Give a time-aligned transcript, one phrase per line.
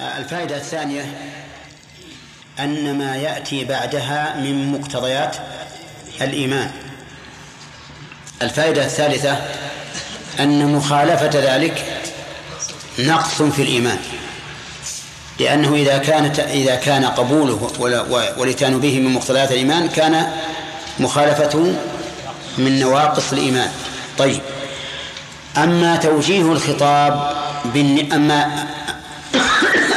[0.00, 1.04] الفائدة الثانية
[2.60, 5.36] أن ما يأتي بعدها من مقتضيات
[6.20, 6.70] الإيمان.
[8.42, 9.38] الفائدة الثالثة
[10.40, 12.02] أن مخالفة ذلك
[12.98, 13.98] نقص في الإيمان
[15.40, 17.70] لأنه إذا كانت إذا كان قبوله
[18.38, 20.32] والإتيان به من مقتضيات الإيمان كان
[20.98, 21.74] مخالفته
[22.58, 23.70] من نواقص الإيمان.
[24.18, 24.40] طيب
[25.56, 28.12] أما توجيه الخطاب بالن...
[28.12, 28.66] أما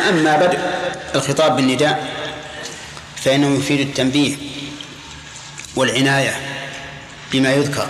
[0.09, 0.59] أما بدء
[1.15, 2.07] الخطاب بالنداء
[3.15, 4.35] فإنه يفيد التنبيه
[5.75, 6.35] والعناية
[7.31, 7.87] بما يذكر.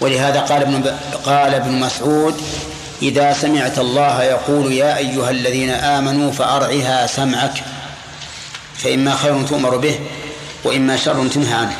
[0.00, 2.42] ولهذا قال ابن قال ابن مسعود
[3.02, 7.62] إذا سمعت الله يقول يا أيها الذين آمنوا فأرعها سمعك
[8.78, 10.00] فإما خير تؤمر به
[10.64, 11.76] وإما شر تنهى عنه.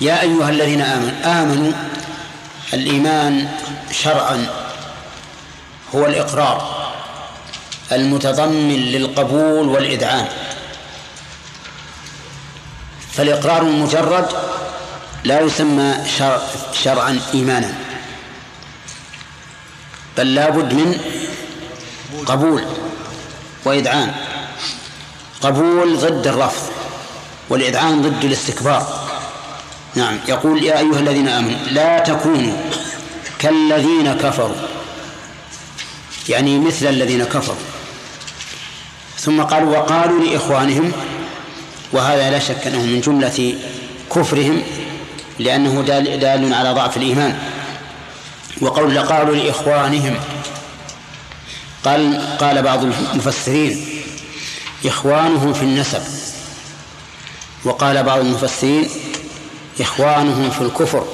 [0.00, 1.72] يا أيها الذين آمنوا آمنوا
[2.74, 3.48] الإيمان
[3.92, 4.46] شرعا
[5.94, 6.75] هو الإقرار.
[7.92, 10.28] المتضمن للقبول والإذعان
[13.12, 14.26] فالإقرار المجرد
[15.24, 16.40] لا يسمى شرع
[16.82, 17.74] شرعا إيمانا.
[20.16, 21.00] بل لا بد من
[22.26, 22.64] قبول
[23.64, 24.14] وإذعان
[25.40, 26.70] قبول ضد الرفض
[27.48, 29.08] والإذعان ضد الاستكبار.
[29.94, 32.56] نعم يقول يا أيها الذين آمنوا لا تكونوا
[33.38, 34.56] كالذين كفروا.
[36.28, 37.75] يعني مثل الذين كفروا.
[39.26, 40.92] ثم قالوا وقالوا لإخوانهم
[41.92, 43.58] وهذا لا شك أنه من جملة
[44.14, 44.62] كفرهم
[45.38, 47.38] لأنه دال, دال على ضعف الإيمان.
[48.60, 50.16] وقول قالوا لإخوانهم
[51.84, 53.86] قال قال بعض المفسرين
[54.86, 56.02] إخوانهم في النسب.
[57.64, 58.88] وقال بعض المفسرين
[59.80, 61.06] إخوانهم في الكفر.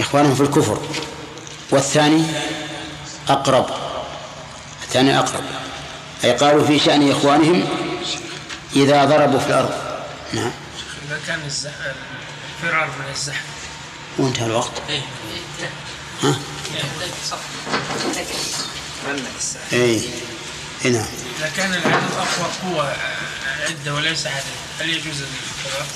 [0.00, 0.78] إخوانهم في الكفر.
[1.70, 2.22] والثاني
[3.28, 3.66] أقرب.
[4.82, 5.55] الثاني أقرب.
[6.26, 7.64] أي قالوا في شأن إخوانهم
[8.76, 9.70] إذا ضربوا في الأرض.
[10.32, 10.50] نعم.
[11.08, 13.44] إذا كان الفرار من الزحف.
[14.18, 14.72] وانتهى الوقت.
[14.88, 15.02] إيه.
[16.22, 16.38] ها؟
[19.72, 20.00] اي
[20.84, 21.06] اي نعم.
[21.38, 22.92] إذا كان العدد أقوى قوة
[23.68, 24.44] عدة وليس عدد
[24.80, 25.86] هل يجوز الفرار؟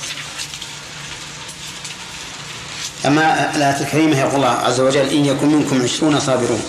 [3.07, 6.63] أما الآية الكريمة يقول الله عز وجل إن يكن منكم عشرون صابرون.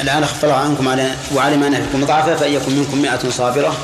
[0.00, 3.76] الآن خف الله عنكم على وعلم أن فيكم ضعفا فإن يكن منكم مئة صابرة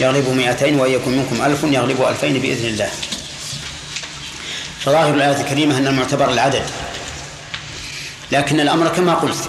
[0.00, 2.90] يغلب مئتين وإن يكن منكم ألف يغلب ألفين بإذن الله.
[4.80, 6.62] فظاهر الآية الكريمة أن المعتبر العدد.
[8.32, 9.48] لكن الأمر كما قلت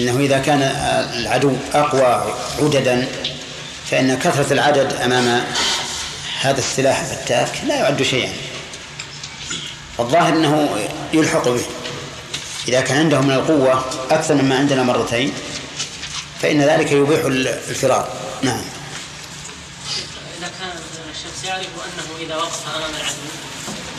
[0.00, 0.62] إنه إذا كان
[1.16, 3.08] العدو أقوى عددا
[3.90, 5.44] فإن كثرة العدد أمام
[6.40, 8.32] هذا السلاح الفتاك لا يعد شيئا.
[10.00, 10.68] الظاهر أنه
[11.12, 11.62] يلحق به.
[12.68, 15.32] إذا كان عنده من القوة أكثر مما عندنا مرتين
[16.42, 18.08] فإن ذلك يبيح الفرار.
[18.42, 18.62] نعم.
[20.38, 20.72] إذا كان
[21.14, 23.28] الشخص يعرف أنه إذا وقف أمام العدو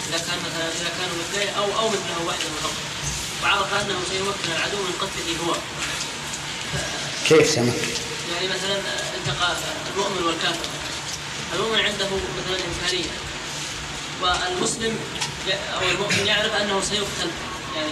[0.09, 2.73] إذا كان مثلا إذا كانوا مثليه أو أو مثله وحده فقط
[3.43, 5.53] وعرف أنه سيمكن العدو من قتله هو.
[7.27, 7.73] كيف سمك؟
[8.33, 8.75] يعني مثلا
[9.17, 9.55] التقى
[9.93, 10.69] المؤمن والكافر.
[11.53, 13.09] المؤمن عنده مثلا إمكانية
[14.21, 14.99] والمسلم
[15.73, 17.31] أو المؤمن يعرف أنه سيقتل.
[17.75, 17.89] يعني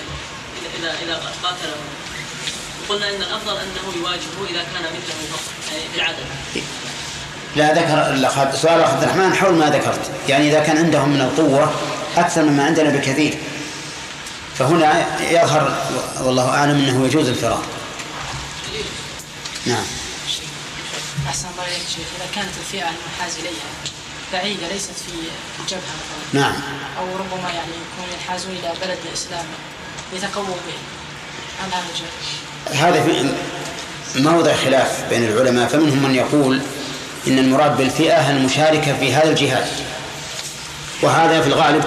[0.80, 1.76] إذا إذا قاتله.
[2.90, 6.18] وقلنا أن الأفضل أنه يواجهه إذا كان مثله فقط يعني
[7.56, 10.12] لا ذكر سؤال عبد الرحمن حول ما ذكرت.
[10.30, 11.74] يعني إذا كان عندهم من القوة
[12.18, 13.38] أكثر مما عندنا بكثير.
[14.58, 15.78] فهنا يظهر
[16.22, 17.64] والله أعلم أنه يجوز الفرار
[19.66, 19.84] نعم.
[21.28, 22.08] أحسن الله إليك شيخ.
[22.18, 23.72] إذا كانت الفئة المنحاز إليها
[24.34, 25.14] بعيدة ليست في
[25.60, 26.42] الجبهة مثلا.
[26.42, 26.56] نعم.
[27.00, 29.46] أو ربما يعني يكون ينحازون إلى بلد الإسلام
[30.14, 30.74] يتقووا به.
[31.98, 33.30] جائز؟ هذا في
[34.22, 36.62] موضع خلاف بين العلماء فمنهم من يقول
[37.28, 39.68] إن المراد بالفئة المشاركة في هذا الجهاد.
[41.02, 41.84] وهذا في الغالب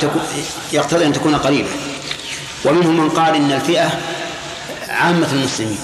[0.73, 1.69] يقتضي أن تكون قريبة
[2.65, 3.91] ومنهم من قال إن الفئة
[4.89, 5.79] عامة المسلمين.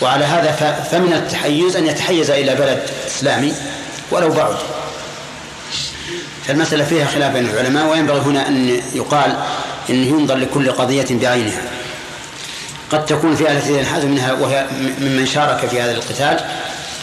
[0.00, 0.52] وعلى هذا
[0.90, 3.54] فمن التحيز أن يتحيز إلى بلد إسلامي
[4.10, 4.56] ولو بعد.
[6.46, 9.36] فالمسألة فيها خلاف بين العلماء وينبغي هنا أن يقال
[9.90, 11.62] أن ينظر لكل قضية بعينها.
[12.90, 14.66] قد تكون فئة التي ينحاز منها وهي
[14.98, 16.40] ممن شارك في هذا القتال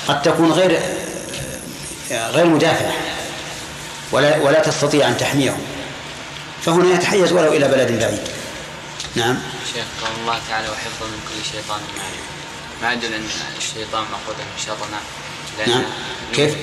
[0.07, 0.79] قد تكون غير
[2.11, 2.93] غير مدافعة
[4.11, 5.59] ولا ولا تستطيع أن تحميهم.
[6.61, 8.19] فهنا يتحيز ولو إلى بلد بعيد.
[9.15, 9.39] نعم.
[9.73, 12.29] شيخ قال الله تعالى وحفظا من كل شيطان مارد
[12.81, 13.25] ما يدل أن
[13.57, 14.99] الشيطان مأخوذ من شطنة
[15.67, 15.83] نعم.
[16.33, 16.55] كيف؟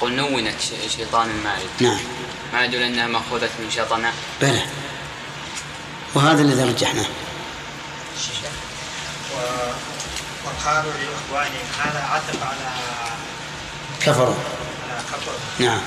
[0.00, 0.54] قل نونت
[0.96, 1.98] شيطان مارد نعم.
[2.52, 4.62] ما يدل أنها مأخوذة من شطنة بلى.
[6.14, 7.06] وهذا الذي رجحناه.
[10.46, 12.70] وقالوا لإخوانهم هذا عطف على
[14.00, 14.34] كفروا.
[14.90, 15.32] على كفر.
[15.58, 15.80] نعم.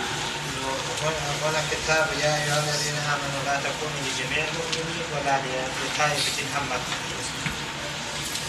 [1.43, 6.79] هنا- كتاب يا أيها الذين آمنوا لا تكونوا لجميع المؤمنين ولا لطائفة همت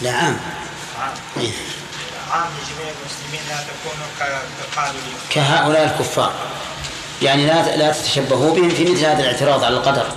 [0.01, 0.39] لا عام.
[1.01, 1.13] عام.
[1.37, 1.51] إيه.
[2.31, 6.33] عام لجميع المسلمين لا تكونوا كقالوا كهؤلاء الكفار.
[7.23, 10.07] يعني لا لا تتشبهوا بهم في مثل هذا الاعتراض على القدر.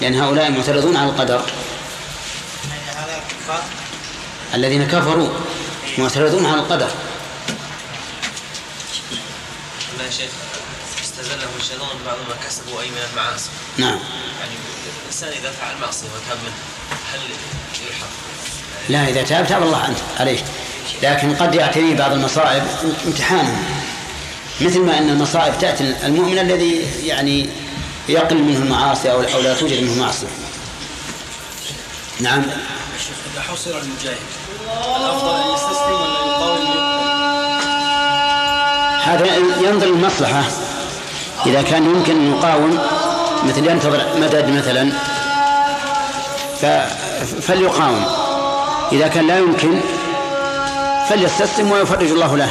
[0.00, 1.42] لأن هؤلاء معترضون على القدر.
[4.54, 5.28] الذين كفروا
[5.98, 6.90] معترضون على القدر.
[9.98, 10.30] لا يا شيخ
[11.02, 13.50] استزلهم الشيطان بعض ما كسبوا أي من المعاصي.
[13.76, 13.98] نعم.
[14.40, 14.54] يعني
[15.02, 16.54] الإنسان إذا فعل معصية وتاب منها
[17.12, 17.20] هل
[17.86, 18.08] يلحق؟
[18.88, 19.96] لا إذا تاب تاب الله عنه.
[20.20, 20.38] عليه.
[21.02, 22.62] لكن قد يعتريه بعض المصائب
[23.06, 23.77] امتحانا
[24.60, 27.48] مثل ما أن المصائب تأتي المؤمن الذي يعني
[28.08, 30.26] يقل منه المعاصي أو لا توجد منه معصية.
[32.20, 32.42] نعم.
[33.34, 34.16] إذا حصر المجاهد
[35.00, 36.68] الأفضل أن يستسلم ولا يقاوم؟
[39.04, 39.36] هذا
[39.68, 40.42] ينظر المصلحة
[41.46, 42.78] إذا كان يمكن أن يقاوم
[43.44, 44.92] مثل ينتظر مدد مثلا
[46.60, 48.04] ف- فليقاوم.
[48.92, 49.80] إذا كان لا يمكن
[51.08, 52.50] فليستسلم ويفرج الله له.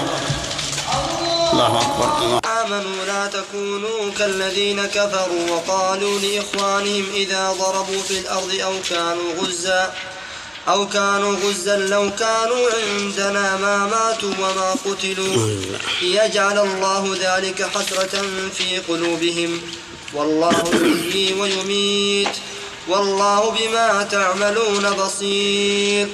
[1.53, 2.39] الله أكبر الله.
[2.61, 9.93] آمنوا لا تكونوا كالذين كفروا وقالوا لإخوانهم إذا ضربوا في الأرض أو كانوا غزا
[10.67, 15.49] أو كانوا غزا لو كانوا عندنا ما ماتوا وما قتلوا.
[16.01, 18.21] ليجعل الله ذلك حسرة
[18.57, 19.61] في قلوبهم.
[20.13, 22.35] والله يحيي ويميت.
[22.87, 26.07] والله بما تعملون بصير.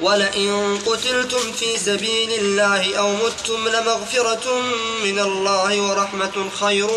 [0.00, 4.60] ولئن قتلتم في سبيل الله أو متم لمغفرة
[5.04, 6.88] من الله ورحمة خير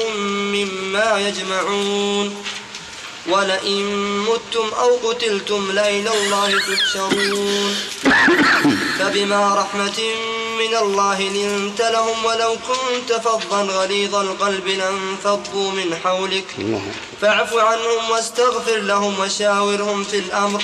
[0.56, 2.44] مما يجمعون.
[3.30, 3.86] ولئن
[4.20, 7.76] متم أو قتلتم لإلى الله تحشرون.
[9.00, 10.00] فبما رحمة
[10.60, 16.46] من الله لنت لهم ولو كنت فظا غليظ القلب لانفضوا من حولك.
[17.22, 20.64] فاعف عنهم واستغفر لهم وشاورهم في الأمر.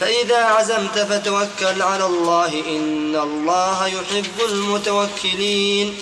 [0.00, 5.94] فإذا عزمت فتوكل على الله إن الله يحب المتوكلين.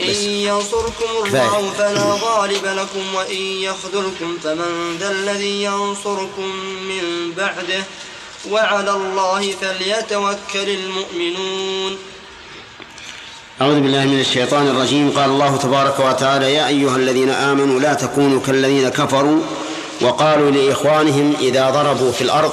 [0.00, 0.14] إن
[0.48, 6.48] ينصركم الله فلا غالب لكم وإن يخذلكم فمن ذا الذي ينصركم
[6.88, 7.84] من بعده.
[8.50, 11.98] وعلى الله فليتوكل المؤمنون.
[13.60, 15.10] أعوذ بالله من الشيطان الرجيم.
[15.10, 19.40] قال الله تبارك وتعالى يا أيها الذين آمنوا لا تكونوا كالذين كفروا
[20.00, 22.52] وقالوا لإخوانهم إذا ضربوا في الأرض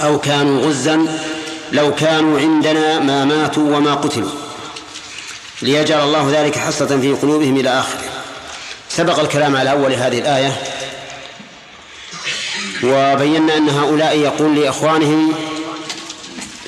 [0.00, 1.06] أو كانوا غزا
[1.72, 4.30] لو كانوا عندنا ما ماتوا وما قتلوا.
[5.62, 8.04] ليجعل الله ذلك حسرة في قلوبهم إلى آخره.
[8.88, 10.62] سبق الكلام على أول هذه الآية.
[12.84, 15.34] وبينا أن هؤلاء يقول لإخوانهم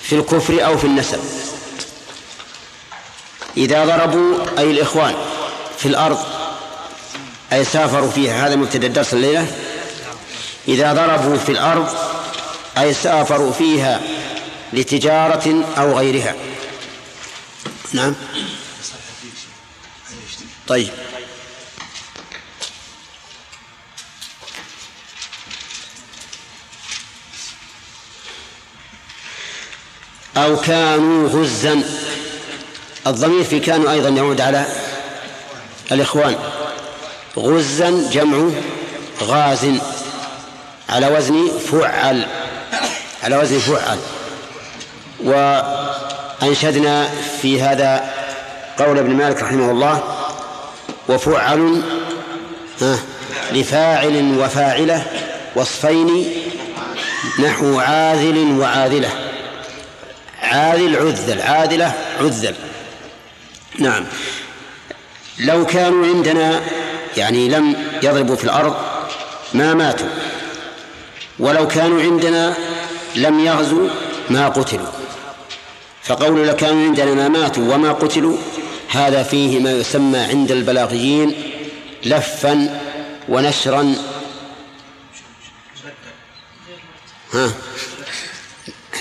[0.02, 1.20] في الكفر أو في النسب.
[3.56, 5.14] إذا ضربوا أي الإخوان
[5.78, 6.18] في الأرض
[7.52, 9.46] أي سافروا فيها هذا مبتدأ الدرس الليلة.
[10.68, 11.88] إذا ضربوا في الأرض
[12.78, 14.00] أي سافروا فيها
[14.72, 16.34] لتجارة أو غيرها.
[17.92, 18.14] نعم.
[20.66, 20.88] طيب.
[30.36, 31.82] أو كانوا غزا.
[33.06, 34.66] الضمير في كانوا أيضا يعود على
[35.92, 36.36] الإخوان.
[37.38, 38.50] غزا جمع
[39.22, 39.66] غاز
[40.88, 42.43] على وزن فعل.
[43.24, 43.98] على وزن فعل
[45.24, 47.08] وأنشدنا
[47.42, 48.14] في هذا
[48.78, 50.02] قول ابن مالك رحمه الله
[51.08, 51.82] وفعل
[53.52, 55.06] لفاعل وفاعلة
[55.56, 56.32] وصفين
[57.38, 59.10] نحو عاذل وعاذلة.
[60.42, 62.54] عاذل عذل عاذلة عذل.
[63.78, 64.04] نعم.
[65.38, 66.60] لو كانوا عندنا
[67.16, 68.76] يعني لم يضربوا في الأرض
[69.54, 70.08] ما ماتوا.
[71.38, 72.54] ولو كانوا عندنا
[73.16, 73.88] لم يغزوا
[74.30, 74.92] ما قتلوا.
[76.02, 78.38] فقول لو كانوا عندنا ما ماتوا وما قتلوا
[78.88, 81.52] هذا فيه ما يسمى عند البلاغيين
[82.04, 82.80] لفا
[83.28, 83.94] ونشرا.
[87.32, 87.52] ها؟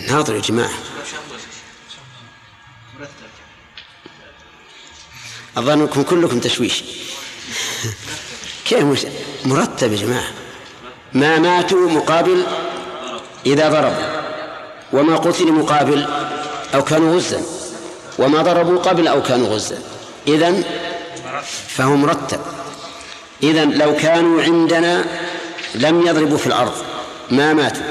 [0.07, 0.73] ناظر يا جماعة.
[5.57, 6.83] أظنكم كلكم تشويش.
[8.65, 9.05] كيف
[9.45, 10.31] مرتب يا جماعة.
[11.13, 12.45] ما ماتوا مقابل
[13.45, 14.23] إذا ضربوا
[14.93, 16.05] وما قتلوا مقابل
[16.75, 17.41] أو كانوا غزا.
[18.19, 19.77] وما ضربوا قبل أو كانوا غزا.
[20.27, 20.63] إذن
[21.67, 22.39] فهو مرتب
[23.43, 25.05] إذن لو كانوا عندنا
[25.75, 26.73] لم يضربوا في الأرض.
[27.31, 27.83] ما ماتوا.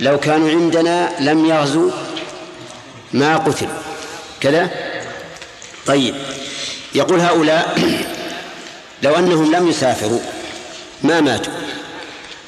[0.00, 1.90] لو كانوا عندنا لم يغزوا.
[3.12, 3.78] ما قتلوا.
[4.40, 4.70] كذا؟
[5.86, 6.14] طيب.
[6.94, 7.78] يقول هؤلاء
[9.02, 10.20] لو أنهم لم يسافروا
[11.02, 11.52] ما ماتوا.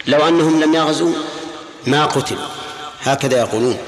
[0.06, 1.14] لو أنهم لم يغزوا
[1.88, 2.46] ما قتلوا.
[3.02, 3.78] هكذا يقولون.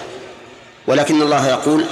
[0.86, 1.84] ولكن الله يقول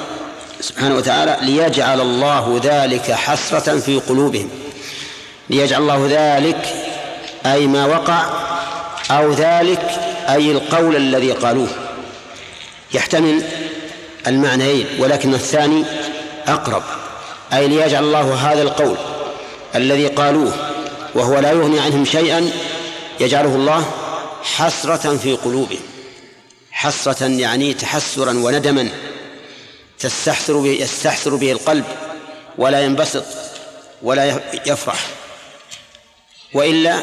[0.60, 4.50] سبحانه وتعالى ليجعل الله ذلك حسرة في قلوبهم.
[5.50, 6.74] ليجعل الله ذلك
[7.46, 8.24] أي ما وقع
[9.10, 9.82] أو ذلك
[10.28, 11.68] أي القول الذي قالوه.
[12.94, 13.42] يحتمل
[14.26, 15.84] المعنيين ولكن الثاني
[16.46, 16.82] أقرب.
[17.52, 18.96] أي ليجعل الله هذا القول
[19.74, 20.52] الذي قالوه
[21.14, 22.50] وهو لا يغني عنهم شيئا
[23.20, 23.84] يجعله الله
[24.56, 25.97] حسرة في قلوبهم.
[26.78, 28.88] حسرة يعني تحسرا وندما
[29.98, 31.84] تستحسر به يستحسر به القلب
[32.58, 33.24] ولا ينبسط
[34.02, 35.06] ولا يفرح.
[36.54, 37.00] وإلا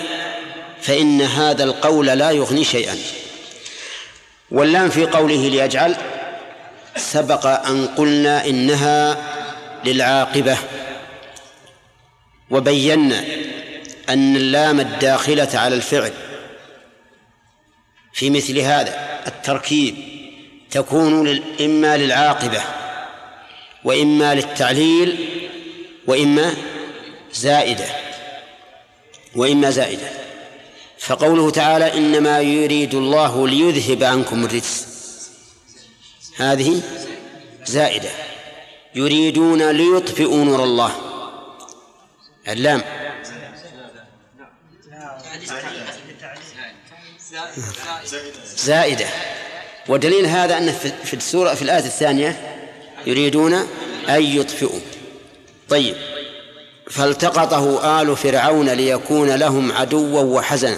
[0.82, 2.98] فإن هذا القول لا يغني شيئا.
[4.52, 5.96] واللام في قوله ليجعل
[6.98, 9.18] سبق أن قلنا إنها
[9.86, 10.58] للعاقبة.
[12.50, 13.26] وبينا
[14.10, 16.14] أن اللام الداخلة على الفعل
[18.14, 19.15] في مثل هذا.
[19.28, 19.96] التركيب
[20.72, 21.28] تكون
[21.62, 22.62] إما للعاقبة
[23.84, 25.40] وإما للتعليل
[26.08, 26.56] وإما
[27.34, 27.86] زائدة
[29.36, 30.10] وإما زائدة.
[31.00, 34.88] فقوله تعالى إنما يريد الله ليذهب عنكم الرجس.
[36.38, 36.82] هذه
[37.66, 38.10] زائدة.
[38.96, 40.96] يريدون ليطفئوا نور الله.
[42.48, 42.82] اللام.
[48.58, 49.06] زائدة.
[49.88, 52.58] ودليل هذا أن في السورة في الآية الثانية
[53.06, 53.54] يريدون
[54.10, 54.80] أن يطفئوا.
[55.70, 55.96] طيب.
[56.90, 60.78] فالتقطه آل فرعون ليكون لهم عدوا وحزنا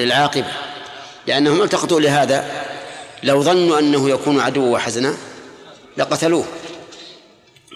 [0.00, 0.52] للعاقبة.
[1.26, 2.64] لأنهم التقطوا لهذا
[3.22, 5.16] لو ظنوا أنه يكون عدوا وحزنا
[5.96, 6.44] لقتلوه.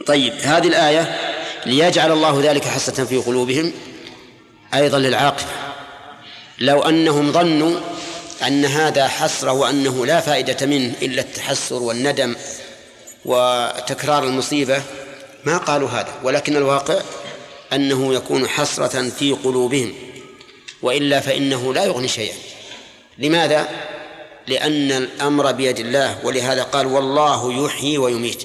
[0.07, 0.33] طيب.
[0.43, 1.19] هذه الآية
[1.67, 3.73] ليجعل الله ذلك حسة في قلوبهم
[4.75, 5.49] أيضا للعاقبة.
[6.59, 7.81] لو أنهم ظنوا
[8.47, 12.37] أن هذا حسرة وأنه لا فائدة منه إلا التحسر والندم
[13.25, 14.83] وتكرار المصيبة.
[15.45, 17.01] ما قالوا هذا؟ ولكن الواقع
[17.73, 19.95] أنه يكون حسرة في قلوبهم
[20.83, 22.37] وإلا فإنه لا يغني شيئا.
[23.19, 23.69] لماذا؟
[24.47, 28.43] لأن الأمر بيد الله ولهذا قال والله يحيي ويميت.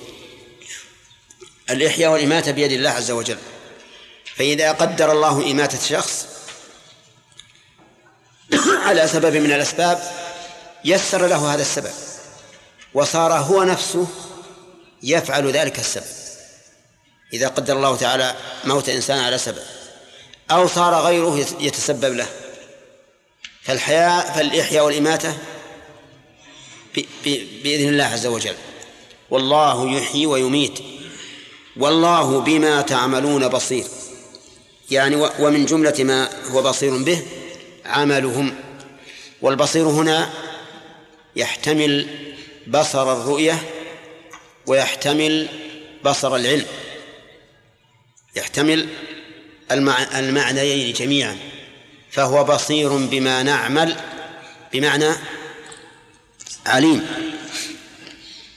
[1.69, 3.37] الإحياء والإماتة بيد الله عز وجل.
[4.35, 6.27] فإذا قدر الله إماتة شخص
[8.87, 10.03] على سبب من الأسباب
[10.85, 11.91] يسر له هذا السبب
[12.93, 14.07] وصار هو نفسه
[15.03, 16.05] يفعل ذلك السبب.
[17.33, 19.63] إذا قدر الله تعالى موت إنسان على سبب
[20.51, 22.27] أو صار غيره يتسبب له.
[23.61, 25.37] فالحياة فالإحياء والإماتة
[27.63, 28.55] بإذن الله عز وجل.
[29.29, 30.79] والله يحيي ويميت
[31.77, 33.85] والله بما تعملون بصير.
[34.91, 37.21] يعني ومن جملة ما هو بصير به
[37.85, 38.55] عملهم
[39.41, 40.29] والبصير هنا
[41.35, 42.07] يحتمل
[42.67, 43.63] بصر الرؤية
[44.67, 45.47] ويحتمل
[46.05, 46.65] بصر العلم
[48.35, 48.87] يحتمل
[50.15, 51.37] المعنيين جميعا
[52.11, 53.95] فهو بصير بما نعمل
[54.73, 55.09] بمعنى
[56.65, 57.07] عليم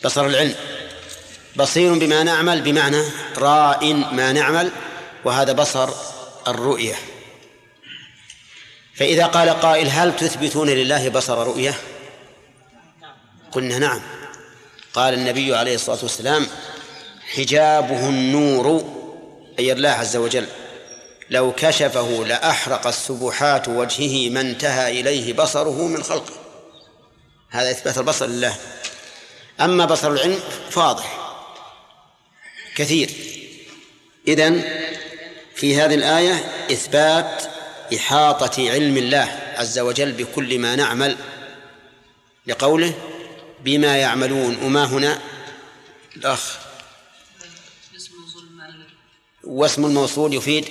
[0.04, 0.54] بصر العلم
[1.56, 3.02] بصير بما نعمل بمعنى
[3.38, 4.70] راء ما نعمل
[5.24, 5.88] وهذا بصر
[6.48, 6.94] الرؤية.
[8.96, 11.74] فإذا قال قائل هل تثبتون لله بصر رؤية؟
[13.52, 14.00] قلنا نعم.
[14.94, 16.46] قال النبي عليه الصلاة والسلام
[17.34, 18.84] حجابه النور
[19.58, 20.46] أي الله عز وجل
[21.30, 26.34] لو كشفه لأحرق السبحات وجهه ما انتهى إليه بصره من خلقه.
[27.50, 28.56] هذا إثبات البصر لله.
[29.60, 31.18] أما بصر العلم فاضح
[32.76, 33.10] كثير.
[34.28, 34.64] إذن
[35.54, 37.55] في هذه الآية إثبات
[37.94, 41.16] إحاطة علم الله عز وجل بكل ما نعمل
[42.46, 42.94] لقوله
[43.64, 45.20] بما يعملون وما هنا؟
[46.16, 46.58] الأخ.
[49.44, 50.68] واسم الموصول يفيد؟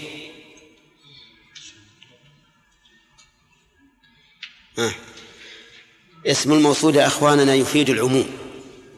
[4.79, 4.91] آه.
[6.25, 8.37] اسم الموصول يا أخواننا يفيد العموم.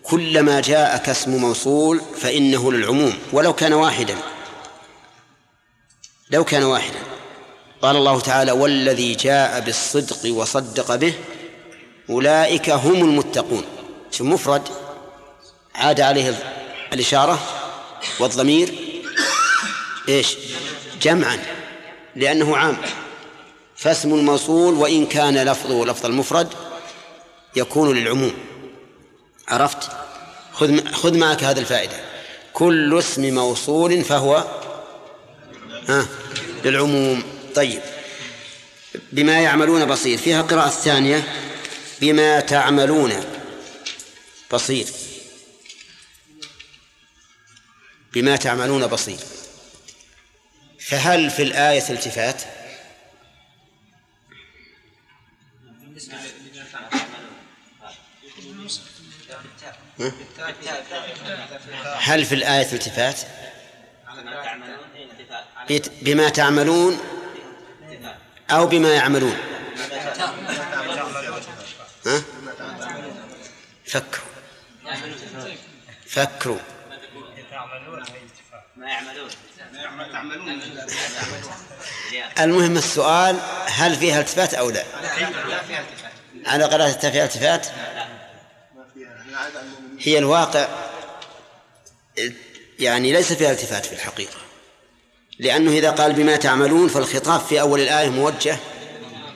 [0.04, 4.18] كلما جاءك اسم موصول فإنه للعموم ولو كان واحدا.
[6.32, 7.17] لو كان واحدا.
[7.82, 11.14] قال الله تعالى والذي جاء بالصدق وصدق به
[12.10, 13.64] أولئك هم المتقون.
[14.12, 14.62] شو مفرد
[15.76, 16.40] عاد عليه
[16.94, 17.40] الإشارة
[18.20, 18.74] والضمير.
[20.10, 20.38] إيش؟
[21.02, 21.40] جمعا
[22.16, 22.78] لأنه عام.
[23.76, 26.48] فاسم الموصول وإن كان لفظه لفظ المفرد
[27.56, 28.34] يكون للعموم.
[29.48, 29.92] عرفت؟
[30.54, 31.96] خذ خذ معك هذه الفائدة.
[32.54, 34.44] كل اسم موصول فهو
[35.90, 36.06] ها
[36.66, 37.37] للعموم.
[37.58, 37.82] طيب.
[39.12, 40.18] بما يعملون بصير.
[40.18, 41.24] فيها قراءة ثانية
[42.02, 43.26] بما تعملون
[44.52, 44.88] بصير.
[48.14, 49.18] بما تعملون بصير.
[50.80, 52.42] فهل في الآية التفات؟
[61.96, 63.20] هل في الآية التفات.
[66.02, 67.17] بما تعملون
[68.52, 69.38] أو بما يعملون.
[72.06, 72.24] ها؟
[73.86, 74.28] فكروا.
[76.08, 76.60] فكروا.
[82.40, 84.84] المهم السؤال هل فيها التفات أو لا؟
[86.46, 87.68] على قراءة فيها التفات؟
[90.00, 90.68] هي الواقع
[92.80, 94.47] يعني ليس فيها التفات في الحقيقة.
[95.40, 98.60] لأنه إذا قال بما تعملون فالخطاب في أول الآية موجه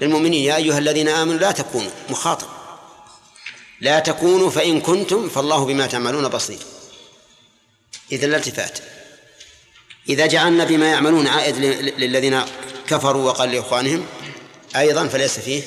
[0.01, 0.43] للمؤمنين.
[0.43, 2.47] يا أيها الذين آمنوا لا تكونوا مخاطب.
[3.81, 6.59] لا تكونوا فإن كنتم فالله بما تعملون بصير.
[8.11, 8.79] إذا لا التفات.
[10.09, 11.57] إذا جعلنا بما يعملون عائد
[11.97, 12.41] للذين
[12.87, 14.05] كفروا وقال لإخوانهم
[14.75, 15.63] أيضا فليس فيه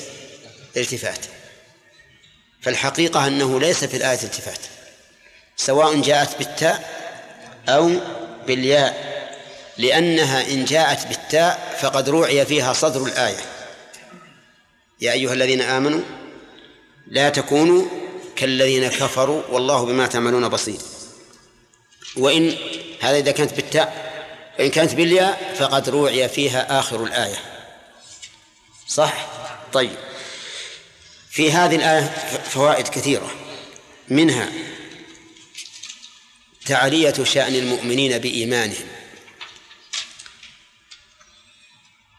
[0.77, 1.25] التفات.
[2.61, 4.59] فالحقيقة أنه ليس في الآية التفات
[5.57, 6.95] سواء جاءت بالتاء
[7.69, 7.91] أو
[8.47, 9.14] بالياء.
[9.77, 13.45] لأنها إن جاءت بالتاء فقد روعي فيها صدر الآية.
[15.01, 16.01] يا أيها الذين آمنوا
[17.07, 17.85] لا تكونوا
[18.35, 20.79] كالذين كفروا والله بما تعملون بصير.
[22.17, 22.57] وإن
[23.01, 24.05] هذا إذا كانت بالتاء
[24.59, 27.37] وإن كانت بالياء فقد روعي فيها آخر الآية.
[28.87, 29.27] صح؟
[29.73, 29.97] طيب.
[31.29, 32.01] في هذه الآية
[32.49, 33.31] فوائد كثيرة.
[34.09, 34.51] منها
[36.65, 38.87] تعلية شأن المؤمنين بإيمانهم.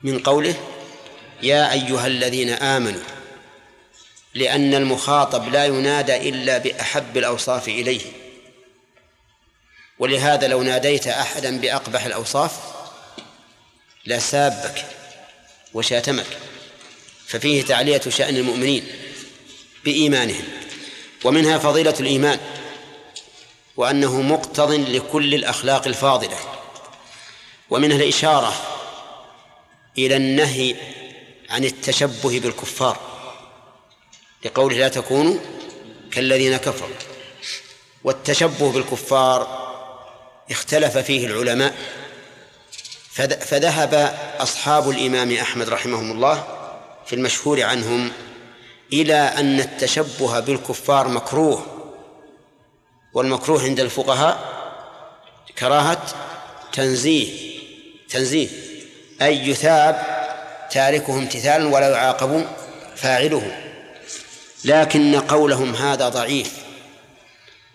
[0.02, 0.54] من قوله
[1.42, 3.02] يا أيها الذين آمنوا
[4.34, 8.00] لأن المخاطب لا ينادى إلا بأحب الأوصاف إليه.
[9.98, 12.52] ولهذا لو ناديت أحدا بأقبح الأوصاف
[14.06, 14.84] لسابك
[15.74, 16.26] وشاتمك
[17.26, 18.88] ففيه تعلية شأن المؤمنين
[19.84, 20.44] بإيمانهم.
[21.24, 22.38] ومنها فضيلة الإيمان
[23.76, 26.38] وأنه مقتض لكل الأخلاق الفاضلة.
[27.70, 28.75] ومنها الإشارة
[29.98, 30.76] إلى النهي
[31.50, 32.98] عن التشبه بالكفار
[34.44, 35.36] لقوله لا تكونوا
[36.10, 36.96] كالذين كفروا.
[38.04, 39.66] والتشبه بالكفار
[40.50, 41.74] اختلف فيه العلماء
[43.40, 46.46] فذهب أصحاب الإمام أحمد رحمهم الله
[47.06, 48.12] في المشهور عنهم
[48.92, 51.66] إلى أن التشبه بالكفار مكروه
[53.14, 54.56] والمكروه عند الفقهاء
[55.58, 56.06] كراهة
[56.72, 57.56] تنزيه
[58.08, 58.48] تنزيه.
[59.22, 60.02] أي يثاب
[60.70, 62.46] تاركه امتثالا ولا يعاقب
[62.96, 63.62] فاعله.
[64.64, 66.52] لكن قولهم هذا ضعيف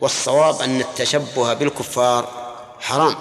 [0.01, 3.15] والصواب أن التشبه بالكفار حرام.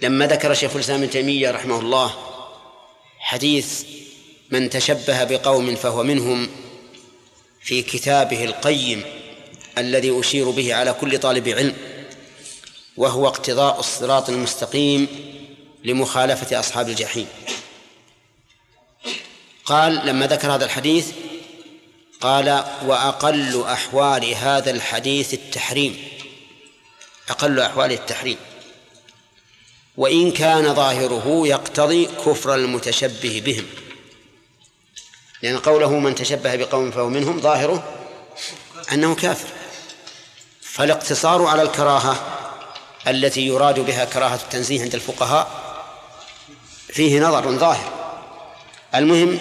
[0.00, 2.14] لما ذكر شيخ الإسلام ابن تيمية رحمه الله
[3.18, 3.84] حديث
[4.50, 6.48] من تشبه بقوم فهو منهم
[7.60, 9.02] في كتابه القيم
[9.78, 11.74] الذي أشير به على كل طالب علم
[12.96, 15.08] وهو اقتضاء الصراط المستقيم
[15.86, 17.26] لمخالفة أصحاب الجحيم.
[19.64, 21.08] قال لما ذكر هذا الحديث
[22.20, 26.08] قال وأقل أحوال هذا الحديث التحريم.
[27.28, 28.36] أقل أحوال التحريم.
[29.96, 33.66] وإن كان ظاهره يقتضي كفر المتشبه بهم.
[35.42, 37.94] لأن قوله من تشبه بقوم فهو منهم ظاهره
[38.92, 39.48] أنه كافر.
[40.60, 42.38] فالاقتصار على الكراهة
[43.06, 45.65] التي يراد بها كراهة التنزيه عند الفقهاء
[46.88, 47.92] فيه نظر ظاهر.
[48.94, 49.38] المهم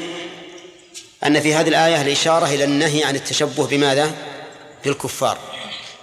[1.24, 4.12] أن في هذه الآية الإشارة إلى النهي عن التشبه بماذا؟
[4.86, 5.38] بالكفار.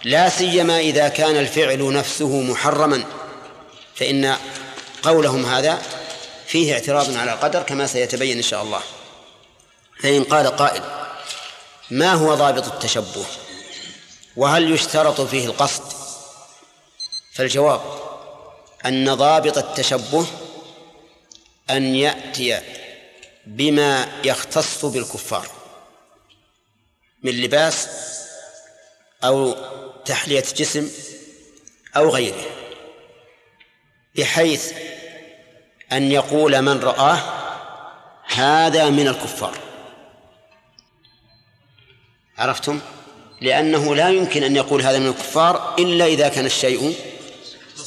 [0.05, 3.05] لا سيما إذا كان الفعل نفسه محرما
[3.95, 4.37] فإن
[5.03, 5.83] قولهم هذا
[6.47, 8.81] فيه اعتراض على القدر كما سيتبين إن شاء الله.
[10.03, 10.83] فإن قال قائل
[11.91, 13.25] ما هو ضابط التشبه؟
[14.37, 15.83] وهل يشترط فيه القصد؟
[17.35, 17.81] فالجواب
[18.87, 20.27] أن ضابط التشبه
[21.71, 22.61] أن يأتي
[23.47, 25.49] بما يختص بالكفار
[27.23, 27.89] من لباس
[29.25, 29.57] أو
[30.05, 30.91] تحلية جسم
[31.97, 32.45] أو غيره
[34.17, 34.73] بحيث
[35.93, 37.19] أن يقول من رآه
[38.25, 39.59] هذا من الكفار.
[42.39, 42.81] عرفتم؟
[43.41, 46.97] لأنه لا يمكن أن يقول هذا من الكفار إلا إذا كان الشيء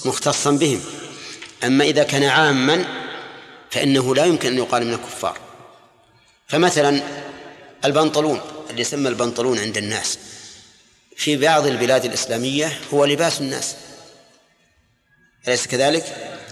[0.06, 0.82] مختصا بهم.
[1.64, 3.05] أما إذا كان عاما
[3.76, 5.38] فإنه لا يمكن أن يقال من الكفار
[6.48, 7.02] فمثلا
[7.86, 10.18] البنطلون اللي يسمى البنطلون عند الناس
[11.18, 13.76] في بعض البلاد الإسلامية هو لباس الناس
[15.48, 16.04] أليس كذلك؟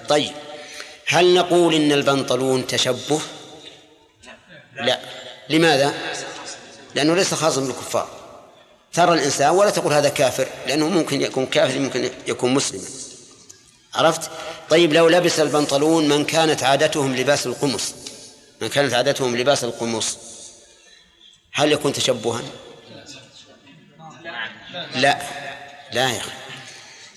[0.10, 0.32] طيب
[1.08, 3.22] هل نقول إن البنطلون تشبه؟
[4.76, 5.00] لا
[5.50, 5.94] لماذا؟
[6.96, 8.10] لأنه ليس خاصا بالكفار
[8.94, 13.03] ترى الإنسان ولا تقول هذا كافر لأنه ممكن يكون كافر ممكن يكون مسلما
[13.96, 14.32] عرفت؟
[14.70, 17.94] طيب لو لبس البنطلون من كانت عادتهم لباس القمص
[18.62, 20.18] من كانت عادتهم لباس القمص
[21.52, 22.42] هل يكون تشبها؟
[24.96, 25.22] لا
[25.92, 26.32] لا يا أخي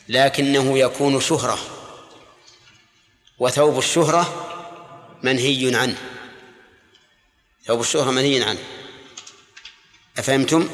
[0.08, 1.58] لكنه يكون شهرة
[3.38, 4.46] وثوب الشهرة
[5.22, 5.96] منهي عنه
[7.66, 8.60] ثوب الشهرة منهي عنه
[10.18, 10.68] أفهمتم؟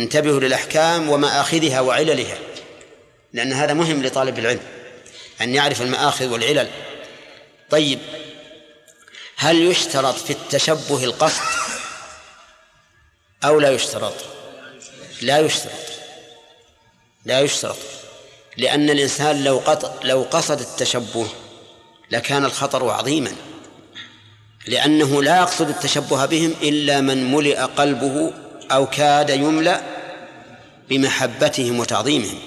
[0.00, 2.38] انتبهوا للأحكام ومآخذها وعللها
[3.32, 4.77] لأن هذا مهم لطالب العلم
[5.40, 6.70] أن يعرف المآخذ والعلل.
[7.70, 7.98] طيب
[9.36, 11.42] هل يشترط في التشبه القصد
[13.44, 14.14] أو لا يشترط؟
[15.22, 15.72] لا يشترط.
[17.24, 17.76] لا يشترط.
[18.56, 21.26] لأن الإنسان لو قط لو قصد التشبه
[22.10, 23.32] لكان الخطر عظيما.
[24.66, 28.32] لأنه لا يقصد التشبه بهم إلا من ملئ قلبه
[28.70, 29.82] أو كاد يملأ
[30.88, 32.38] بمحبتهم وتعظيمهم.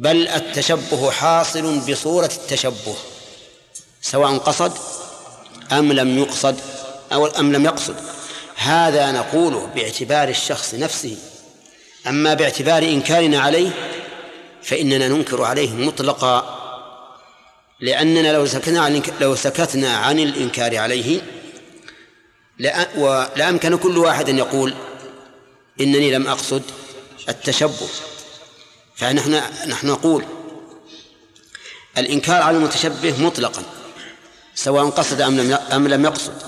[0.00, 2.96] بل التشبه حاصل بصورة التشبه
[4.02, 4.72] سواء قصد
[5.72, 6.56] أم لم يقصد
[7.12, 7.96] أو أم لم يقصد.
[8.56, 11.16] هذا نقوله باعتبار الشخص نفسه.
[12.06, 13.70] أما باعتبار إنكارنا عليه
[14.62, 16.56] فإننا ننكر عليه مطلقا
[17.80, 21.20] لأننا لو سكتنا عن لو سكتنا عن الإنكار عليه
[23.36, 24.74] لأمكن كل واحد أن يقول
[25.80, 26.62] إنني لم أقصد
[27.28, 27.88] التشبه.
[28.96, 30.24] فنحن نحن نقول
[31.98, 33.62] الإنكار على المتشبه مطلقا
[34.54, 36.42] سواء قصد أم لم أم لم يقصد.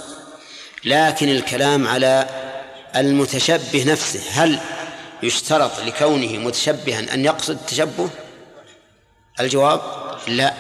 [0.85, 2.29] لكن الكلام على
[2.97, 4.61] المتشبه نفسه هل
[5.23, 8.11] يشترط لكونه متشبها أن يقصد التشبه؟
[9.41, 9.81] الجواب
[10.27, 10.55] لا.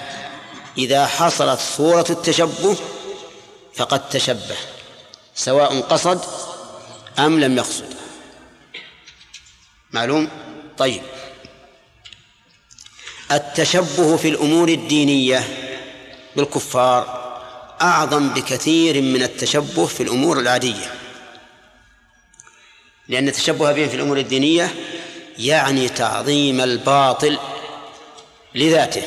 [0.78, 2.76] إذا حصلت صورة التشبه
[3.74, 4.56] فقد تشبه
[5.34, 6.20] سواء قصد
[7.18, 7.94] أم لم يقصد.
[9.90, 10.28] معلوم؟
[10.78, 11.02] طيب.
[13.32, 15.44] التشبه في الأمور الدينية
[16.36, 17.22] بالكفار
[17.80, 20.94] أعظم بكثير من التشبه في الأمور العادية.
[23.08, 24.74] لأن التشبه بهم في الأمور الدينية
[25.38, 27.38] يعني تعظيم الباطل
[28.54, 29.02] لذاته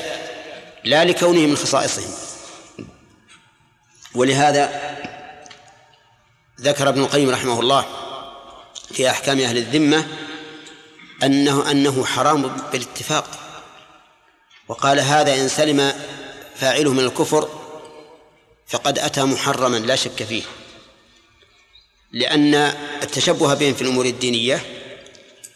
[0.84, 2.12] لا لكونه من خصائصهم.
[4.16, 4.96] ولهذا
[6.62, 7.86] ذكر ابن القيم رحمه الله
[8.94, 10.08] في أحكام أهل الذمة
[11.24, 13.45] أنه أنه حرام بالاتفاق.
[14.68, 15.94] وقال هذا إن سلم
[16.56, 17.50] فاعله من الكفر
[18.68, 20.44] فقد أتى محرما لا شك فيه
[22.12, 22.56] لأن
[23.04, 24.62] التشبه بهم في الأمور الدينية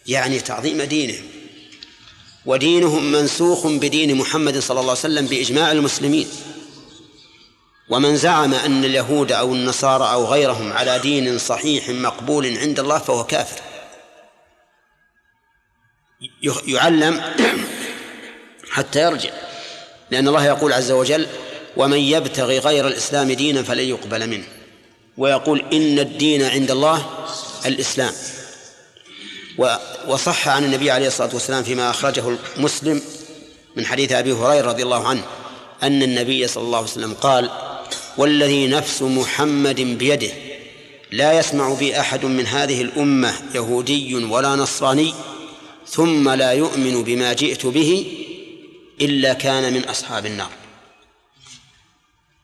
[0.07, 1.25] يعني تعظيم دينهم
[2.45, 6.27] ودينهم منسوخ بدين محمد صلى الله عليه وسلم بإجماع المسلمين
[7.89, 13.23] ومن زعم أن اليهود أو النصارى أو غيرهم على دين صحيح مقبول عند الله فهو
[13.23, 13.61] كافر.
[16.67, 17.21] يعلم
[18.69, 19.29] حتى يرجع.
[20.12, 21.27] لأن الله يقول عز وجل
[21.77, 24.45] ومن يبتغي غير الإسلام دينا فلن يقبل منه.
[25.17, 27.05] ويقول إن الدين عند الله
[27.65, 28.13] الإسلام.
[30.08, 32.23] وصح عن النبي عليه الصلاة والسلام فيما أخرجه
[32.58, 33.01] مسلم
[33.75, 35.21] من حديث أبي هريرة رضي الله عنه
[35.84, 37.49] أن النبي صلى الله عليه وسلم قال
[38.17, 40.32] والذي نفس محمد بيده
[41.12, 45.13] لا يسمع بي أحد من هذه الأمة يهودي ولا نصراني
[45.88, 48.18] ثم لا يؤمن بما جئت به
[49.01, 50.51] إلا كان من أصحاب النار.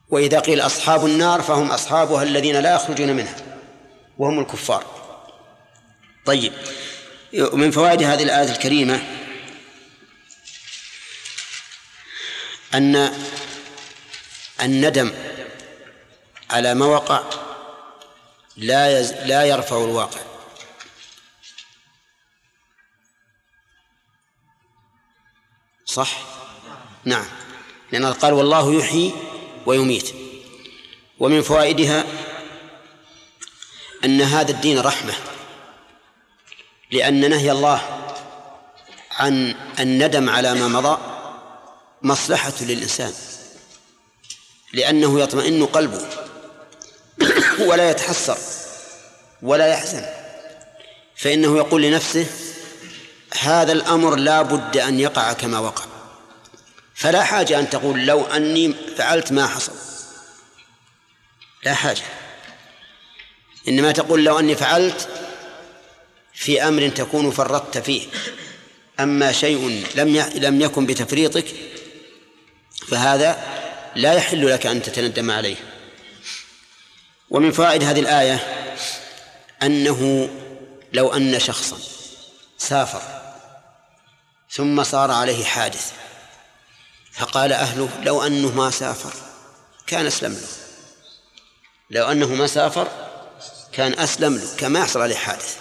[0.08, 3.36] وإذا قيل أصحاب النار فهم أصحابها الذين لا يخرجون منها
[4.18, 4.84] وهم الكفار.
[6.26, 6.52] طيب
[7.32, 9.02] من فوائد هذه الآية الكريمة
[12.74, 13.12] أن
[14.62, 15.12] الندم
[16.50, 17.22] على ما وقع
[18.56, 19.12] لا يز...
[19.12, 20.20] لا يرفع الواقع.
[25.84, 26.35] صح؟
[27.06, 27.24] نعم.
[27.92, 29.12] لأن قال والله يحيي
[29.66, 30.14] ويميت.
[31.18, 32.04] ومن فوائدها
[34.04, 35.14] أن هذا الدين رحمة.
[36.90, 37.82] لأن نهي الله
[39.10, 40.98] عن الندم على ما مضى
[42.02, 43.12] مصلحة للإنسان.
[44.72, 46.06] لأنه يطمئن قلبه
[47.68, 48.38] ولا يتحسر
[49.42, 50.04] ولا يحزن.
[51.16, 52.26] فإنه يقول لنفسه
[53.40, 55.95] هذا الأمر لا بد أن يقع كما وقع.
[56.96, 59.72] فلا حاجة أن تقول لو أني فعلت ما حصل.
[61.64, 62.02] لا حاجة.
[63.68, 65.08] إنما تقول لو أني فعلت
[66.34, 68.08] في أمر تكون فرطت فيه.
[69.00, 71.46] أما شيء لم لم يكن بتفريطك
[72.88, 73.38] فهذا
[73.96, 75.56] لا يحل لك أن تتندم عليه.
[77.30, 78.38] ومن فوائد هذه الآية
[79.62, 80.30] أنه
[80.92, 81.76] لو أن شخصا
[82.58, 83.02] سافر
[84.50, 85.92] ثم صار عليه حادث
[87.16, 89.12] فقال أهله لو أنه ما سافر
[89.86, 90.48] كان أسلم له.
[91.90, 92.88] لو أنه ما سافر
[93.72, 95.56] كان أسلم له كما يحصل عليه حادث.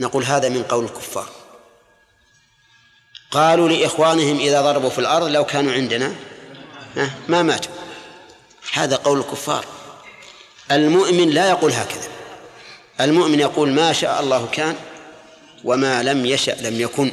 [0.00, 1.28] نقول هذا من قول الكفار.
[3.30, 6.14] قالوا لإخوانهم إذا ضربوا في الأرض لو كانوا عندنا
[7.28, 7.72] ما ماتوا.
[8.72, 9.64] هذا قول الكفار.
[10.70, 12.08] المؤمن لا يقول هكذا.
[13.00, 14.76] المؤمن يقول ما شاء الله كان
[15.64, 17.12] وما لم يشأ لم يكن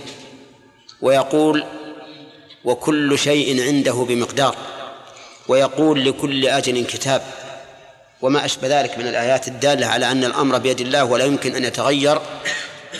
[1.02, 1.66] ويقول
[2.64, 4.56] وكل شيء عنده بمقدار
[5.48, 7.22] ويقول لكل أجل كتاب.
[8.22, 12.22] وما أشبه ذلك من الآيات الدالة على أن الأمر بيد الله ولا يمكن أن يتغير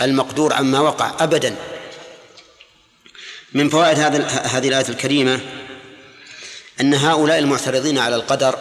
[0.02, 1.56] المقدور عما وقع أبدا.
[3.54, 5.40] من فوائد هذا هذه الآية الكريمة
[6.82, 8.60] أن هؤلاء المعترضين على القدر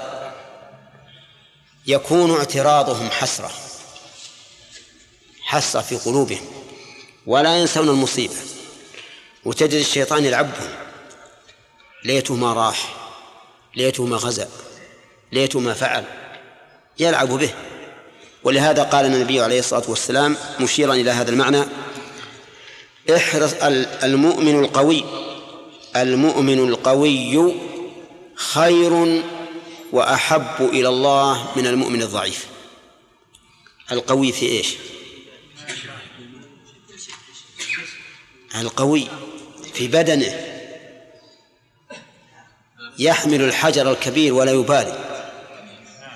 [1.86, 3.50] يكون اعتراضهم حسرة
[5.42, 6.46] حسرة في قلوبهم
[7.26, 8.34] ولا ينسون المصيبة
[9.44, 10.87] وتجد الشيطان يلعبهم.
[12.08, 12.94] ليته ما راح
[13.76, 14.48] ليته ما غزا
[15.32, 16.04] ليته ما فعل
[16.98, 17.54] يلعب به.
[18.44, 21.64] ولهذا قال النبي عليه الصلاة والسلام مشيرا إلى هذا المعنى
[23.16, 23.54] احرص
[24.02, 25.04] المؤمن القوي
[25.96, 27.54] المؤمن القوي
[28.34, 29.22] خير
[29.92, 32.46] وأحب إلى الله من المؤمن الضعيف.
[33.92, 34.76] القوي في إيش؟
[38.54, 39.08] القوي
[39.74, 40.47] في بدنه.
[42.98, 44.98] يحمل الحجر الكبير ولا يبالي.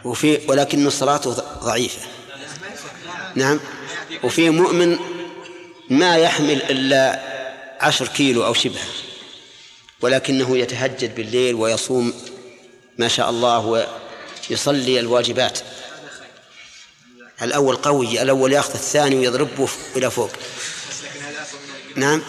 [0.04, 1.30] وفي ولكن صلاته
[1.64, 2.00] ضعيفة.
[3.34, 3.60] نعم.
[4.22, 4.98] وفي مؤمن
[5.90, 7.20] ما يحمل إلا
[7.80, 8.80] عشر كيلو أو شبه
[10.00, 12.14] ولكنه يتهجد بالليل ويصوم
[12.98, 13.86] ما شاء الله
[14.50, 15.58] ويصلي الواجبات.
[17.42, 20.30] الأول قوي الأول يأخذ الثاني ويضربه إلى فوق.
[21.96, 22.22] نعم.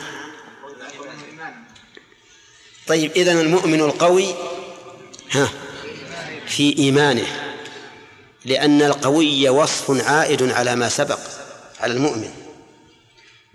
[2.88, 4.28] طيب إذن المؤمن القوي
[5.32, 5.50] ها
[6.48, 7.28] في إيمانه
[8.46, 11.20] لأن القوي وصف عائد على ما سبق
[11.80, 12.30] على المؤمن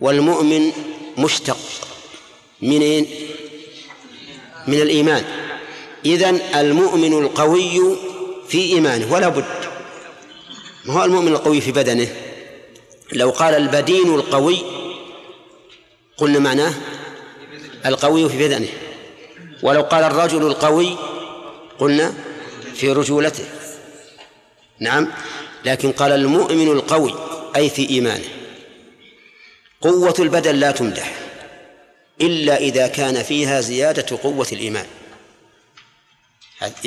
[0.01, 0.73] والمؤمن
[1.19, 1.59] مشتق
[2.63, 3.07] منين
[4.67, 5.25] من الإيمان.
[6.07, 7.97] إذن المؤمن القوي
[8.49, 9.45] في إيمانه ولا بد
[10.85, 12.09] ما هو المؤمن القوي في بدنه؟
[13.13, 14.59] لو قال البدين القوي
[16.17, 16.75] قلنا معناه
[17.87, 18.69] القوي في بدنه.
[19.63, 20.97] ولو قال الرجل القوي
[21.79, 22.15] قلنا
[22.75, 23.45] في رجولته.
[24.81, 25.09] نعم
[25.65, 27.15] لكن قال المؤمن القوي
[27.57, 28.29] أي في إيمانه.
[29.81, 31.15] قوة البدن لا تمدح
[32.21, 34.87] إلا إذا كان فيها زيادة قوة الإيمان.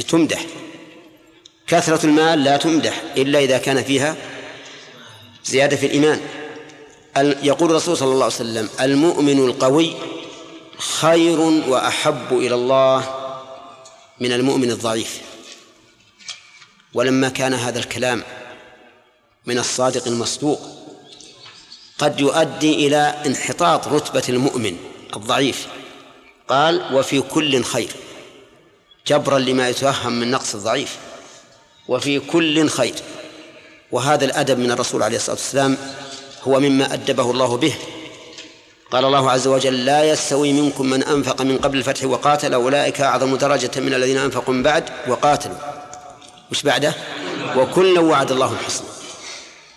[0.10, 0.46] تمدح.
[1.68, 4.16] كثرة المال لا تمدح إلا إذا كان فيها
[5.46, 6.22] زيادة في الإيمان.
[7.44, 9.94] يقول الرسول صلى الله عليه وسلم المؤمن القوي
[10.82, 13.16] خير وأحب إلى الله
[14.20, 15.22] من المؤمن الضعيف.
[16.94, 18.24] ولما كان هذا الكلام
[19.46, 20.62] من الصادق المصدوق
[21.98, 24.78] قد يؤدي إلى انحطاط رتبة المؤمن
[25.16, 25.68] الضعيف.
[26.48, 27.92] قال وفي كل خير.
[29.08, 30.98] جبرا لما يتوهم من نقص الضعيف.
[31.88, 32.96] وفي كل خير.
[33.92, 35.78] وهذا الأدب من الرسول عليه الصلاة والسلام
[36.44, 37.76] هو مما أدبه الله به.
[38.92, 43.36] قال الله عز وجل لا يستوي منكم من أنفق من قبل الفتح وقاتل أولئك أعظم
[43.36, 45.56] درجة من الذين أنفقوا من بعد وقاتلوا.
[46.52, 46.94] وش بعده?
[47.58, 48.88] وكلا وعد الله الحسنى.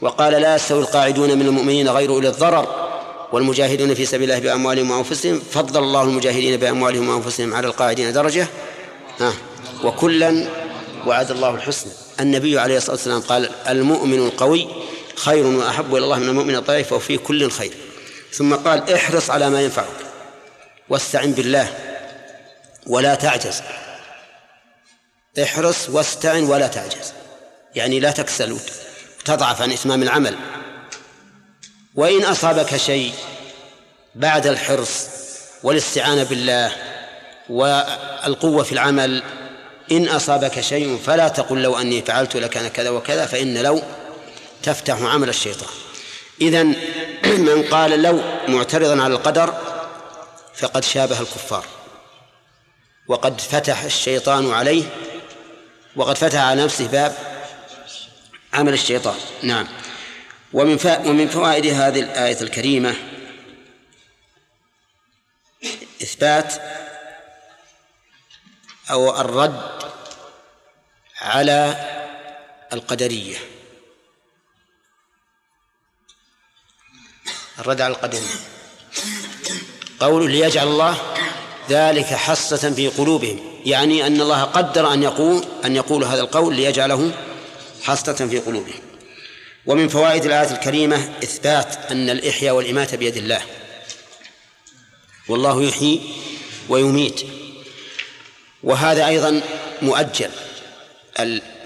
[0.01, 2.67] وقال لا يستوي القاعدون من المؤمنين غير أولي الضرر
[3.33, 5.43] والمجاهدون في سبيل الله بأموالهم وأنفسهم.
[5.51, 8.47] فضل الله المجاهدين بأموالهم وأنفسهم على القاعدين درجة.
[9.21, 9.33] ها.
[9.85, 10.47] وكلا
[11.07, 11.93] وعد الله الحسنى.
[12.21, 14.69] النبي عليه الصلاة والسلام قال المؤمن القوي
[15.17, 17.84] خير وأحب إلى الله من المؤمن الضعيف وفي كل خير.
[18.37, 19.87] ثم قال احرص على ما ينفعك
[20.89, 21.75] واستعن بالله
[22.87, 23.63] ولا تعجز.
[25.43, 27.13] احرص واستعن ولا تعجز.
[27.75, 28.59] يعني لا تكسل
[29.23, 30.37] وتضعف عن إتمام العمل.
[31.95, 33.13] وإن أصابك شيء
[34.15, 35.07] بعد الحرص
[35.63, 36.73] والاستعانة بالله
[37.49, 39.23] والقوة في العمل
[39.93, 43.83] إن أصابك شيء فلا تقل لو أني فعلت لكان كذا وكذا فإن لو
[44.63, 45.69] تفتح عمل الشيطان.
[46.41, 46.77] إذن
[47.49, 49.55] من قال لو معترضا على القدر
[50.55, 51.67] فقد شابه الكفار.
[53.09, 54.85] وقد فتح الشيطان عليه
[55.97, 57.17] وقد فتح على نفسه باب
[58.53, 59.17] عمل الشيطان.
[59.43, 59.67] نعم.
[60.53, 62.95] ومن ومن فوائد هذه الآية الكريمة
[66.03, 66.55] إثبات
[68.91, 69.61] أو الرد
[71.21, 71.77] على
[72.73, 73.54] القدرية.
[77.59, 78.23] الرد على القدرية
[80.01, 80.97] قول ليجعل الله
[81.71, 83.41] ذلك حصة في قلوبهم.
[83.67, 87.13] يعني أن الله قدر أن يقول أن يقول هذا القول ليجعله
[87.83, 88.81] حصة في قلوبهم.
[89.67, 93.43] ومن فوائد الآية الكريمة إثبات أن الإحياء والإماتة بيد الله.
[95.29, 96.01] والله يحيي
[96.69, 97.21] ويميت.
[98.63, 99.43] وهذا أيضا
[99.83, 100.31] مؤجل.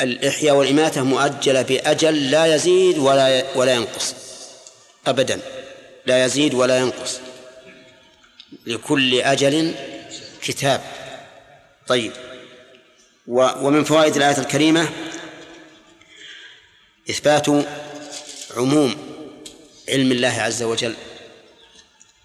[0.00, 4.14] الإحياء والإماتة مؤجلة بأجل لا يزيد ولا ولا ينقص.
[5.06, 5.40] أبدا.
[6.08, 7.20] لا يزيد ولا ينقص.
[8.66, 9.74] لكل أجل
[10.42, 10.80] كتاب.
[11.86, 12.12] طيب.
[13.26, 14.88] ومن فوائد الآية الكريمة
[17.10, 17.46] إثبات
[18.56, 18.96] عموم
[19.88, 20.94] علم الله عز وجل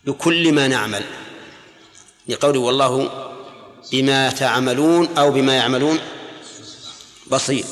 [0.05, 1.03] بكل ما نعمل.
[2.27, 3.09] لقوله والله
[3.91, 5.99] بما تعملون أو بما يعملون
[7.27, 7.65] بصير.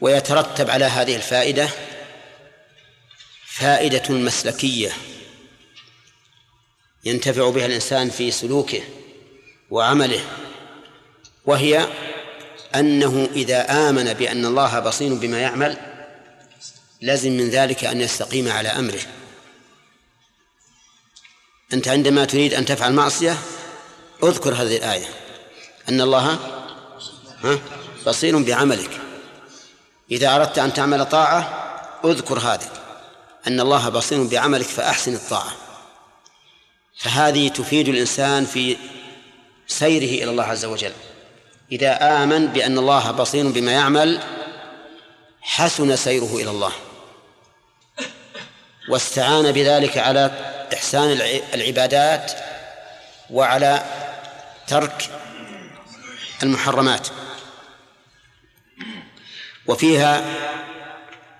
[0.00, 1.68] ويترتب على هذه الفائدة
[3.60, 4.92] فائدة مسلكية
[7.04, 8.82] ينتفع بها الإنسان في سلوكه
[9.70, 10.24] وعمله
[11.46, 11.88] وهي
[12.74, 15.76] أنه إذا آمن بأن الله بصير بما يعمل
[17.00, 19.00] لازم من ذلك أن يستقيم على أمره.
[21.72, 23.38] أنت عندما تريد أن تفعل معصية
[24.22, 25.06] اذكر هذه الآية
[25.88, 26.38] أن الله
[28.06, 29.00] بصير بعملك.
[30.10, 31.40] إذا أردت أن تعمل طاعة
[32.04, 32.79] اذكر هذا
[33.46, 35.52] أن الله بصير بعملك فأحسن الطاعة.
[36.98, 38.76] فهذه تفيد الإنسان في
[39.66, 40.92] سيره إلى الله عز وجل.
[41.72, 44.20] إذا آمن بأن الله بصير بما يعمل
[45.40, 46.72] حسن سيره إلى الله.
[48.88, 50.30] واستعان بذلك على
[50.74, 51.10] إحسان
[51.54, 52.32] العبادات
[53.30, 53.84] وعلى
[54.66, 55.10] ترك
[56.42, 57.08] المحرمات.
[59.66, 60.24] وفيها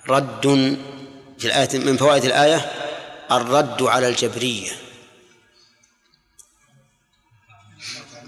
[0.09, 0.47] رد
[1.41, 2.73] في الآية من فوائد الآية
[3.33, 4.71] الرد على الجبرية.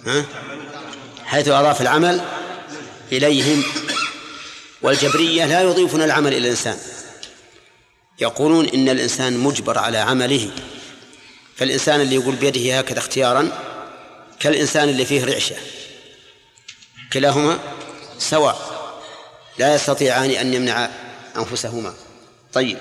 [0.06, 0.24] ها؟
[1.24, 2.24] حيث أضاف العمل
[3.12, 3.64] إليهم
[4.82, 6.78] والجبرية لا يضيفون العمل إلى الإنسان.
[8.20, 10.50] يقولون إن الإنسان مجبر على عمله
[11.56, 13.52] فالإنسان اللي يقول بيده هكذا اختيارا
[14.40, 15.56] كالإنسان اللي فيه رعشة.
[17.12, 17.58] كلاهما
[18.18, 18.72] سواء
[19.58, 20.90] لا يستطيعان أن يمنع
[21.36, 21.94] أنفسهما.
[22.52, 22.78] طيب.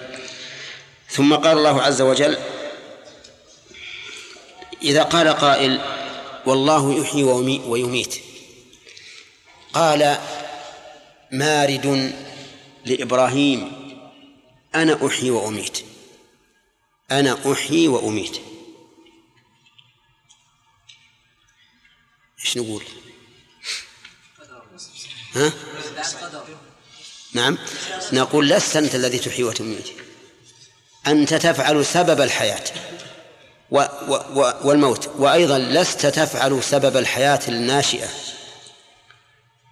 [1.11, 2.37] ثم قال الله عز وجل
[4.81, 5.81] إذا قال قائل
[6.45, 8.15] والله يحيي ويميت.
[9.73, 10.17] قال
[11.31, 12.15] مارد
[12.85, 13.71] لإبراهيم
[14.75, 15.85] أنا أحيي وأميت.
[17.11, 18.41] أنا أحيي وأميت.
[22.39, 22.83] إيش نقول؟
[25.35, 25.53] ها؟
[27.33, 27.57] نعم.
[28.13, 29.87] نقول لست أنت الذي تحيي وتميت.
[31.07, 32.63] أنت تفعل سبب الحياة.
[33.71, 33.85] و
[34.35, 35.09] و والموت.
[35.17, 38.07] وأيضا لست تفعل سبب الحياة الناشئة.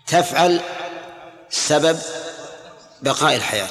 [0.07, 0.61] تفعل
[1.49, 1.99] سبب
[3.01, 3.69] بقاء الحياة.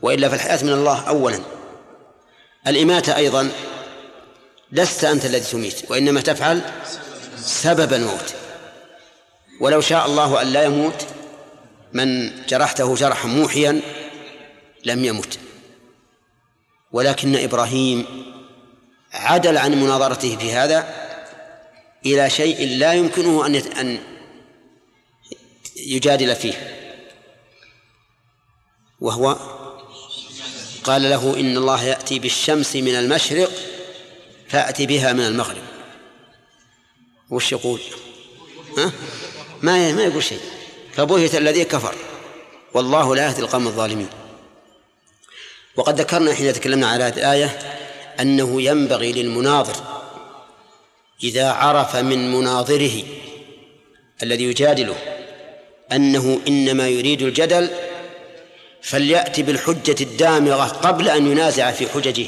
[0.00, 1.40] وإلا فالحياة من الله أولا.
[2.66, 3.50] الإماتة أيضا
[4.72, 6.62] لست أنت الذي تميت وإنما تفعل
[7.44, 8.34] سبب الموت.
[9.60, 11.06] ولو شاء الله أن لا يموت
[11.92, 13.80] من جرحته جرحا موحيا
[14.84, 15.38] لم يمت.
[16.92, 18.06] ولكن إبراهيم
[19.12, 21.02] عدل عن مناظرته في هذا
[22.06, 23.98] إلى شيء لا يمكنه أن أن
[25.76, 26.82] يجادل فيه
[29.00, 29.36] وهو
[30.84, 33.50] قال له إن الله يأتي بالشمس من المشرق
[34.48, 35.62] فأتي بها من المغرب.
[37.30, 37.80] وش يقول؟
[38.78, 38.92] ها؟
[39.62, 40.40] ما ما يقول شيء.
[40.92, 41.94] فبهت الذي كفر.
[42.74, 44.08] والله لا يهدي القوم الظالمين.
[45.76, 47.58] وقد ذكرنا حين تكلمنا على هذه الآية
[48.20, 49.76] أنه ينبغي للمناظر
[51.22, 53.02] إذا عرف من مناظره
[54.22, 54.96] الذي يجادله
[55.92, 57.70] أنه إنما يريد الجدل
[58.82, 62.26] فليأتي بالحجة الدامغة قبل أن ينازع في حججه.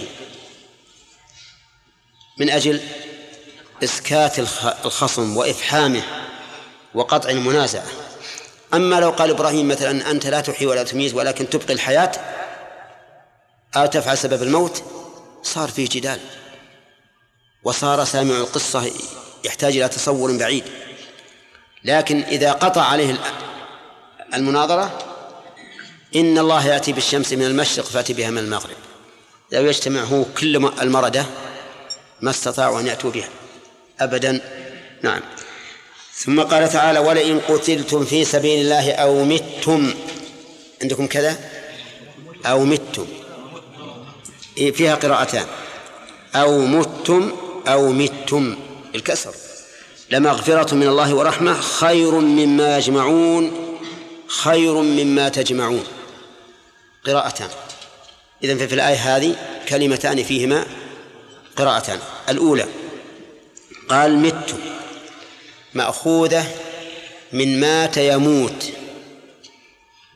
[2.38, 2.80] من أجل
[3.84, 4.38] إسكات
[4.84, 6.02] الخصم وإفحامه
[6.94, 7.86] وقطع المنازعة.
[8.74, 12.12] أما لو قال إبراهيم مثلا أنت لا تحيي ولا تميت ولكن تبقي الحياة
[13.76, 14.82] أو تفعل سبب الموت؟
[15.42, 16.20] صار فيه جدال.
[17.64, 18.90] وصار سامع القصة
[19.44, 20.64] يحتاج إلى تصور بعيد.
[21.84, 23.18] لكن إذا قطع عليه
[24.34, 24.98] المناظرة
[26.16, 28.76] إن الله يأتي بالشمس من المشرق فأتي بها من المغرب.
[29.52, 31.26] لو يجتمع هو كل المردة
[32.20, 33.28] ما استطاعوا أن يأتوا بها.
[34.00, 34.40] أبدا.
[35.02, 35.20] نعم.
[36.14, 39.94] ثم قال تعالى ولئن قتلتم في سبيل الله أو متم
[40.82, 41.38] عندكم كذا؟
[42.46, 43.06] أو متم.
[44.56, 45.46] فيها قراءتان.
[46.34, 47.32] أو متم
[47.68, 48.56] أو متم.
[48.94, 49.34] الكسر.
[50.10, 53.78] لمغفرة من الله ورحمة خير مما يجمعون
[54.26, 55.84] خير مما تجمعون.
[57.06, 57.48] قراءتان.
[58.44, 59.36] إذن ففي الآية هذه
[59.68, 60.66] كلمتان فيهما
[61.56, 61.98] قراءتان.
[62.28, 62.66] الأولى
[63.88, 64.54] قال مت
[65.74, 66.46] مأخوذة
[67.32, 68.72] من مات يموت.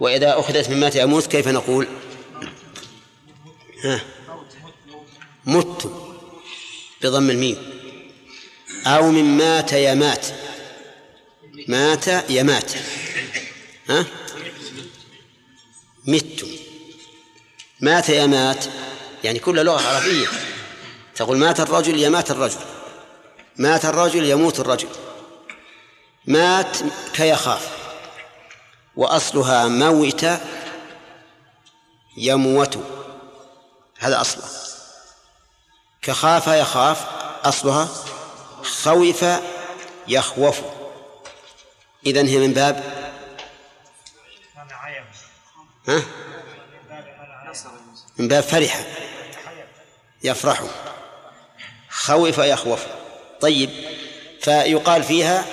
[0.00, 1.88] وإذا أخذت من مات يموت كيف نقول؟
[3.84, 4.00] ها.
[5.48, 5.92] مت
[7.02, 7.56] بضم الميم.
[8.86, 10.26] أو من مات يمات
[11.68, 12.30] مات.
[12.30, 12.72] يمات
[13.88, 14.06] ها؟
[16.06, 16.44] مت
[17.80, 18.64] مات يمات
[19.24, 20.26] يعني كل لغة عربية.
[21.14, 22.60] تقول مات الرجل يمات الرجل.
[23.56, 24.88] مات الرجل يموت الرجل.
[26.26, 26.76] مات
[27.14, 27.78] كيخاف.
[28.96, 30.26] وأصلها موت
[32.16, 32.78] يموت.
[33.98, 34.77] هذا أصله.
[36.02, 37.06] كخاف يخاف
[37.44, 37.88] أصلها
[38.62, 39.24] خوف
[40.08, 40.60] يخوف.
[42.06, 43.08] إذن هي من باب
[45.88, 46.02] ها؟
[48.18, 48.84] من باب فرح.
[50.22, 50.62] يفرح.
[51.90, 52.86] خوف يخوف.
[53.40, 53.70] طيب
[54.42, 55.44] فيقال فيها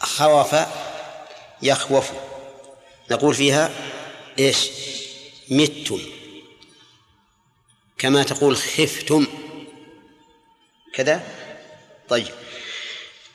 [0.00, 0.56] خوف
[1.62, 2.10] يخوف.
[3.10, 3.70] نقول فيها
[4.38, 4.70] إيش؟
[5.48, 6.19] متم
[8.00, 9.26] كما تقول خفتم.
[10.94, 11.22] كذا؟
[12.08, 12.28] طيب.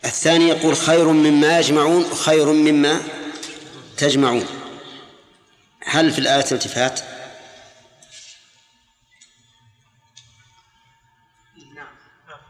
[0.06, 3.02] الثاني يقول خير مما يجمعون خير مما
[3.98, 4.48] تجمعون.
[5.84, 7.00] هل في الآية التفات؟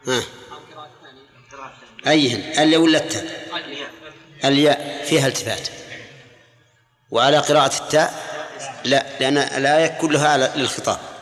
[0.08, 0.24] ها.
[2.08, 2.40] أيهن.
[2.40, 3.46] الياء ولا التاء؟
[4.46, 5.06] الياء.
[5.06, 5.68] فيها التفات.
[7.12, 8.26] وعلى قراءة التاء؟
[8.84, 9.06] لا.
[9.20, 11.15] لأن الآية كلها للخطاب.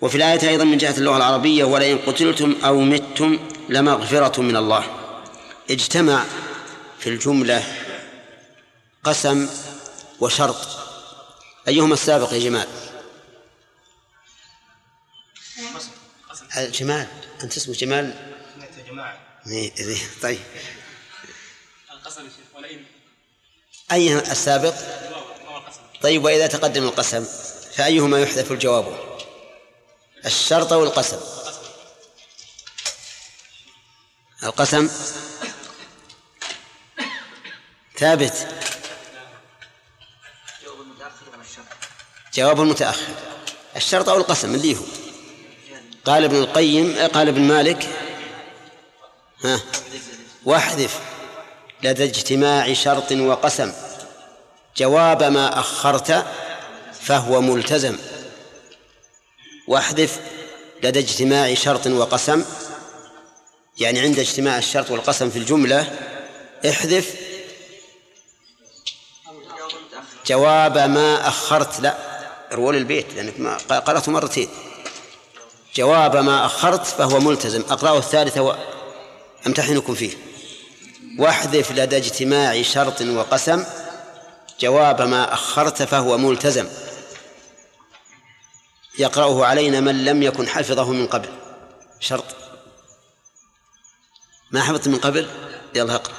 [0.00, 3.38] وفي الآية أيضا من جهة اللغة العربية ولئن قتلتم أو متم
[3.68, 4.84] لمغفرة من الله.
[5.70, 6.24] اجتمع
[6.98, 7.64] في الجملة
[9.04, 9.48] قسم
[10.20, 10.68] وشرط.
[11.68, 12.66] أيهما السابق يا جمال؟
[16.56, 17.06] جمال؟
[17.42, 18.14] أنت اسمه جمال؟
[20.22, 20.40] طيب.
[21.92, 24.74] القسم ولئن السابق؟
[26.02, 27.24] طيب وإذا تقدم القسم
[27.76, 29.05] فأيهما يحذف الجواب؟
[30.26, 31.20] الشرط والقسم.
[34.42, 34.90] القسم
[37.98, 38.48] ثابت.
[42.34, 43.12] جواب المتأخر
[43.76, 44.82] الشرط أو القسم اللي هو.
[46.04, 47.88] قال ابن القيم قال ابن مالك.
[49.44, 49.60] ها؟
[50.44, 51.00] واحذف.
[51.82, 53.72] لدى اجتماع شرط وقسم.
[54.76, 56.26] جواب ما أخرت
[57.00, 58.15] فهو ملتزم.
[59.68, 60.20] واحذف
[60.82, 62.44] لدى اجتماع شرط وقسم.
[63.78, 65.98] يعني عند اجتماع الشرط والقسم في الجملة
[66.68, 67.14] احذف.
[70.26, 71.96] جواب ما أخرت لا
[72.52, 74.48] رول البيت لأنك ما قرأته مرتين.
[75.74, 77.62] جواب ما أخرت فهو ملتزم.
[77.70, 78.56] أقرأه الثالثة
[79.46, 80.12] وأمتحنكم فيه.
[81.18, 83.64] واحذف لدى اجتماع شرط وقسم.
[84.60, 86.68] جواب ما أخرت فهو ملتزم.
[88.98, 91.28] يقرأه علينا من لم يكن حفظه من قبل.
[92.00, 92.24] شرط.
[94.50, 95.30] ما حفظت من قبل؟
[95.74, 96.14] يلا اقرأ.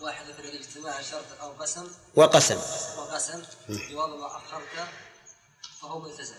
[0.00, 2.58] واحد في الاجتماع شرط أو قسم وقسم.
[2.98, 3.42] وقسم.
[3.68, 4.88] جواب ما أخرت
[5.82, 6.34] فهو ملتزم.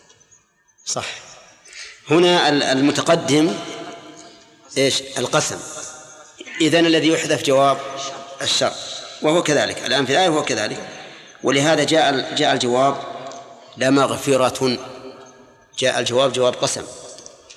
[0.85, 1.05] صح.
[2.11, 3.55] هنا المتقدم
[4.77, 5.59] إيش؟ القسم.
[6.61, 7.77] إذن الذي يحذف جواب
[8.41, 8.75] الشرط.
[9.21, 9.85] وهو كذلك.
[9.85, 10.89] الآن في الآية هو كذلك.
[11.43, 13.03] ولهذا جاء جاء الجواب
[13.77, 14.77] لمغفرة
[15.79, 16.83] جاء الجواب جواب قسم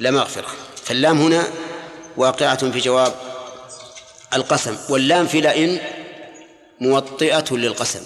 [0.01, 0.49] لمغفرة
[0.85, 1.49] فاللام هنا
[2.17, 3.15] واقعة في جواب
[4.35, 5.81] القسم واللام في لئن
[6.81, 8.03] موطئة للقسم.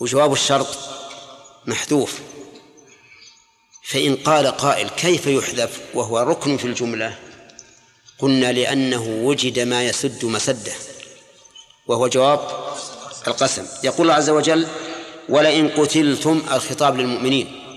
[0.00, 0.78] وجواب الشرط
[1.66, 2.18] محذوف.
[3.84, 7.18] فإن قال قائل كيف يحذف وهو ركن في الجملة؟
[8.18, 10.72] قلنا لأنه وجد ما يسد مسده.
[11.86, 12.40] وهو جواب
[13.26, 13.66] القسم.
[13.84, 14.66] يقول الله عز وجل
[15.28, 17.67] ولئن قتلتم الخطاب للمؤمنين.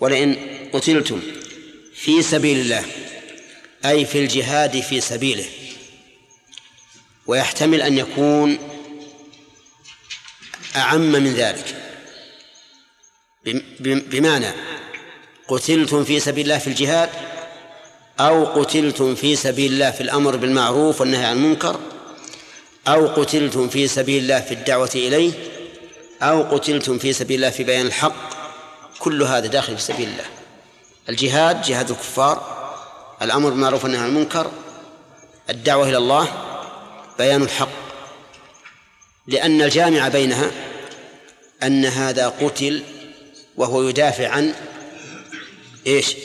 [0.00, 0.36] ولئن
[0.72, 1.20] قتلتم
[1.94, 2.84] في سبيل الله
[3.84, 5.46] أي في الجهاد في سبيله.
[7.26, 8.58] ويحتمل أن يكون
[10.76, 11.82] أعم من ذلك.
[13.80, 14.52] بمعنى
[15.48, 17.10] قتلتم في سبيل الله في الجهاد
[18.20, 21.80] أو قتلتم في سبيل الله في الأمر بالمعروف والنهي عن المنكر
[22.88, 25.32] أو قتلتم في سبيل الله في الدعوة إليه
[26.22, 28.35] أو قتلتم في سبيل الله في بيان الحق
[28.98, 30.24] كل هذا داخل في سبيل الله.
[31.08, 32.56] الجهاد جهاد الكفار
[33.22, 34.50] الأمر بالمعروف والنهي عن المنكر
[35.50, 36.28] الدعوة إلى الله
[37.18, 37.68] بيان الحق.
[39.26, 40.50] لأن الجامع بينها
[41.62, 42.82] أن هذا قتل
[43.56, 44.54] وهو يدافع عن
[45.86, 46.16] إيش؟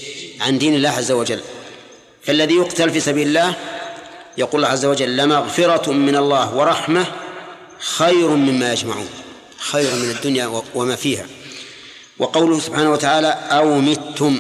[0.42, 1.42] عن دين الله عز وجل.
[2.24, 3.54] فالذي يقتل في سبيل الله
[4.38, 7.06] يقول الله عز وجل لمغفرة من الله ورحمة
[7.80, 9.10] خير مما يجمعون.
[9.58, 11.26] خير من الدنيا وما فيها.
[12.22, 14.40] وقوله سبحانه وتعالى أو متم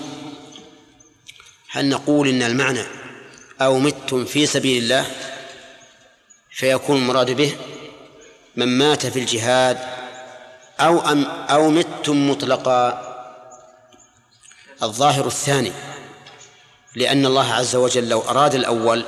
[1.69, 2.83] هل نقول إن المعنى
[3.61, 5.05] أو متم في سبيل الله
[6.49, 7.55] فيكون المراد به
[8.55, 9.77] من مات في الجهاد
[10.79, 13.07] أو أم أو متم مطلقا؟
[14.83, 15.71] الظاهر الثاني
[16.95, 19.05] لأن الله عز وجل لو أراد الأول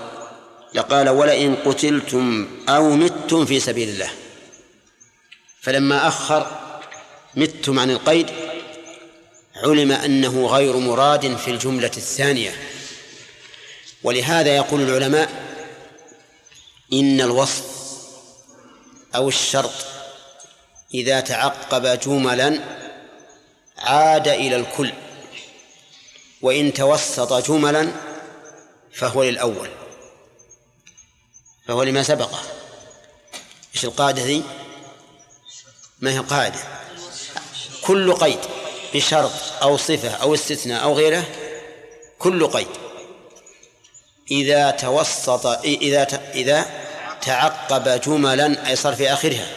[0.74, 4.09] لقال ولئن قتلتم أو متم في سبيل الله
[5.61, 6.47] فلما أخر
[7.36, 8.30] متم عن القيد
[9.56, 12.56] علم أنه غير مراد في الجملة الثانية.
[14.04, 15.30] ولهذا يقول العلماء
[16.93, 17.64] إن الوصف
[19.16, 19.74] أو الشرط
[20.93, 22.60] إذا تعقب جملا
[23.78, 24.93] عاد إلى الكل
[26.41, 27.91] وإن توسط جملا
[28.93, 29.70] فهو للأول
[31.68, 32.41] فهو لما سبقه.
[33.76, 34.43] إيش القاعدة ذي؟
[35.99, 36.60] ما هي قاعدة
[37.82, 38.39] كل قيد.
[38.93, 39.31] بشرط
[39.61, 41.25] أو صفة أو استثناء أو غيره
[42.19, 42.67] كل قيد.
[44.31, 46.65] إذا توسط إذا إذا
[47.21, 49.47] تعقب جملا أي صار في آخرها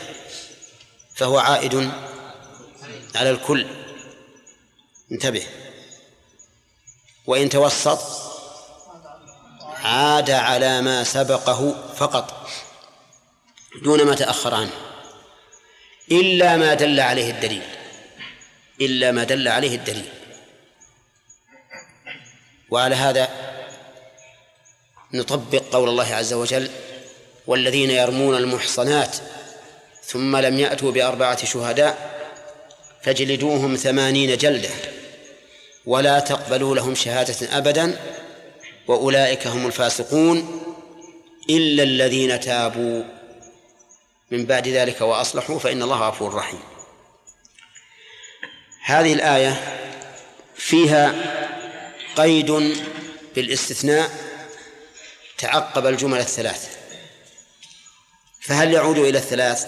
[1.15, 1.91] فهو عائد
[3.15, 3.67] على الكل.
[5.13, 5.47] انتبه.
[7.27, 7.99] وإن توسط
[9.63, 12.49] عاد على ما سبقه فقط
[13.83, 14.73] دون ما تأخر عنه
[16.11, 17.76] إلا ما دل عليه الدليل.
[18.81, 20.09] إلا ما دل عليه الدليل.
[22.71, 23.29] وعلى هذا
[25.15, 26.71] نطبق قول الله عز وجل
[27.47, 29.17] والذين يرمون المحصنات
[30.05, 32.17] ثم لم يأتوا بأربعة شهداء
[33.03, 34.71] فاجلدوهم ثمانين جلدة
[35.87, 37.99] ولا تقبلوا لهم شهادة أبدا
[38.89, 40.63] وأولئك هم الفاسقون
[41.51, 43.03] إلا الذين تابوا.
[44.31, 46.76] من بعد ذلك وأصلحوا فإن الله غفور رحيم.
[48.87, 49.79] هذه الآية
[50.57, 51.15] فيها
[52.17, 52.51] قيد
[53.35, 54.11] بالاستثناء
[55.39, 56.77] تعقب الجمل الثلاث.
[58.41, 59.67] فهل يعود إلى الثلاث؟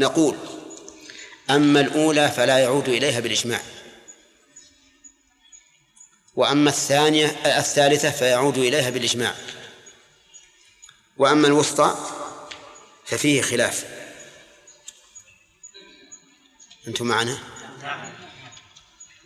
[0.00, 0.36] نقول
[1.50, 3.60] أما الأولى فلا يعود إليها بالإجماع.
[6.36, 7.26] وأما الثانية
[7.58, 9.34] الثالثة فيعود إليها بالإجماع.
[11.16, 11.96] وأما الوسطى
[13.06, 13.97] ففيه خلاف.
[16.88, 17.38] أنتم معنا؟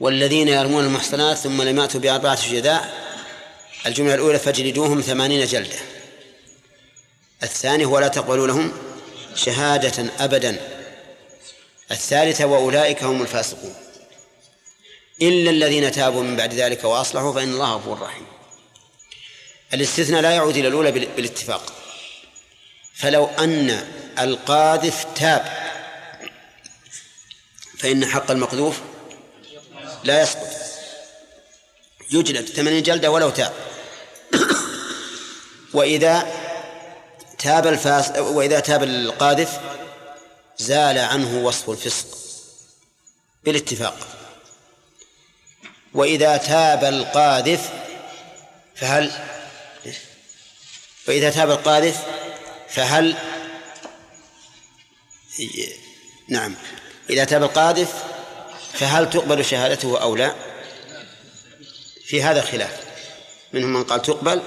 [0.00, 3.02] والذين يرمون المحصنات ثم لم يأتوا بأربعة شهداء
[3.86, 5.78] الجملة الأولى فاجلدوهم ثمانين جلدة.
[7.42, 8.72] الثاني ولا تقبلوا لهم
[9.34, 10.60] شهادة أبدا.
[11.90, 13.74] الثالثة وأولئك هم الفاسقون.
[15.22, 18.26] إلا الذين تابوا من بعد ذلك وأصلحوا فإن الله غفور رحيم.
[19.74, 21.72] الاستثناء لا يعود إلى الأولى بالاتفاق.
[22.94, 23.86] فلو أن
[24.18, 25.61] القاذف تاب
[27.82, 28.80] فإن حق المقذوف
[30.04, 30.48] لا يسقط.
[32.10, 33.52] يجلد ثمانين جلدة ولو تاب.
[35.74, 36.26] وإذا
[37.38, 39.60] تاب الفاس وإذا تاب القاذف
[40.58, 42.06] زال عنه وصف الفسق
[43.44, 44.08] بالاتفاق.
[45.94, 47.70] وإذا تاب القاذف
[48.76, 49.12] فهل
[51.08, 52.06] وإذا تاب القاذف
[52.68, 53.16] فهل
[56.28, 56.56] نعم.
[57.10, 57.92] إذا تاب القاذف
[58.72, 60.34] فهل تقبل شهادته أو لا؟
[62.06, 62.80] في هذا خلاف.
[63.52, 64.42] منهم من قال تقبل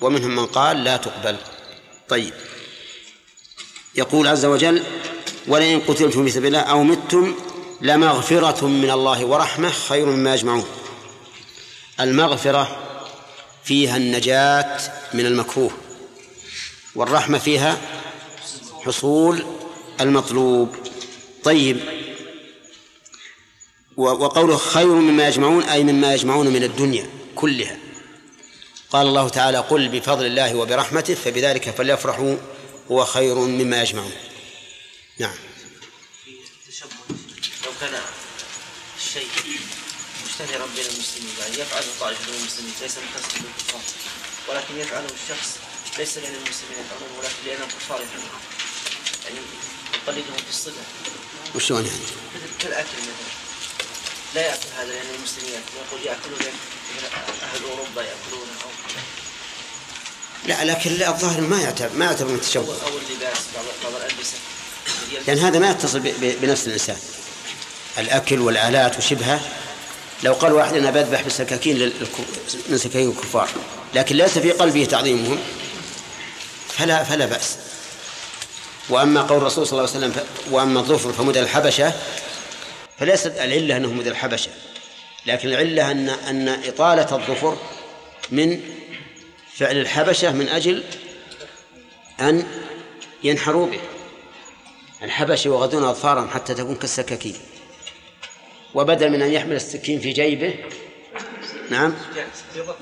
[0.00, 1.36] ومنهم من قال لا تقبل.
[2.08, 2.32] طيب.
[3.94, 4.82] يقول عز وجل
[5.46, 7.34] ولئن قتلتم في سبيل الله أو متم
[7.80, 10.66] لمغفرة من الله ورحمة خير مما يجمعون.
[12.00, 12.76] المغفرة
[13.64, 14.78] فيها النجاة
[15.14, 15.70] من المكروه
[16.94, 17.78] والرحمة فيها
[18.84, 19.46] حصول
[20.00, 20.76] المطلوب.
[21.44, 21.80] طيب.
[23.96, 27.78] وقوله خير مما يجمعون أي مما يجمعون من الدنيا كلها.
[28.90, 32.36] قال الله تعالى قل بفضل الله وبرحمته فبذلك فليفرحوا
[32.90, 34.12] هو خير مما يجمعون.
[35.18, 35.34] نعم.
[37.64, 38.00] لو كان
[38.98, 39.28] الشيء
[40.26, 43.80] مشتهرا بين المسلمين يعني يفعله طائفة من المسلمين ليس مختصا بالكفار
[44.48, 45.58] ولكن يفعله الشخص
[45.98, 48.40] ليس لأن المسلمين يفعلونه ولكن لأن الكفار يفعلونه
[49.24, 49.38] يعني
[49.94, 50.82] يقلدهم في الصفة
[51.54, 51.98] وشلون يعني؟
[52.60, 52.84] مثلا
[54.34, 56.54] لا يأكل هذا لأن المسلمين يقول يأكلون لأن
[57.42, 58.70] أهل أوروبا يأكلونه أو
[60.46, 64.34] لا لكن الظاهر ما يعتبر ما يعتبر من التشبه أو اللباس بعض بعض الألبسة.
[65.26, 66.96] لأن هذا ما يتصل بنفس الإنسان.
[67.98, 69.40] الأكل والآلات وشبهه.
[70.22, 71.92] لو قال واحد أنا بذبح بالسكاكين
[72.68, 73.48] من سكاكين الكفار
[73.94, 75.38] لكن ليس في قلبه تعظيمهم
[76.78, 77.56] فلا فلا بأس.
[78.90, 81.92] وأما قول الرسول صلى الله عليه وسلم وأما الظفر فمدى الحبشة
[82.98, 84.50] فليست العلة أنه مدى الحبشة
[85.26, 87.56] لكن العلة أن أن إطالة الظفر
[88.30, 88.60] من
[89.54, 90.84] فعل الحبشة من أجل
[92.20, 92.46] أن
[93.24, 93.80] ينحروا به.
[95.02, 97.36] الحبش يعفون أظفارهم حتى تكون كالسكاكين.
[98.74, 100.54] وبدل من أن يحمل السكين في جيبه
[101.70, 101.94] نعم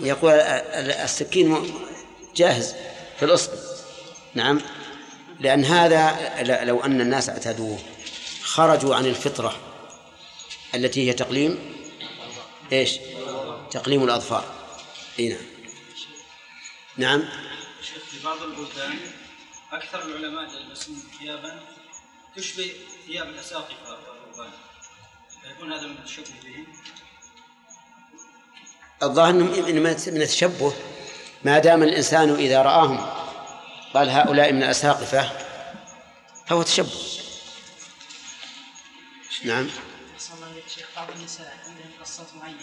[0.01, 1.75] يقول ال- ال- السكين
[2.37, 2.75] جاهز
[3.19, 3.51] في الأصل
[4.35, 4.61] نعم.
[5.41, 7.79] لأن هذا لو أن الناس اعتادوه
[8.43, 9.57] خرجوا عن الفطرة
[10.75, 11.59] التي هي تقليم
[12.73, 12.99] إيش؟
[13.71, 14.45] تقليم الأظفار.
[15.19, 15.39] إي نعم.
[16.97, 17.29] نعم.
[17.83, 18.99] شيخ في بعض البلدان
[19.73, 21.61] أكثر العلماء يلبسون ثيابا
[22.37, 22.73] تشبه
[23.07, 24.51] ثياب الأساقفة والرهبان
[25.43, 26.67] فيكون هذا من التشبه بهم؟
[29.03, 30.73] الظاهر من من التشبه
[31.45, 33.28] ما دام الإنسان إذا رآهم
[33.95, 35.31] قال هؤلاء من الأساقفة
[36.47, 36.89] فهو تشبه.
[39.45, 39.71] نعم.
[40.19, 42.59] صلى الله عليه شيخ بعض النساء عندهم قصات معينة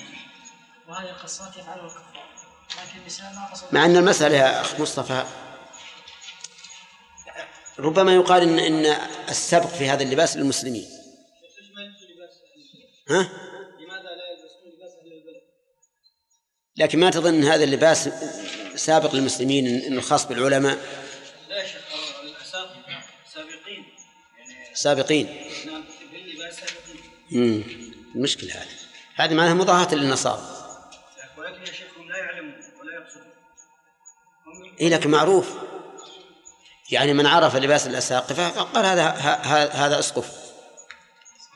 [0.87, 2.25] وهذه القصات يفعلها الكفار
[2.71, 3.69] لكن النساء ما قصدوا.
[3.71, 5.25] مع أن المسألة يا أخ مصطفى
[7.79, 8.85] ربما يقال ان إن
[9.29, 10.87] السبق في هذا اللباس للمسلمين.
[13.09, 13.29] ها؟
[13.79, 15.41] لماذا لا يلبسون لباس أهل البلد؟
[16.77, 18.09] لكن ما تظن هذا اللباس
[18.75, 21.04] سابق للمسلمين انه خاص بالعلماء؟
[24.75, 25.49] سابقين.
[25.65, 25.83] نعم
[27.33, 27.63] امم
[28.15, 28.67] المشكلة هذه.
[29.15, 30.41] هذه معناها مضاهاة للنصارى.
[31.37, 33.31] ولكن يا شيخ هم لا يعلمون ولا يقصدون.
[34.81, 35.53] إيه لكن معروف.
[36.91, 39.09] يعني من عرف لباس الأساقفة فقال هذا
[39.73, 40.31] هذا أسقف.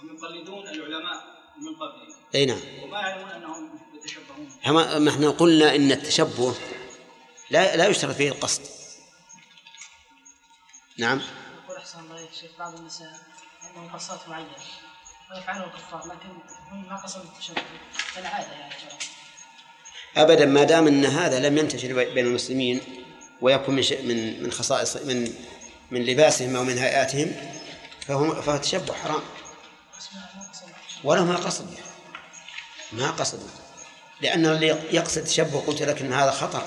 [0.02, 1.24] هم يقلدون العلماء
[1.62, 2.62] من قبلهم أي نعم.
[2.84, 4.50] وما يعلمون أنهم يتشبهون.
[5.04, 6.56] ما إحنا قلنا إن التشبه
[7.50, 8.62] لا لا يشترط فيه القصد.
[10.98, 11.22] نعم.
[12.42, 13.20] شيخ بعض النساء
[13.64, 14.48] عندهم قصات معينة
[15.36, 16.30] ويفعلها الكفار لكن
[16.72, 17.62] هم ما قصدوا التشبه
[18.16, 18.98] كالعادة يعني جرى.
[20.18, 22.82] أبدا ما دام أن هذا لم ينتشر بي- بين المسلمين
[23.42, 25.34] ويكون من من من خصائص من
[25.92, 27.36] من لباسهم أو من هيئاتهم
[28.08, 29.22] فهو فهو تشبه حرام.
[29.98, 30.10] بس
[31.04, 31.78] ما قصد
[32.92, 33.50] ما قصد
[34.22, 36.64] لأن اللي يقصد تشبه قلت لك أن هذا خطر.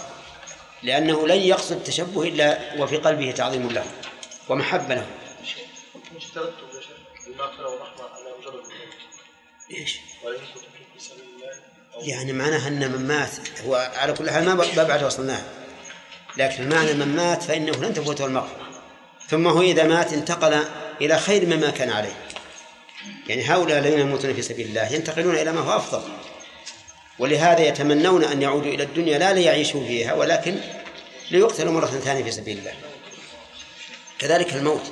[0.82, 3.84] لأنه لن يقصد التشبه إلا وفي قلبه تعظيم له
[4.48, 5.06] ومحبة له.
[6.16, 8.94] اشترطتم يا شيخ المغفرة والرحمة على مجرد الموت
[9.70, 13.30] إيش؟ ولن كنتم في سبيل الله يعني معناها أن من مات
[13.66, 15.42] هو على كل حال ما بعد وصلناه
[16.36, 18.72] لكن المعنى من مات فإنه لن تفوته المغفرة
[19.28, 20.64] ثم هو إذا مات انتقل
[21.00, 22.12] إلى خير مما كان عليه.
[23.26, 26.02] يعني هؤلاء الذين يموتون في سبيل الله ينتقلون إلى ما هو أفضل.
[27.18, 30.56] ولهذا يتمنون أن يعودوا إلى الدنيا لا ليعيشوا فيها ولكن
[31.30, 32.72] ليقتلوا مرة ثانية في سبيل الله.
[34.18, 34.90] كذلك الموت.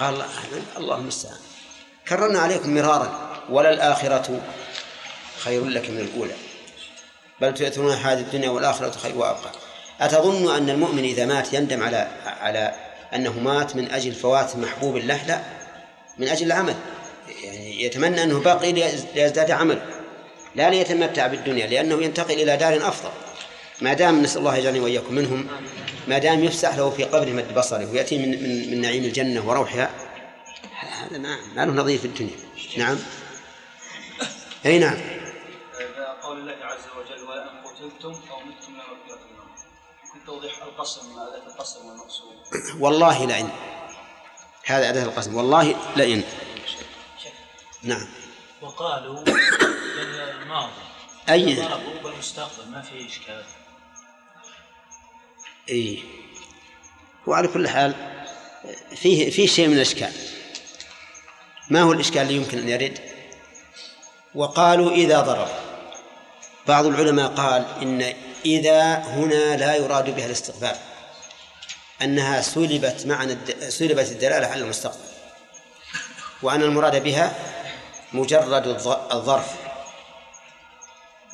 [0.00, 0.26] قال الله
[0.76, 1.36] الله المستعان
[2.08, 3.30] كررنا عليكم مرارا.
[3.50, 4.40] وللآخرة
[5.38, 6.34] خير لك من الأولى.
[7.40, 9.50] بل تؤثرون هذه الدنيا والآخرة خير وأبقى.
[10.00, 12.74] أتظن أن المؤمن إذا مات يندم على على
[13.14, 15.40] أنه مات من أجل فوات محبوب له؟ لا.
[16.18, 16.74] من أجل العمل.
[17.44, 19.82] يعني يتمنى أنه باقي ليز- ليزداد عمل.
[20.54, 23.10] لا ليتمتع بالدنيا لأنه ينتقل إلى دار أفضل.
[23.80, 25.48] ما دام نسأل الله يجعلني وإياكم منهم.
[26.08, 29.90] ما دام يفسح له في قبره مد بصره ويأتي من, من, من نعيم الجنة وروحها
[30.80, 32.36] هذا ما ما له نظير في الدنيا.
[32.76, 32.98] نعم.
[34.66, 34.96] أي نعم.
[36.22, 38.80] قول الله عز وجل ولئن قتلتم أو متم
[40.26, 42.34] توضيح القسم أداة القسم والمقصود.
[42.78, 43.48] والله لئن.
[44.64, 45.36] هذا أداة القسم.
[45.36, 46.22] والله لئن.
[47.82, 48.06] نعم.
[48.62, 50.72] وقالوا بالماضي
[51.28, 51.68] أي.
[52.04, 53.44] بالمستقبل ما في إشكال.
[55.70, 56.02] إي.
[57.26, 57.94] وعلى كل حال
[58.96, 60.12] فيه فيه شيء من الإشكال.
[61.70, 63.00] ما هو الإشكال اللي يمكن أن يرد؟
[64.34, 65.48] وقالوا إذا ضرب.
[66.68, 70.76] بعض العلماء قال إن إذا هنا لا يراد بها الاستقبال.
[72.02, 73.36] أنها سلبت معنى.
[73.68, 75.04] سلبت الدلالة على المستقبل.
[76.42, 77.34] وأن المراد بها
[78.12, 79.54] مجرد الظ- الظرف.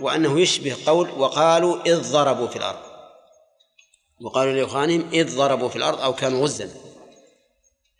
[0.00, 2.85] وأنه يشبه قول وقالوا إذ ضربوا في الأرض.
[4.20, 6.70] وقالوا لإخوانهم إذ ضربوا في الأرض أو كانوا غزا.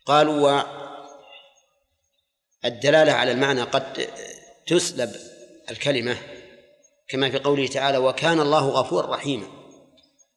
[0.06, 0.62] قالوا
[2.64, 4.08] والدلالة على المعنى قد
[4.66, 5.12] تسلب
[5.70, 6.16] الكلمة
[7.08, 9.46] كما في قوله تعالى وكان الله غفورا رحيما.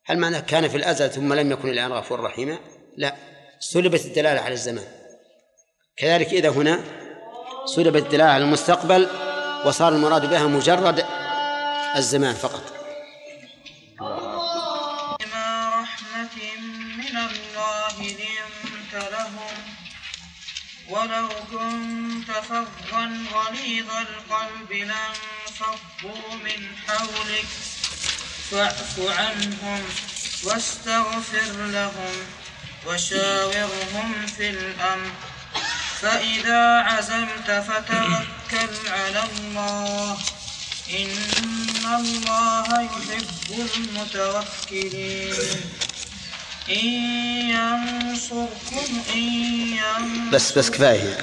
[0.06, 2.60] هل معنى كان في الأزل ثم لم يكن الآن غفورا رحيما؟
[2.98, 3.16] لا
[3.60, 4.88] سلبت الدلالة على الزمان.
[5.98, 6.84] كذلك إذا هنا
[7.66, 9.08] سلبت الدلالة على المستقبل
[9.66, 11.06] وصار المراد بها مجرد
[11.96, 12.79] الزمان فقط.
[20.90, 27.46] ولو كنت فظا غليظ القلب لانفضوا من حولك.
[28.52, 29.84] فاعف عنهم
[30.44, 32.16] واستغفر لهم
[32.88, 35.12] وشاورهم في الأمر.
[36.02, 40.18] فإذا عزمت فتوكل على الله.
[40.90, 45.62] إن الله يحب المتوكلين.
[47.50, 48.50] ينصركم
[49.14, 50.30] إن ينصركم.
[50.32, 51.18] بس بس كفاية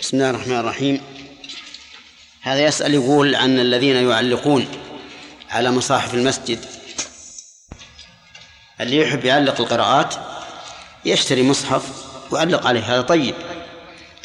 [0.00, 1.00] بسم الله الرحمن الرحيم.
[2.42, 4.68] هذا يسأل يقول عن الذين يعلقون
[5.50, 6.64] على مصاحف المسجد.
[8.80, 10.14] اللي يحب يعلق القراءات؟
[11.04, 11.82] يشتري مصحف
[12.30, 13.34] ويعلق عليه هذا طيب.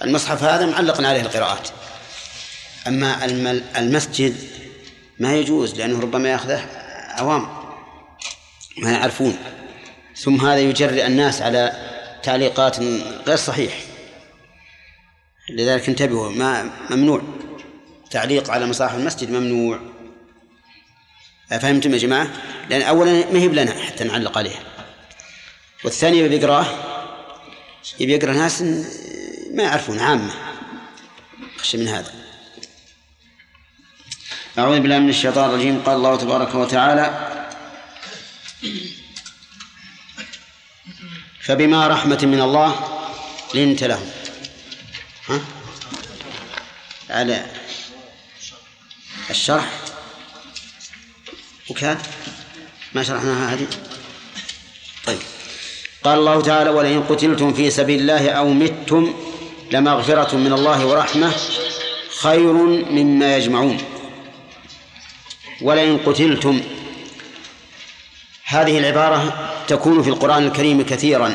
[0.01, 1.69] المصحف هذا معلق عليه القراءات.
[2.87, 4.35] أما الم- المسجد
[5.21, 6.65] ما يجوز لأنه ربما يأخذه
[7.09, 7.47] عوام
[8.77, 9.37] ما يعرفون.
[10.15, 11.71] ثم هذا يجرئ الناس على
[12.23, 12.79] تعليقات
[13.27, 13.73] غير صحيح.
[15.49, 17.21] لذلك انتبهوا ما ممنوع.
[18.11, 19.79] تعليق على مصاحف المسجد ممنوع.
[21.49, 22.27] فهمتم يا جماعة؟
[22.69, 24.59] لأن أولا ما هي لنا حتى نعلق عليها
[25.83, 26.65] والثاني يبي يقرأه
[27.99, 28.61] يبي يقرأ ناس
[29.53, 30.31] ما يعرفون عامة.
[31.59, 32.20] أخشى من هذا.
[34.59, 35.81] أعوذ بالله من الشيطان الرجيم.
[35.85, 37.27] قال الله تبارك وتعالى
[41.41, 42.75] فبما رحمة من الله
[43.53, 44.09] لنت لهم.
[45.29, 45.41] ها؟
[47.09, 47.45] على
[49.29, 49.71] الشرح.
[51.69, 51.97] وكان
[52.93, 53.67] ما شرحناها هذه؟
[55.05, 55.19] طيب.
[56.03, 59.13] قال الله تعالى ولئن قتلتم في سبيل الله أو متم
[59.71, 61.33] لمغفرة من الله ورحمة
[62.21, 62.53] خير
[62.91, 64.00] مما يجمعون.
[65.61, 66.61] ولئن قتلتم.
[68.45, 71.33] هذه العبارة تكون في القرآن الكريم كثيرا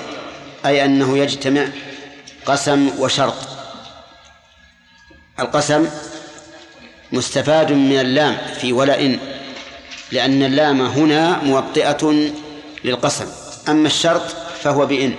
[0.67, 1.69] أي أنه يجتمع
[2.47, 3.35] قسم وشرط.
[5.41, 5.89] القسم
[7.13, 9.19] مستفاد من اللام في ولئن
[10.13, 12.31] لأن اللام هنا موطئة
[12.85, 13.27] للقسم.
[13.69, 14.23] أما الشرط
[14.63, 15.15] فهو بإن.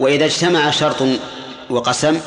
[0.00, 1.02] وإذا اجتمع شرط
[1.70, 2.20] وقسم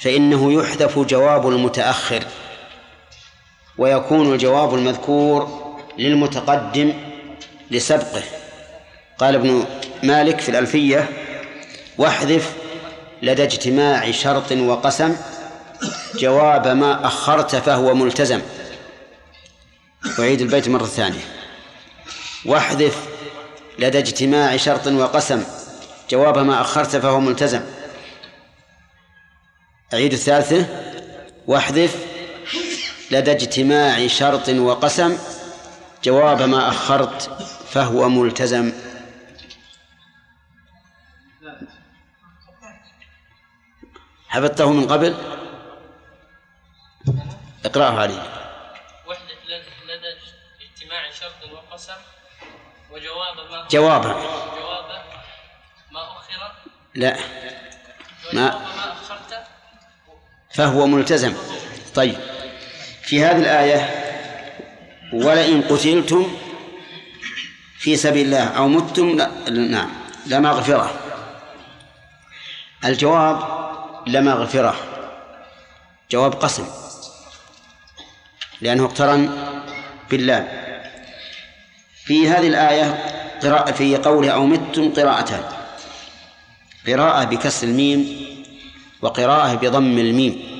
[0.00, 2.24] فإنه يحذف جواب المتأخر.
[3.78, 5.64] ويكون الجواب المذكور
[5.98, 6.92] للمتقدم
[7.70, 8.22] لسبقه.
[9.18, 9.64] قال ابن
[10.02, 11.08] مالك في الألفية
[11.98, 12.52] واحذف
[13.22, 15.16] لدى اجتماع شرط وقسم
[16.18, 18.40] جواب ما أخرت فهو ملتزم.
[20.18, 21.24] وعيد البيت مرة ثانية.
[22.46, 23.08] واحذف
[23.78, 25.44] لدى اجتماع شرط وقسم
[26.10, 27.60] جواب ما أخرت فهو ملتزم.
[29.94, 30.66] أعيد الثالثة
[31.46, 32.13] واحذف
[33.14, 35.18] لدى اجتماع شرط وقسم
[36.04, 37.22] جواب ما أخرت
[37.72, 38.72] فهو ملتزم.
[44.28, 45.14] حفظته من قبل؟
[47.64, 48.14] اقرأه علي
[49.06, 50.10] وحدة لد- لدى
[50.72, 51.92] اجتماع شرط وقسم
[52.90, 54.12] وجواب ما جوابا.
[54.12, 55.02] جواب
[55.92, 56.52] ما أخر
[56.94, 57.16] لا.
[58.32, 59.46] ما؟ ما أخرت.
[60.54, 61.34] فهو ملتزم.
[61.94, 62.33] طيب.
[63.14, 63.90] في هذه الآية
[65.12, 66.26] ولئن قتلتم
[67.78, 69.16] في سبيل الله أو متم
[69.50, 69.90] نعم
[70.26, 70.94] لمغفرة
[72.84, 73.38] الجواب
[74.06, 74.74] لمغفرة
[76.10, 76.66] جواب قسم
[78.60, 79.30] لأنه اقترن
[80.10, 80.48] بالله.
[82.04, 83.04] في هذه الآية
[83.42, 85.42] قراءة في قوله أو متم قراءتان.
[86.86, 88.26] قراءة بكسر الميم
[89.02, 90.53] وقراءة بضم الميم.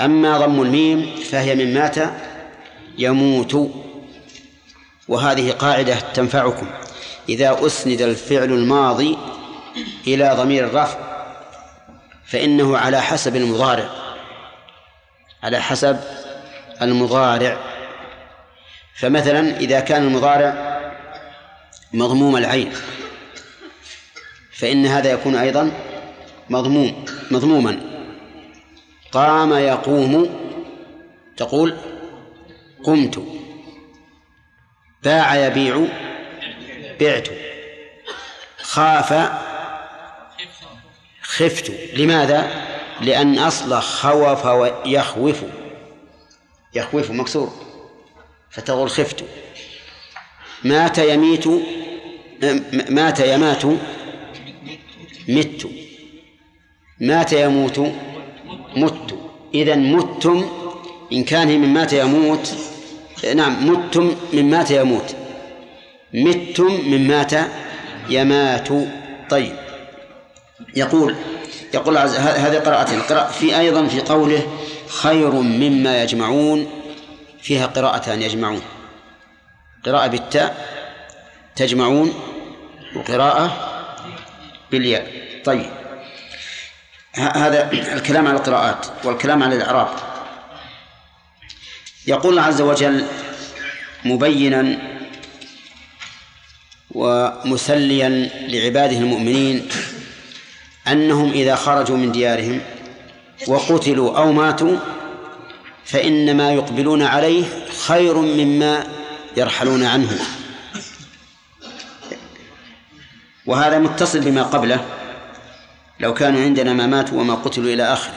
[0.00, 1.96] أما ضم الميم فهي من مات
[2.98, 3.70] يموت
[5.08, 6.66] وهذه قاعدة تنفعكم.
[7.28, 9.18] إذا أسند الفعل الماضي
[10.06, 10.98] إلى ضمير الرفع
[12.26, 13.90] فإنه على حسب المضارع
[15.42, 16.00] على حسب
[16.82, 17.58] المضارع.
[18.96, 20.76] فمثلا إذا كان المضارع
[21.92, 22.72] مضموم العين
[24.52, 25.72] فإن هذا يكون أيضا
[26.50, 27.95] مضموم مضموما.
[29.12, 30.46] قام يقوم.
[31.36, 31.76] تقول
[32.84, 33.22] قمت.
[35.02, 35.86] باع يبيع
[37.00, 37.28] بعت.
[38.60, 39.30] خاف
[41.22, 41.72] خفت.
[41.94, 42.66] لماذا؟
[43.00, 45.44] لأن أصل خوف ويخوف.
[46.74, 47.52] يخوف مكسور.
[48.50, 49.24] فتقول خفت.
[50.64, 51.48] مات يميت
[52.90, 53.64] مات يمات
[55.28, 55.68] مت.
[57.00, 57.92] مات يموت
[58.76, 59.18] مت.
[59.54, 60.44] إذا متم
[61.12, 62.54] إن كان من مات يموت.
[63.34, 65.16] نعم متم من مات يموت.
[66.14, 67.32] متم من مات
[68.08, 68.68] يمات.
[69.30, 69.56] طيب.
[70.76, 71.16] يقول
[71.74, 74.42] يقول هذه قراءتين قراءة في أيضا في قوله
[74.88, 76.66] خير مما يجمعون
[77.40, 78.62] فيها قراءتان يجمعون.
[79.86, 80.68] قراءة بالتاء
[81.56, 82.14] تجمعون
[82.96, 83.56] وقراءة
[84.70, 85.06] بالياء.
[85.44, 85.75] طيب.
[87.16, 89.88] هذا الكلام على القراءات والكلام على الإعراب.
[92.06, 93.06] يقول الله عز وجل
[94.04, 94.78] مبينا
[96.90, 98.08] ومسليا
[98.48, 99.68] لعباده المؤمنين
[100.88, 102.60] أنهم إذا خرجوا من ديارهم
[103.48, 104.76] وقتلوا أو ماتوا
[105.84, 107.44] فإن ما يقبلون عليه
[107.86, 108.86] خير مما
[109.36, 110.18] يرحلون عنه.
[113.46, 114.84] وهذا متصل بما قبله
[116.00, 118.14] لو كانوا عندنا ما ماتوا وما قتلوا إلى آخره.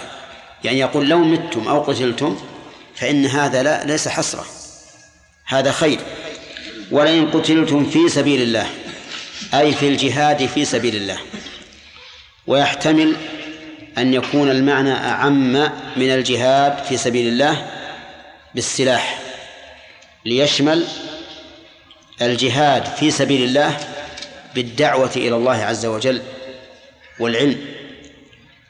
[0.63, 2.37] يعني يقول لو متم أو قتلتم
[2.95, 4.45] فإن هذا لا ليس حسرة
[5.45, 5.99] هذا خير.
[6.91, 8.67] ولئن قتلتم في سبيل الله
[9.53, 11.17] أي في الجهاد في سبيل الله.
[12.47, 13.15] ويحتمل
[13.97, 15.53] أن يكون المعنى أعم
[15.95, 17.67] من الجهاد في سبيل الله
[18.55, 19.19] بالسلاح.
[20.25, 20.87] ليشمل
[22.21, 23.77] الجهاد في سبيل الله
[24.55, 26.21] بالدعوة إلى الله عز وجل.
[27.19, 27.65] والعلم.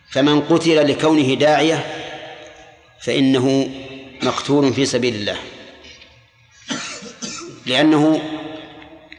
[0.10, 1.86] فمن قتل لكونه داعية
[3.02, 3.70] فإنه
[4.24, 5.38] مقتول في سبيل الله.
[7.66, 8.22] لأنه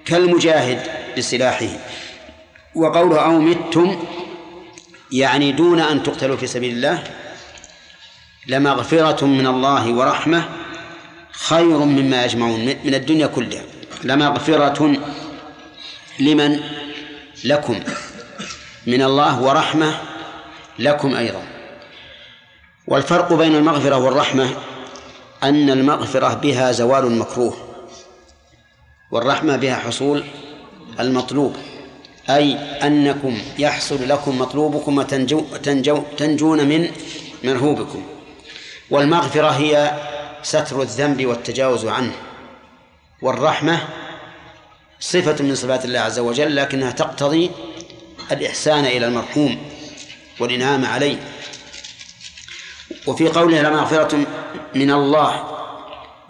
[0.04, 0.82] كالمجاهد
[1.18, 1.68] بسلاحه
[2.74, 3.98] وقوله أو متم
[5.12, 7.04] يعني دون أن تقتلوا في سبيل الله
[8.46, 10.48] لمغفرة من الله ورحمة
[11.32, 13.62] خير مما يجمعون من الدنيا كلها.
[14.04, 14.96] لمغفرة
[16.20, 16.60] لمن؟
[17.44, 17.80] لكم.
[18.90, 19.94] من الله ورحمة
[20.78, 21.42] لكم أيضا.
[22.88, 24.50] والفرق بين المغفرة والرحمة
[25.42, 27.56] أن المغفرة بها زوال المكروه
[29.12, 30.24] والرحمة بها حصول
[31.00, 31.56] المطلوب
[32.30, 32.54] أي
[32.86, 36.90] أنكم يحصل لكم مطلوبكم وتنجو تنجو تنجون من
[37.44, 38.02] مرهوبكم.
[38.90, 40.00] والمغفرة هي
[40.42, 42.12] ستر الذنب والتجاوز عنه.
[43.22, 43.80] والرحمة
[45.00, 47.50] صفة من صفات الله عز وجل لكنها تقتضي
[48.32, 49.70] الإحسان إلى المرحوم
[50.40, 51.16] والإنعام عليه.
[53.06, 54.26] وفي قوله لمغفرة
[54.74, 55.44] من الله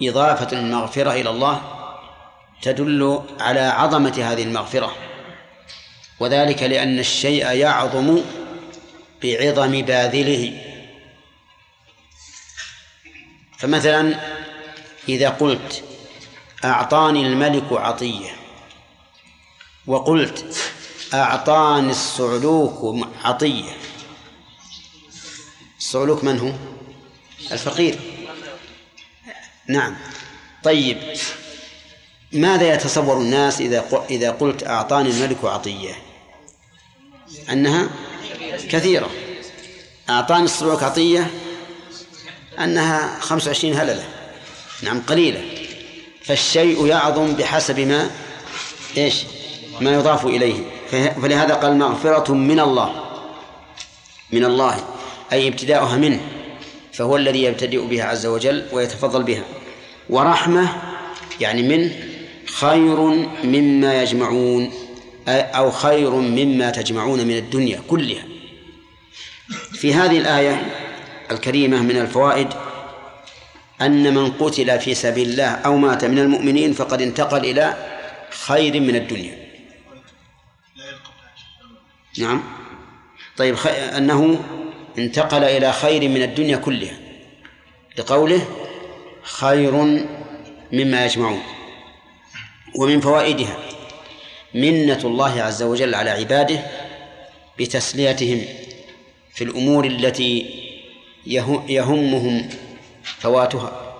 [0.02, 1.62] إضافة المغفرة إلى الله
[2.62, 4.96] تدل على عظمة هذه المغفرة
[6.20, 8.20] وذلك لأن الشيء يعظم
[9.22, 10.60] بعظم باذله.
[13.58, 14.14] فمثلا
[15.08, 15.84] إذا قلت
[16.64, 18.30] أعطاني الملك عطية
[19.86, 20.72] وقلت
[21.14, 23.76] أعطاني الصعلوك عطية.
[25.78, 26.52] الصعلوك من هو؟
[27.52, 27.98] الفقير.
[29.68, 29.96] نعم.
[30.64, 30.98] طيب.
[32.32, 35.94] ماذا يتصور الناس إذا إذا قلت أعطاني الملك عطية؟
[37.50, 37.90] أنها
[38.68, 39.10] كثيرة.
[40.10, 41.30] أعطاني الصعلوك عطية
[42.58, 44.08] أنها خمس وعشرين هللة.
[44.82, 45.66] نعم قليلة.
[46.24, 48.10] فالشيء يعظم بحسب ما
[48.96, 49.24] إيش؟
[49.80, 50.79] ما يضاف إليه.
[50.90, 53.04] فلهذا قال مغفرة من الله.
[54.32, 54.76] من الله.
[55.32, 56.20] أي ابتداؤها منه.
[56.92, 59.44] فهو الذي يبتدئ بها عز وجل ويتفضل بها.
[60.10, 60.68] ورحمة
[61.40, 61.90] يعني منه
[62.46, 63.00] خير
[63.44, 64.72] مما يجمعون
[65.28, 68.22] أو خير مما تجمعون من الدنيا كلها.
[69.72, 70.62] في هذه الآية
[71.30, 72.48] الكريمة من الفوائد
[73.80, 77.74] أن من قتل في سبيل الله أو مات من المؤمنين فقد انتقل إلى
[78.46, 79.49] خير من الدنيا.
[82.18, 82.42] نعم.
[83.36, 83.66] طيب خ...
[83.66, 84.44] أنه
[84.98, 86.96] انتقل إلى خير من الدنيا كلها
[87.98, 88.46] لقوله
[89.22, 89.72] خير
[90.72, 91.42] مما يجمعون
[92.78, 93.56] ومن فوائدها
[94.54, 96.66] منة الله عز وجل على عباده
[97.58, 98.44] بتسليتهم
[99.34, 100.60] في الأمور التي
[101.68, 102.48] يهمهم
[103.04, 103.96] فواتها.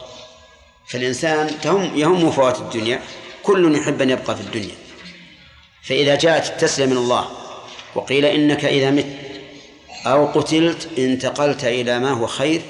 [0.87, 3.01] فالإنسان تهم يهم فوات الدنيا
[3.43, 4.75] كل يحب أن يبقى في الدنيا.
[5.83, 7.31] فإذا جاءت التسلية من الله
[7.95, 9.07] وقيل إنك إذا مت
[10.07, 12.63] أو قتلت انتقلت إلى ما هو خير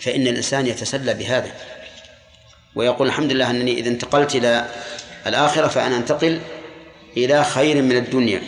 [0.00, 1.54] فإن الإنسان يتسلى بهذا.
[2.74, 4.74] ويقول الحمد لله أنني إذا انتقلت إلى
[5.26, 6.40] الآخرة فأنا أنتقل
[7.16, 8.42] إلى خير من الدنيا.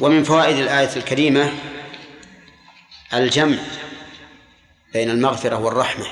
[0.00, 1.52] ومن فوائد الآية الكريمة
[3.14, 3.58] الجمع
[4.92, 6.06] بين المغفرة والرحمة.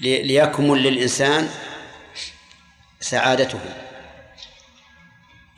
[0.00, 1.48] ليكمل للإنسان
[3.00, 3.60] سعادته.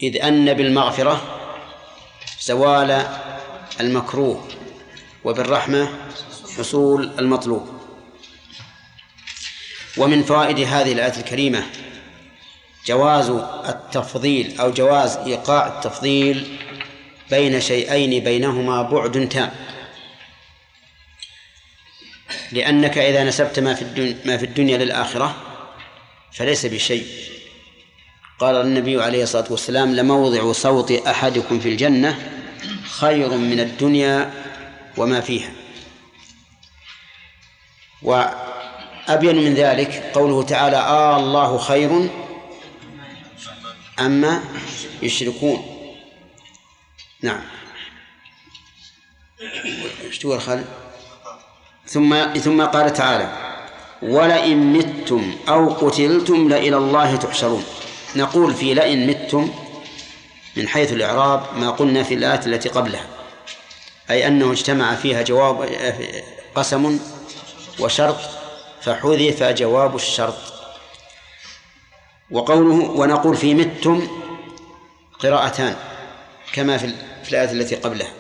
[0.05, 1.41] إذ أن بالمغفرة
[2.41, 3.07] زوال
[3.81, 4.49] المكروه
[5.25, 5.89] وبالرحمة
[6.59, 7.81] حصول المطلوب.
[9.97, 11.67] ومن فوائد هذه الآية الكريمة
[12.87, 13.31] جواز
[13.69, 16.59] التفضيل أو جواز إيقاع التفضيل
[17.31, 19.51] بين شيئين بينهما بعد تام.
[22.53, 23.59] لأنك إذا نسبت
[24.25, 25.37] ما في الدنيا, للآخرة
[26.33, 27.34] فليس بشيء.
[28.39, 32.31] قال النبي عليه الصلاة والسلام لموضع صوت أحدكم في الجنة
[32.99, 34.33] خير من الدنيا
[34.97, 35.53] وما فيها.
[38.03, 42.09] وأبين من ذلك قوله تعالى آه الله خير
[44.01, 44.45] أما
[45.03, 45.75] يشركون.
[47.23, 47.41] نعم.
[50.05, 50.27] إيش
[51.87, 53.33] ثم ثم قال تعالى
[54.03, 57.65] ولئن متم أو قتلتم لإلى الله تحشرون.
[58.17, 59.51] نقول في لئن متم
[60.57, 63.07] من حيث الإعراب ما قلنا في الآيات التي قبلها
[64.11, 65.69] أي أنه اجتمع فيها جواب
[66.55, 66.99] قسم
[67.81, 68.17] وشرط
[68.83, 70.55] فحذف جواب الشرط.
[72.31, 74.09] وقوله ونقول في متم
[75.19, 75.77] قراءتان
[76.53, 76.95] كما في
[77.25, 78.13] في الآية التي قبلها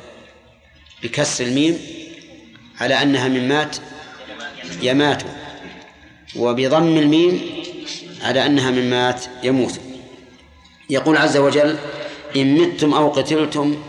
[1.02, 1.78] بكسر الميم
[2.80, 3.76] على أنها من مات
[4.82, 5.22] يمات
[6.36, 7.64] وبضم الميم
[8.22, 9.80] على أنها من مات يموت.
[10.90, 11.76] يقول عز وجل
[12.36, 13.82] إن متم أو قتلتم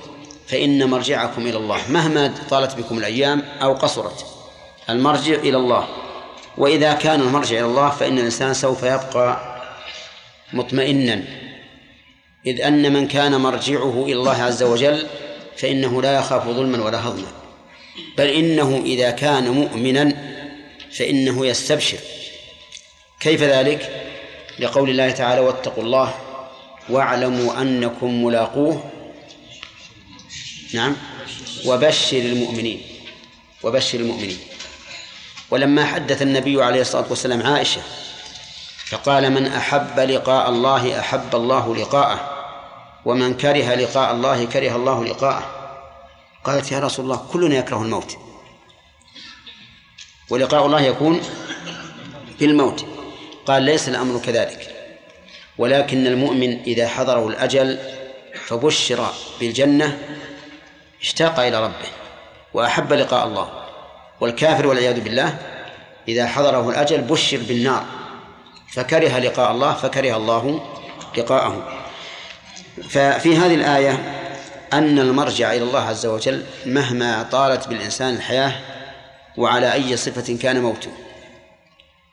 [0.48, 4.26] فإن مرجعكم إلى الله مهما طالت بكم الأيام أو قصرت
[4.90, 5.88] المرجع إلى الله.
[6.58, 9.62] وإذا كان المرجع إلى الله فإن الإنسان سوف يبقى
[10.54, 11.24] مطمئنا.
[12.46, 15.08] إذ أن من كان مرجعه إلى الله عز وجل
[15.58, 17.28] فإنه لا يخاف ظلما ولا هضما.
[18.18, 20.16] بل إنه إذا كان مؤمنا
[20.92, 21.98] فإنه يستبشر.
[23.20, 24.06] كيف ذلك؟
[24.60, 26.14] لقول الله تعالى واتقوا الله
[26.90, 28.92] واعلموا أنكم ملاقوه.
[30.74, 30.96] نعم.
[31.66, 32.82] وبشر المؤمنين.
[33.64, 34.38] وبشر المؤمنين.
[35.52, 37.82] ولما حدث النبي عليه الصلاة والسلام عائشة
[38.86, 42.32] فقال من أحب لقاء الله أحب الله لقاءه
[43.06, 45.44] ومن كره لقاء الله كره الله لقاءه.
[46.44, 48.18] قالت يا رسول الله كلنا يكره الموت.
[50.30, 51.22] ولقاء الله يكون
[52.40, 52.86] بالموت
[53.46, 54.75] قال ليس الأمر كذلك.
[55.58, 57.80] ولكن المؤمن إذا حضره الأجل
[58.46, 59.08] فبشر
[59.40, 59.98] بالجنة
[61.02, 61.90] اشتاق إلى ربه
[62.54, 63.50] وأحب لقاء الله.
[64.22, 65.38] والكافر والعياذ بالله
[66.08, 67.86] إذا حضره الأجل بشر بالنار
[68.74, 70.62] فكره لقاء الله فكره الله
[71.18, 71.82] لقاءه.
[72.90, 74.22] ففي هذه الآية
[74.74, 78.54] أن المرجع إلى الله عز وجل مهما طالت بالإنسان الحياة
[79.38, 80.92] وعلى أي صفة كان موته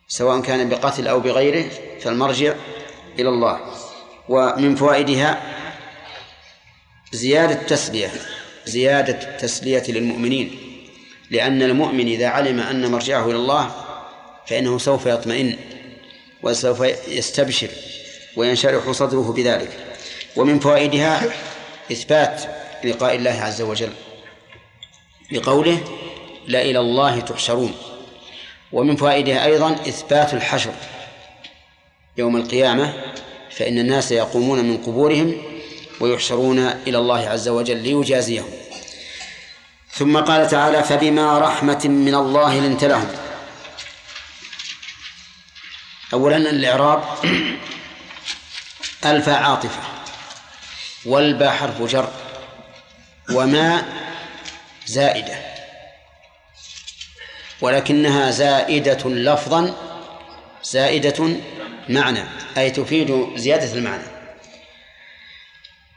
[0.09, 1.71] سواء كان بقتل أو بغيره
[2.01, 2.55] فالمرجع
[3.19, 3.61] إلى الله.
[4.29, 5.43] ومن فوائدها
[7.13, 8.11] زيادة التسلية
[8.67, 10.59] زيادة التسلية للمؤمنين.
[11.31, 13.75] لأن المؤمن إذا علم أن مرجعه إلى الله
[14.47, 15.57] فإنه سوف يطمئن
[16.43, 17.69] وسوف يستبشر
[18.37, 19.71] وينشرح صدره بذلك.
[20.37, 21.23] ومن فوائدها
[21.93, 22.43] إثبات
[22.85, 23.93] لقاء الله عز وجل
[25.33, 25.79] بقوله
[26.47, 27.75] لا إلى الله تحشرون.
[28.73, 30.75] ومن فوائدها أيضا إثبات الحشر.
[32.17, 32.93] يوم القيامة
[33.51, 35.43] فإن الناس يقومون من قبورهم
[36.01, 38.51] ويحشرون إلى الله عز وجل ليجازيهم.
[39.93, 43.09] ثم قال تعالى فبما رحمة من الله لنت لهم.
[46.13, 47.05] أولا الإعراب
[49.05, 49.81] ألفا عاطفة
[51.05, 52.09] والبا حرف جر
[53.31, 53.85] وما
[54.87, 55.53] زائدة.
[57.61, 59.75] ولكنها زائدة لفظا
[60.65, 61.37] زائدة
[61.93, 62.25] معنى
[62.57, 64.03] أي تفيد زيادة المعنى.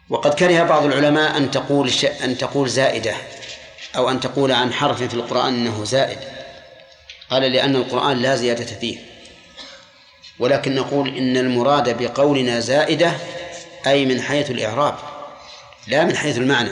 [0.09, 1.91] وقد كره بعض العلماء أن تقول
[2.23, 3.15] أن تقول زائدة
[3.95, 6.17] أو أن تقول عن حرف في القرآن أنه زائد.
[7.29, 8.97] قال لأن القرآن لا زيادة فيه.
[10.39, 13.13] ولكن نقول إن المراد بقولنا زائدة
[13.87, 14.95] أي من حيث الإعراب
[15.87, 16.71] لا من حيث المعنى.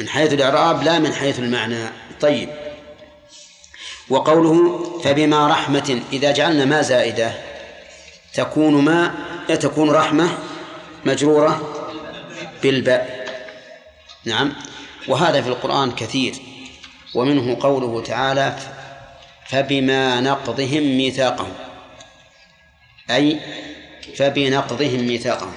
[0.00, 1.84] من حيث الإعراب لا من حيث المعنى.
[2.20, 2.48] طيب.
[4.08, 7.32] وقوله فبما رحمة إذا جعلنا ما زائدة
[8.34, 9.14] تكون ما
[9.48, 10.28] تكون رحمة
[11.04, 11.60] مجرورة
[12.62, 13.22] بالباء
[14.24, 14.52] نعم.
[15.08, 16.34] وهذا في القرآن كثير.
[17.14, 18.56] ومنه قوله تعالى
[19.48, 21.52] فبما نقضهم ميثاقهم.
[23.10, 23.40] أي
[24.16, 25.52] فبنقضهم ميثاقهم.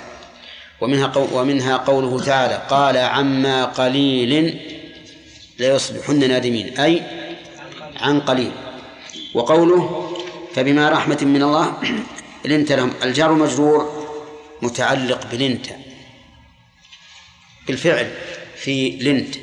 [0.81, 4.59] ومنها ومنها قوله تعالى قال عما قليل
[5.59, 6.77] ليصبحن نادمين.
[6.79, 7.01] أي
[8.01, 8.51] عن قليل.
[9.33, 10.11] وقوله
[10.55, 11.73] فبما رحمة من الله
[12.45, 14.05] لنت لهم الجار مجرور
[14.61, 15.67] متعلق بلنت
[17.67, 18.11] بالفعل
[18.55, 19.35] في لنت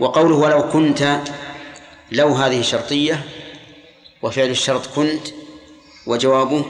[0.00, 1.20] وقوله ولو كنت
[2.12, 3.24] لو هذه شرطية
[4.22, 5.26] وفعل الشرط كنت
[6.06, 6.64] وجوابه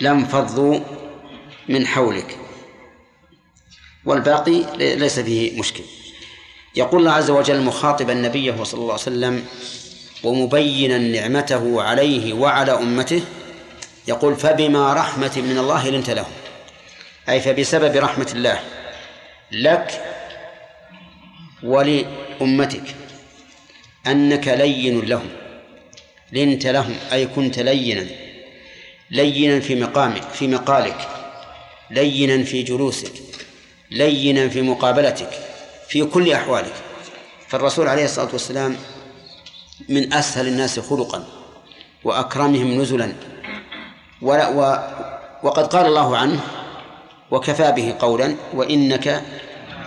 [0.00, 0.80] لم فضوا
[1.68, 2.38] من حولك.
[4.04, 5.84] والباقي ليس فيه مشكل.
[6.76, 9.46] يقول الله عز وجل مخاطبا نبيه صلى الله عليه وسلم
[10.22, 13.22] ومبينا نعمته عليه وعلى أمته
[14.08, 16.32] يقول فبما رحمة من الله لنت لهم.
[17.28, 18.60] أي فبسبب رحمة الله
[19.52, 20.04] لك
[21.62, 22.94] ولأمتك
[24.06, 25.28] أنك لين لهم.
[26.32, 28.06] لنت لهم أي كنت لينا.
[29.10, 31.08] لينا في مقامك في مقالك.
[31.90, 33.12] لينا في جلوسك.
[33.90, 35.30] لينا في مقابلتك.
[35.88, 36.72] في كل أحوالك.
[37.48, 38.76] فالرسول عليه الصلاة والسلام
[39.88, 41.24] من أسهل الناس خلقا
[42.04, 43.12] وأكرمهم نزلا.
[44.22, 44.76] و
[45.42, 46.40] وقد قال الله عنه
[47.30, 49.22] وكفى به قولا وإنك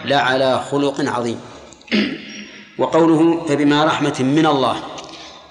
[0.05, 1.39] لعلى خلق عظيم.
[2.77, 4.83] وقوله فبما رحمة من الله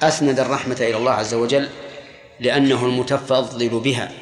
[0.02, 1.68] أسند الرحمة إلى الله عز وجل
[2.40, 4.12] لأنه المتفضل بها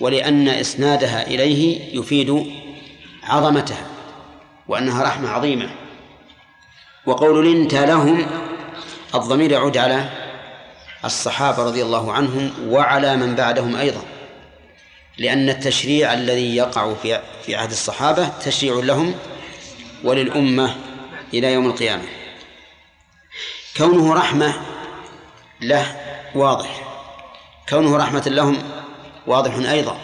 [0.00, 2.46] ولأن إسنادها إليه يفيد
[3.24, 3.86] عظمتها
[4.68, 5.68] وأنها رحمة عظيمة.
[7.06, 8.26] وقول لنت لهم
[9.22, 10.08] الضمير يعود على
[11.04, 14.02] الصحابة رضي الله عنهم وعلى من بعدهم أيضا.
[15.18, 19.14] لأن التشريع الذي يقع في في عهد الصحابة تشريع لهم
[20.04, 20.76] وللأمة
[21.34, 22.02] إلى يوم القيامة.
[23.76, 24.54] كونه رحمة
[25.60, 25.96] له
[26.34, 26.80] واضح.
[27.68, 28.58] كونه رحمة لهم
[29.26, 29.98] واضح أيضا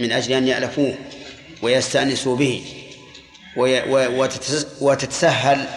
[0.00, 0.94] من أجل أن يألفوه
[1.62, 2.64] ويستأنسوا به
[4.80, 5.68] وتتسهل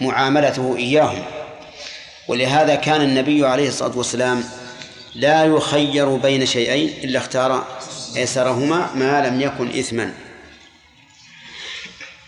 [0.00, 1.24] معاملته إياهم.
[2.28, 4.44] ولهذا كان النبي عليه الصلاة والسلام
[5.14, 7.66] لا يخير بين شيئين إلا اختار
[8.16, 10.14] أيسرهما ما لم يكن إثما.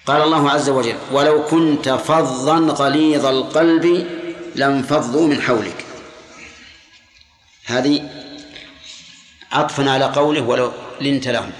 [0.06, 4.06] قال الله عز وجل ولو كنت فظا غليظ القلب
[4.54, 5.84] لانفضوا من حولك.
[7.64, 8.10] هذه
[9.52, 11.52] عطفا على قوله ولو لنت لهم.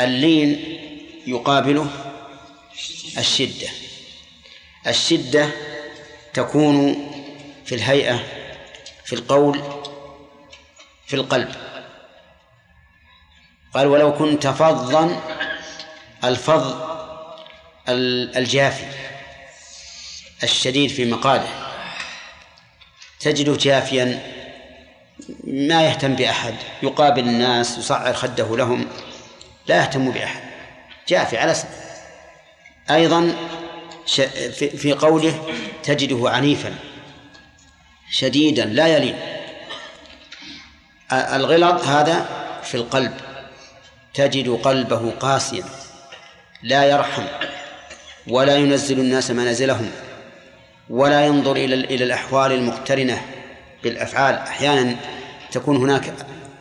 [0.00, 0.78] اللين
[1.26, 1.86] يقابله
[3.18, 3.68] الشدة.
[4.86, 5.48] الشدة
[6.34, 7.06] تكون
[7.64, 8.24] في الهيئة
[9.04, 9.62] في القول
[11.06, 11.54] في القلب.
[13.74, 15.20] قال ولو كنت فظا
[16.24, 16.94] الفظ
[17.88, 18.86] الجافي
[20.42, 21.48] الشديد في مقاله
[23.20, 24.34] تجده جافيا
[25.44, 28.88] ما يهتم بأحد يقابل الناس يصعر خده لهم
[29.66, 30.40] لا يهتم بأحد.
[31.08, 31.68] جافي على سن
[32.90, 33.34] أيضا
[34.56, 35.46] في قوله
[35.82, 36.74] تجده عنيفا
[38.10, 39.16] شديدا لا يلين.
[41.12, 42.28] الغلظ هذا
[42.62, 43.12] في القلب.
[44.14, 45.64] تجد قلبه قاسيا
[46.62, 47.24] لا يرحم
[48.28, 49.90] ولا ينزل الناس منازلهم
[50.90, 53.22] ولا ينظر إلى إلى الأحوال المقترنة
[53.82, 54.34] بالأفعال.
[54.34, 54.96] أحيانا
[55.52, 56.14] تكون هناك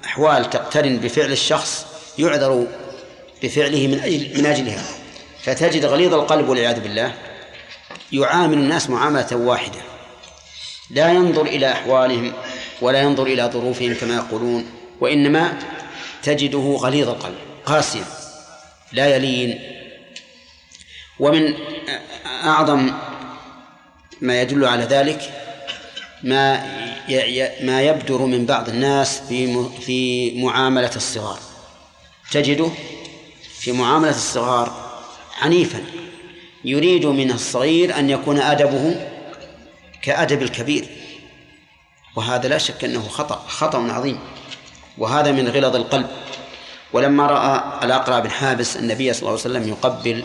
[0.06, 1.86] أحوال تقترن بفعل الشخص
[2.18, 2.68] يعذر
[3.44, 4.84] بفعله من أجل من أجلها.
[5.44, 7.14] فتجد غليظ القلب والعياذ بالله.
[8.11, 9.80] يعامل الناس معاملة واحدة.
[10.89, 12.34] لا ينظر إلى أحوالهم
[12.81, 14.65] ولا ينظر إلى ظروفهم كما يقولون
[15.01, 15.59] وإنما
[16.23, 18.05] تجده غليظ القلب قاسيا
[18.91, 19.59] لا يلين.
[21.19, 21.53] ومن
[22.25, 22.91] أعظم
[24.21, 25.34] ما يدل على ذلك
[26.23, 26.73] ما
[27.61, 31.39] ما يبدر من بعض الناس في في معاملة الصغار.
[32.31, 32.69] تجده
[33.59, 34.93] في معاملة الصغار
[35.41, 36.02] عنيفا.
[36.65, 39.10] يريد من الصغير أن يكون أدبه
[40.02, 40.85] كأدب الكبير.
[42.15, 44.19] وهذا لا شك أنه خطأ خطأ عظيم.
[44.98, 46.07] وهذا من غلظ القلب.
[46.94, 50.23] ولما رأى الأقرع بن حابس النبي صلى الله عليه وسلم يقبل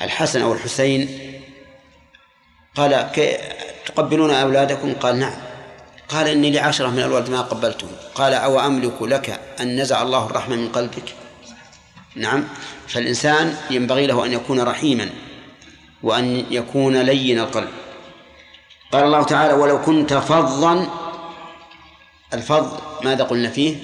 [0.00, 1.08] الحسن أو الحسين
[2.74, 3.10] قال
[3.86, 5.36] تقبلون أولادكم؟ قال نعم.
[6.08, 7.90] قال إني لعشرة من الولد ما قبلتهم.
[8.14, 11.14] قال أو أملك لك أن نزع الله الرحمة من قلبك؟
[12.16, 12.48] نعم.
[12.90, 15.10] فالإنسان ينبغي له أن يكون رحيما
[16.02, 17.68] وأن يكون لين القلب.
[18.92, 20.88] قال الله تعالى ولو كنت فظا
[22.34, 23.76] الفظ ماذا قلنا فيه؟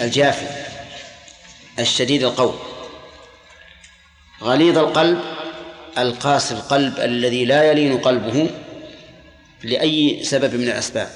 [0.00, 0.46] الجافي
[1.78, 2.54] الشديد القول.
[4.42, 5.20] غليظ القلب
[5.98, 8.50] القاسي القلب الذي لا يلين قلبه
[9.62, 11.10] لأي سبب من الأسباب.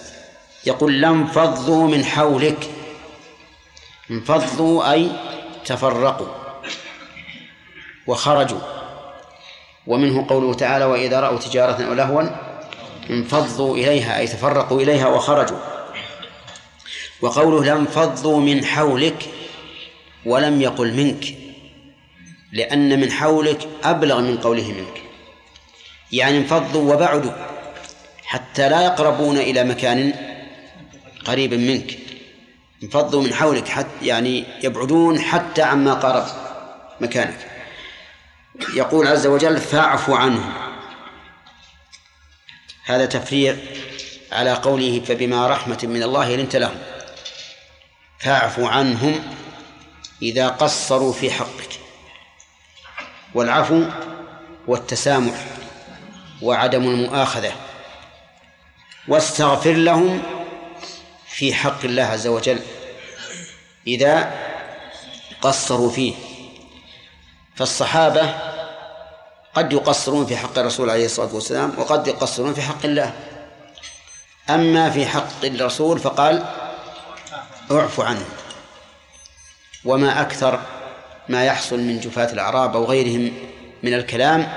[0.67, 2.71] يقول لانفضوا من حولك
[4.11, 5.11] انفضوا أي
[5.65, 6.44] تفرقوا.
[8.07, 8.61] وخرجوا.
[9.87, 12.23] ومنه قوله تعالى وإذا رأوا تجارة أو لهوا
[13.11, 15.59] انفضوا إليها أي تفرقوا إليها وخرجوا.
[17.23, 19.29] وقوله لانفضوا من حولك
[20.27, 21.25] ولم يقل منك
[22.53, 25.03] لأن من حولك أبلغ من قوله منك.
[26.13, 27.33] يعني انفضوا وبعدوا
[28.25, 30.13] حتى لا يقربون إلى مكان
[31.25, 31.99] قريب منك.
[32.83, 36.25] انفضوا من حولك حتى يعني يبعدون حتى عما قارب
[37.01, 37.54] مكانك.
[38.75, 40.53] يقول عز وجل فاعف عنهم
[42.85, 43.57] هذا تفريع
[44.33, 46.79] على قوله فبما رحمة من الله لنت لهم.
[48.19, 49.37] فاعف عنهم
[50.23, 51.81] إذا قصروا في حقك.
[53.35, 53.85] والعفو
[54.67, 55.47] والتسامح
[56.43, 57.53] وعدم المؤاخذة.
[59.09, 60.23] واستغفر لهم
[61.27, 62.61] في حق الله عز وجل
[63.87, 64.33] إذا
[65.41, 66.15] قصروا فيه.
[67.57, 68.35] فالصحابة
[69.55, 73.13] قد يقصرون في حق الرسول عليه الصلاة والسلام وقد يقصرون في حق الله.
[74.51, 76.45] أما في حق الرسول فقال
[77.71, 78.25] اعف عنه.
[79.85, 80.61] وما أكثر
[81.29, 83.33] ما يحصل من جفاة الأعراب أو غيرهم
[83.83, 84.53] من الكلام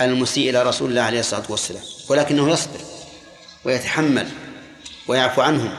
[0.00, 2.80] المسيء إلى رسول الله عليه الصلاة والسلام ولكنه يصبر
[3.64, 4.28] ويتحمل
[5.08, 5.70] ويعفو عنهم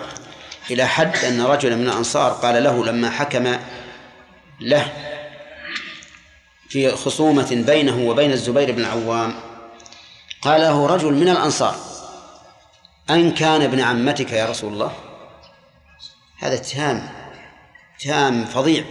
[0.71, 3.57] إلى حد أن رجلا من الأنصار قال له لما حكم
[4.59, 4.93] له
[6.71, 9.33] في خصومة بينه وبين الزبير بن العوام.
[10.41, 11.75] قال له رجل من الأنصار
[13.09, 14.91] أن كان ابن عمتك يا رسول الله؟
[16.39, 17.09] هذا اتهام
[17.99, 18.83] اتهام فظيع.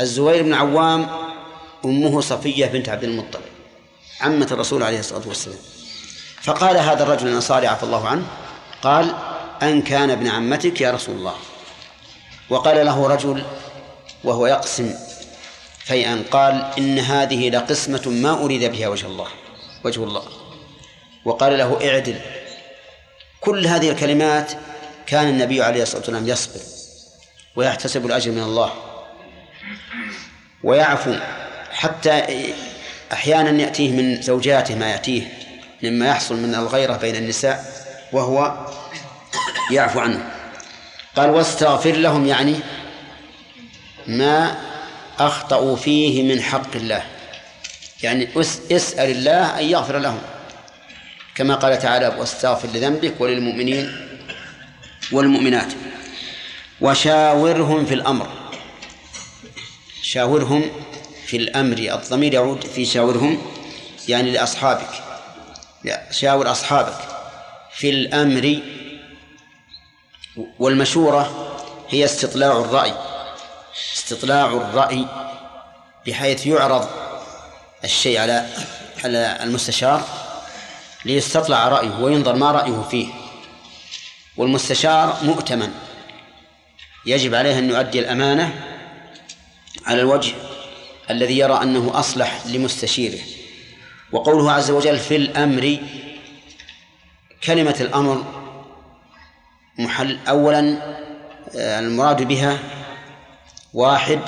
[0.00, 1.06] الزبير بن عوام
[1.84, 3.42] أمه صفية بنت عبد المطلب
[4.20, 5.58] عمة الرسول عليه الصلاة والسلام.
[6.42, 8.26] فقال هذا الرجل الأنصاري عفى الله عنه
[8.82, 9.14] قال
[9.62, 11.34] أن كان ابن عمتك يا رسول الله.
[12.50, 13.44] وقال له رجل
[14.24, 14.94] وهو يقسم
[15.84, 19.28] فيئا قال إن هذه لقسمة ما أريد بها وجه الله
[19.84, 20.22] وجه الله.
[21.24, 22.20] وقال له اعدل.
[23.40, 24.52] كل هذه الكلمات
[25.06, 26.60] كان النبي عليه الصلاة والسلام يصبر
[27.56, 28.72] ويحتسب الأجر من الله.
[30.64, 31.14] ويعفو
[31.72, 32.22] حتى
[33.12, 35.22] أحيانا يأتيه من زوجاته ما يأتيه
[35.82, 37.64] مما يحصل من الغيرة بين النساء
[38.12, 38.66] وهو
[39.70, 40.30] يعفو عنه.
[41.16, 42.56] قال واستغفر لهم يعني
[44.06, 44.56] ما
[45.18, 47.02] أخطأوا فيه من حق الله.
[48.02, 48.28] يعني
[48.72, 50.20] اسأل الله أن يغفر لهم.
[51.34, 54.08] كما قال تعالى واستغفر لذنبك وللمؤمنين
[55.12, 55.72] والمؤمنات.
[56.80, 58.28] وشاورهم في الأمر.
[60.02, 60.70] شاورهم
[61.26, 63.42] في الأمر الضمير يعود في شاورهم
[64.08, 64.90] يعني لأصحابك.
[66.10, 66.98] شاور أصحابك
[67.74, 68.58] في الأمر
[70.58, 71.52] والمشورة
[71.88, 73.11] هي استطلاع الرأي.
[73.96, 75.06] استطلاع الرأي
[76.06, 76.88] بحيث يعرض
[77.84, 78.46] الشيء على
[79.04, 80.02] على المستشار
[81.04, 83.08] ليستطلع رأيه وينظر ما رأيه فيه.
[84.36, 85.72] والمستشار مؤتمن.
[87.06, 88.64] يجب عليه أن يؤدي الأمانة
[89.86, 90.34] على الوجه
[91.10, 93.20] الذي يرى أنه أصلح لمستشيره.
[94.12, 95.78] وقوله عز وجل في الأمر
[97.44, 98.24] كلمة الأمر
[99.78, 100.78] محل أولا
[101.56, 102.58] آه، المراد بها
[103.74, 104.20] واحد.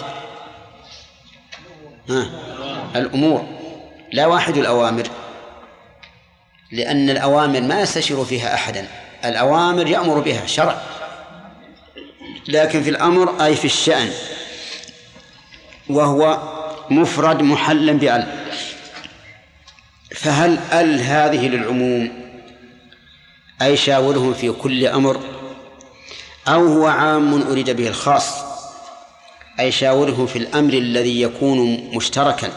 [2.08, 2.30] ها.
[2.96, 3.46] الأمور.
[4.12, 5.08] لا واحد الأوامر.
[6.72, 8.86] لأن الأوامر ما يستشير فيها أحدا.
[9.24, 10.82] الأوامر يأمر بها شرع.
[12.48, 14.10] لكن في الأمر أي في الشأن
[15.90, 16.38] وهو
[16.90, 18.44] مفرد محلا بأل.
[20.14, 22.24] فهل أل هذه للعموم
[23.62, 25.20] أي شاورهم في كل أمر
[26.48, 28.43] أو هو عام أريد به الخاص؟
[29.60, 32.52] أي شاورهم في الأمر الذي يكون مشتركا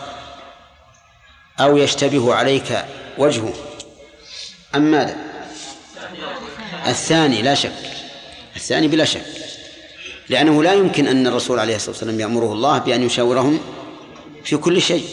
[1.60, 2.86] أو يشتبه عليك
[3.18, 3.54] وجهه.
[4.76, 5.18] أم ماذا
[6.88, 7.72] الثاني لا شك.
[8.56, 9.26] الثاني بلا شك.
[10.30, 13.60] لأنه لا يمكن أن الرسول عليه الصلاة والسلام يأمره الله بأن يشاورهم
[14.44, 15.06] في كل شيء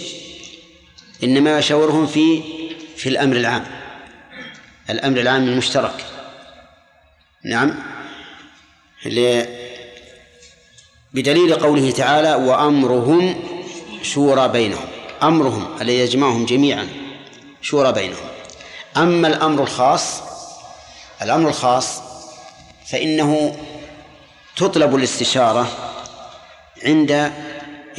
[1.25, 2.43] إنما يشاورهم في
[2.97, 3.65] في الأمر العام.
[4.91, 6.05] الأمر العام المشترك.
[7.45, 7.75] نعم.
[11.15, 13.45] بدليل قوله تعالى وأمرهم
[14.03, 14.87] شورى بينهم.
[15.23, 16.89] أمرهم الذي يجمعهم جميعا
[17.63, 18.29] شورى بينهم.
[18.97, 20.23] أما الأمر الخاص
[21.23, 22.01] الأمر الخاص
[22.87, 23.57] فإنه
[24.57, 25.69] تطلب الاستشارة
[26.85, 27.33] عند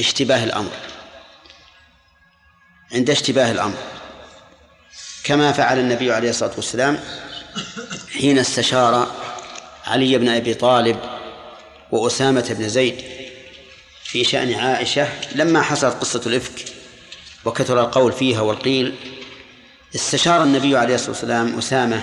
[0.00, 0.72] اشتباه الأمر.
[2.92, 3.76] عند اشتباه الأمر.
[5.24, 7.00] كما فعل النبي عليه الصلاة والسلام
[8.18, 9.06] حين استشار
[9.86, 11.15] علي بن أبي طالب
[11.92, 13.04] وأسامة بن زيد
[14.04, 16.64] في شأن عائشة لما حصلت قصة الإفك
[17.44, 18.94] وكثر القول فيها والقيل
[19.94, 22.02] استشار النبي عليه الصلاة والسلام أسامة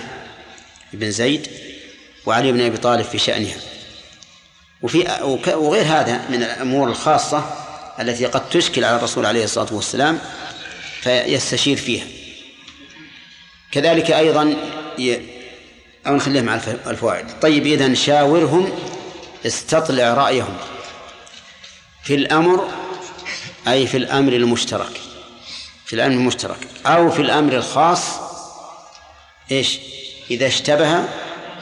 [0.92, 1.48] بن زيد
[2.26, 3.56] وعلي بن أبي طالب في شأنها.
[4.82, 4.98] وفي
[5.54, 7.44] وغير هذا من الأمور الخاصة
[8.00, 10.18] التي قد تشكل على الرسول عليه الصلاة والسلام
[11.00, 12.04] فيستشير فيها.
[13.72, 14.56] كذلك أيضا
[14.98, 15.20] ي...
[16.06, 17.26] أو نخليه مع الفوائد.
[17.42, 18.72] طيب إذا شاورهم
[19.46, 20.56] استطلع رأيهم
[22.04, 22.68] في الأمر
[23.68, 25.00] أي في الأمر المشترك
[25.86, 28.00] في الأمر المشترك أو في الأمر الخاص
[29.52, 29.78] إيش؟
[30.30, 31.04] إذا اشتبه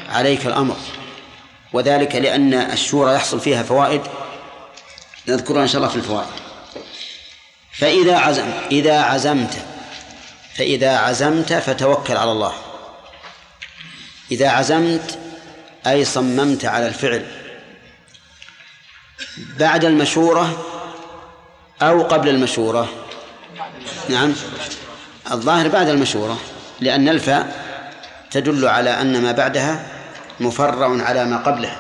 [0.09, 0.77] عليك الأمر.
[1.73, 4.03] وذلك لأن الشورى يحصل فيها فوائد
[5.29, 6.29] نذكرها إن شاء الله في الفوائد.
[7.73, 9.65] فإذا عزم إذا عزمت
[10.55, 12.53] فإذا عزمت فتوكل على الله.
[14.31, 15.19] إذا عزمت
[15.87, 17.42] أي صممت على الفعل.
[19.59, 20.65] بعد المشورة
[21.83, 22.89] أو قبل المشورة؟
[24.09, 24.35] نعم.
[25.33, 26.39] الظاهر بعد المشورة
[26.81, 27.63] لأن الفاء
[28.31, 29.87] تدل على أن ما بعدها
[30.41, 31.77] مفرع على ما قبله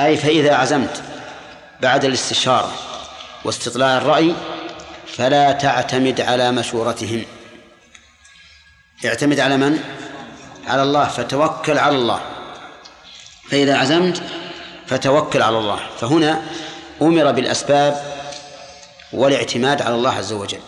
[0.00, 1.02] أي فإذا عزمت
[1.80, 2.72] بعد الاستشارة
[3.44, 4.34] واستطلاع الرأي
[5.06, 7.24] فلا تعتمد على مشورتهم
[9.04, 9.78] اعتمد على من؟
[10.66, 12.20] على الله فتوكل على الله.
[13.50, 14.22] فإذا عزمت
[14.88, 15.80] فتوكل على الله.
[16.00, 16.42] فهنا
[17.02, 18.02] أمر بالأسباب
[19.12, 20.60] والاعتماد على الله عز وجل.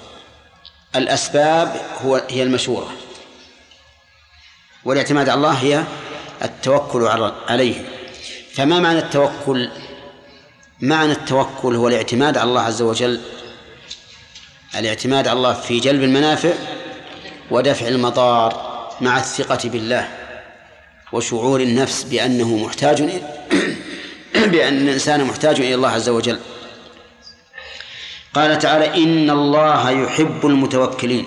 [0.97, 2.91] الأسباب هو هي المشورة.
[4.85, 5.85] والاعتماد على الله هي
[6.43, 7.07] التوكل
[7.49, 7.85] عليه.
[8.55, 9.71] فما معنى التوكل؟
[10.81, 13.21] معنى التوكل هو الاعتماد على الله عز وجل.
[14.79, 16.53] الاعتماد على الله في جلب المنافع
[17.51, 18.71] ودفع المضار
[19.01, 20.09] مع الثقة بالله
[21.13, 23.03] وشعور النفس بأنه محتاج
[24.53, 26.41] بأن الإنسان محتاج إلى الله عز وجل.
[28.35, 31.27] قال تعالى إن الله يحب المتوكلين.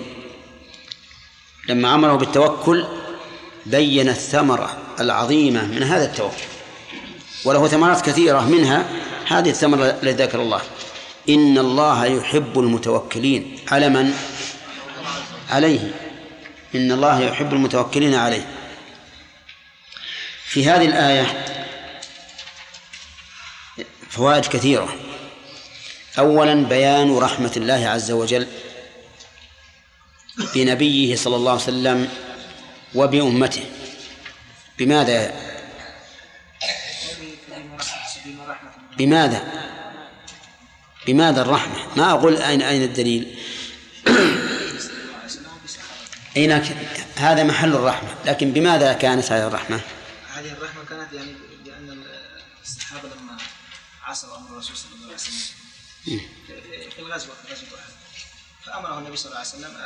[1.68, 2.84] لما أمره بالتوكل
[3.66, 6.44] بين الثمرة العظيمة من هذا التوكل
[7.44, 8.88] وله ثمرات كثيرة منها
[9.26, 10.60] هذه الثمرة التي ذكر الله.
[11.28, 13.58] إن الله يحب المتوكلين.
[13.70, 14.14] على من؟
[15.50, 15.92] عليه.
[16.74, 18.48] إن الله يحب المتوكلين عليه.
[20.44, 21.43] في هذه الآية
[24.14, 24.96] فوائد كثيرة.
[26.18, 28.46] أولا بيان رحمة الله عز وجل
[30.54, 32.08] بنبيه صلى الله عليه وسلم
[32.94, 33.64] وبأمته.
[34.78, 35.34] بماذا؟
[38.98, 39.52] بماذا؟
[41.06, 43.38] بماذا الرحمة؟ ما أقول أين أين الدليل.
[46.36, 46.62] أين
[47.16, 48.08] هذا محل الرحمة.
[48.24, 49.80] لكن بماذا كانت هذه الرحمة؟
[50.34, 51.32] هذه الرحمة كانت يعني
[51.66, 52.02] لأن
[52.62, 53.23] الصحابة لما
[54.04, 55.34] عاصروا أمر الرسول صلى الله عليه وسلم.
[56.90, 57.92] في الغزوة في غزوة أحد.
[58.66, 59.76] فأمره النبي صلى الله عليه وسلم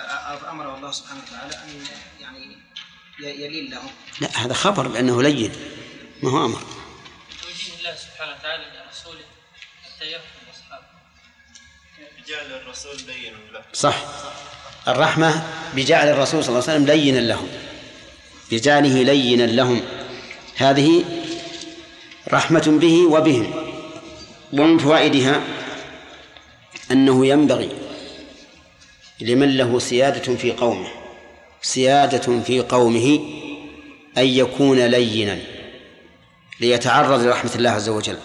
[0.50, 1.84] أمره الله سبحانه وتعالى أن
[2.20, 2.56] يعني
[3.20, 3.90] يلين لهم
[4.20, 5.52] لا هذا خبر بأنه لين
[6.22, 6.62] ما هو أمر.
[7.42, 9.24] توجيه الله سبحانه وتعالى لرسوله
[9.84, 10.86] حتى يفهم أصحابه.
[12.28, 13.64] جعل الرسول لين له.
[13.72, 13.96] صح.
[14.88, 17.48] الرحمة بجعل الرسول صلى الله عليه وسلم لينا لهم
[18.50, 19.82] بجعله لينا لهم.
[20.56, 21.04] هذه
[22.28, 23.67] رحمة به وبهم.
[24.52, 25.40] ومن فوائدها
[26.90, 27.68] أنه ينبغي
[29.20, 30.88] لمن له سيادة في قومه
[31.62, 33.20] سيادة في قومه
[34.18, 35.38] أن يكون لينا
[36.60, 38.18] ليتعرض لرحمة الله عز وجل.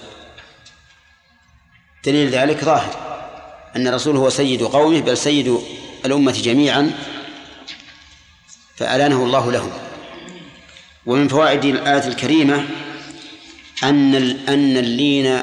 [2.05, 2.95] دليل ذلك ظاهر
[3.75, 5.59] أن الرسول هو سيد قومه بل سيد
[6.05, 6.91] الأمة جميعا
[8.75, 9.71] فألانه الله لهم.
[11.05, 12.65] ومن فوائد الآية الكريمة
[13.83, 14.15] أن
[14.49, 15.41] أن اللين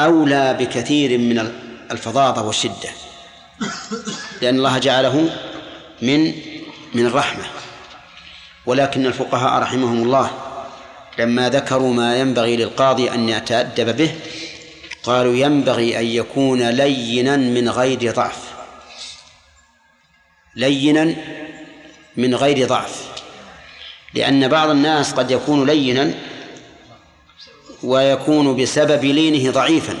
[0.00, 1.52] أولى بكثير من
[1.90, 2.90] الفظاظة والشدة.
[4.42, 5.30] لأن الله جعله
[6.02, 6.32] من
[6.94, 7.44] من الرحمة
[8.66, 10.30] ولكن الفقهاء رحمهم الله
[11.18, 14.14] لما ذكروا ما ينبغي للقاضي أن يتأدب به
[15.02, 18.38] قالوا ينبغي أن يكون لينا من غير ضعف.
[20.56, 21.14] لينا
[22.16, 23.06] من غير ضعف.
[24.14, 26.14] لأن بعض الناس قد يكون لينا
[27.82, 29.96] ويكون بسبب لينه ضعيفا.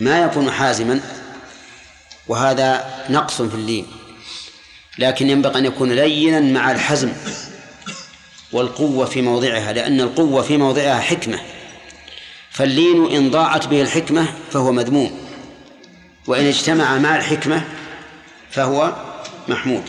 [0.00, 1.00] ما يكون حازما
[2.28, 3.86] وهذا نقص في اللين.
[4.98, 7.12] لكن ينبغي أن يكون لينا مع الحزم
[8.52, 11.40] والقوة في موضعها لأن القوة في موضعها حكمة.
[12.50, 15.20] فاللين إن ضاعت به الحكمة فهو مذموم
[16.26, 17.64] وإن اجتمع مع الحكمة
[18.50, 18.92] فهو
[19.48, 19.82] محمود.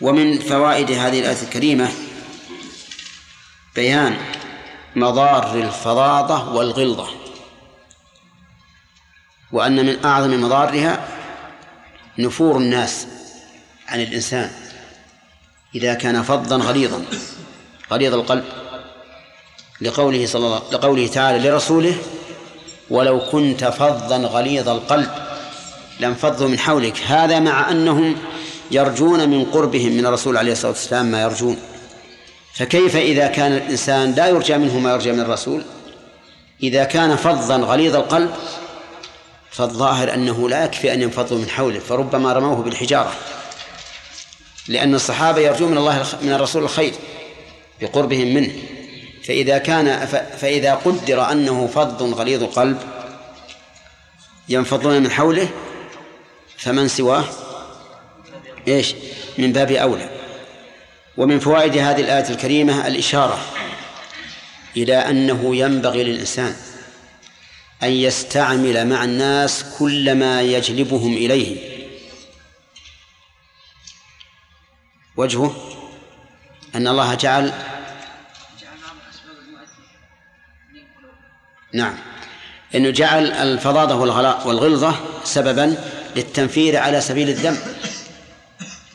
[0.00, 1.88] ومن فوائد هذه الآية الكريمة
[3.74, 4.16] بيان
[4.96, 7.08] مضار الفظاظة والغلظة
[9.52, 11.08] وأن من أعظم مضارها
[12.18, 13.06] نفور الناس
[13.88, 14.50] عن الإنسان
[15.74, 17.04] إذا كان فظا غليظا
[17.92, 18.44] غليظ القلب
[19.80, 21.94] لقوله صلى الله لقوله تعالى لرسوله
[22.90, 25.10] ولو كنت فظا غليظ القلب
[26.00, 26.98] لانفضوا من حولك.
[26.98, 28.16] هذا مع أنهم
[28.70, 31.58] يرجون من قربهم من الرسول عليه الصلاة والسلام ما يرجون.
[32.54, 35.64] فكيف إذا كان الإنسان لا يرجى منه ما يرجى من الرسول؟
[36.62, 38.34] إذا كان فظا غليظ القلب
[39.50, 43.12] فالظاهر أنه لا يكفي أن ينفضوا من حوله فربما رموه بالحجارة.
[44.68, 46.92] لأن الصحابة يرجون من الله من الرسول الخير
[47.80, 48.52] بقربهم منه.
[49.24, 50.06] فإذا كان
[50.40, 52.78] فإذا قدر أنه فظ غليظ القلب
[54.48, 55.48] ينفضون من حوله
[56.56, 57.24] فمن سواه؟
[58.68, 58.94] إيش؟
[59.38, 60.13] من باب أولى.
[61.16, 63.38] ومن فوائد هذه الآية الكريمة الإشارة
[64.76, 66.56] إلى أنه ينبغي للإنسان
[67.82, 71.74] أن يستعمل مع الناس كل ما يجلبهم إليه.
[75.16, 75.56] وجهه
[76.74, 77.52] أن الله جعل
[81.74, 81.96] نعم
[82.74, 83.96] أنه جعل الفظاظة
[84.46, 85.76] والغلظة سببا
[86.16, 87.58] للتنفير على سبيل الذم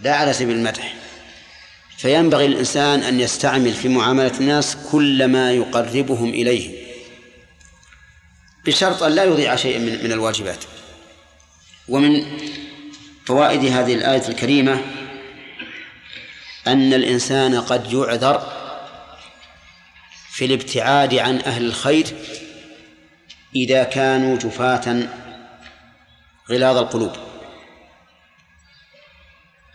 [0.01, 0.98] لا على سبيل المدح.
[1.99, 6.87] فينبغي للإنسان أن يستعمل في معاملة الناس كل ما يقربهم إليه
[8.65, 10.63] بشرط أن لا يضيع شيئا من من الواجبات.
[11.87, 12.25] ومن
[13.25, 14.81] فوائد هذه الآية الكريمة
[16.67, 18.51] أن الإنسان قد يعذر
[20.31, 22.07] في الابتعاد عن أهل الخير
[23.55, 25.07] إذا كانوا جفاة
[26.49, 27.11] غلاظ القلوب.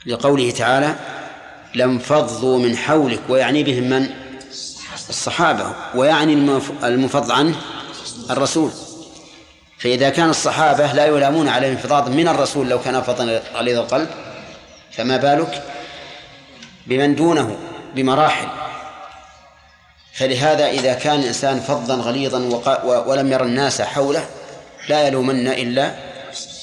[0.06, 1.13] لقوله تعالى
[1.74, 4.10] لانفضوا من حولك ويعني بهم من؟
[5.08, 5.72] الصحابة.
[5.94, 6.32] ويعني
[6.84, 7.56] المفض عنه
[8.30, 8.70] الرسول.
[9.78, 14.08] فإذا كان الصحابة لا يلامون على الانفضاض من الرسول لو كان فضلا غليظ القلب
[14.92, 15.62] فما بالك
[16.86, 17.56] بمن دونه
[17.94, 18.48] بمراحل؟
[20.12, 22.38] فلهذا إذا كان الإنسان فظا غليظا
[23.06, 24.26] ولم ير الناس حوله
[24.88, 25.94] لا يلومن إلا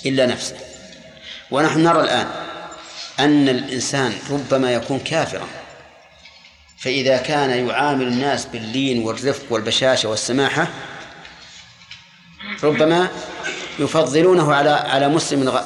[0.05, 0.55] إلا نفسه.
[1.51, 2.27] ونحن نرى الآن
[3.21, 5.47] أن الإنسان ربما يكون كافرا.
[6.77, 10.67] فإذا كان يعامل الناس باللين والرفق والبشاشة والسماحة
[12.63, 13.09] ربما
[13.79, 15.61] يفضلونه على على مسلم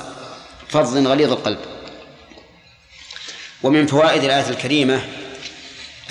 [0.69, 1.59] فظ غليظ القلب.
[3.63, 5.01] ومن فوائد الآية الكريمة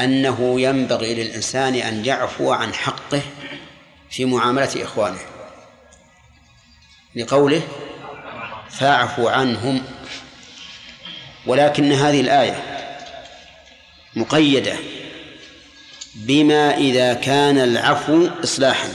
[0.00, 3.22] أنه ينبغي للإنسان أن يعفو عن حقه
[4.10, 5.18] في معاملة إخوانه
[7.16, 7.62] لقوله
[8.70, 9.82] فاعفوا عنهم
[11.46, 12.62] ولكن هذه الآية
[14.16, 14.76] مقيدة
[16.14, 18.88] بما إذا كان العفو إصلاحا.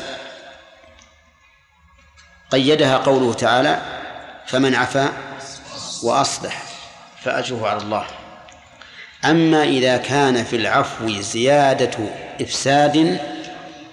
[2.52, 3.82] قيدها قوله تعالى
[4.48, 5.14] فمن عفا
[6.04, 6.64] وأصلح
[7.24, 8.06] فأجره على الله.
[9.26, 11.98] أما إذا كان في العفو زيادة
[12.42, 13.20] إفساد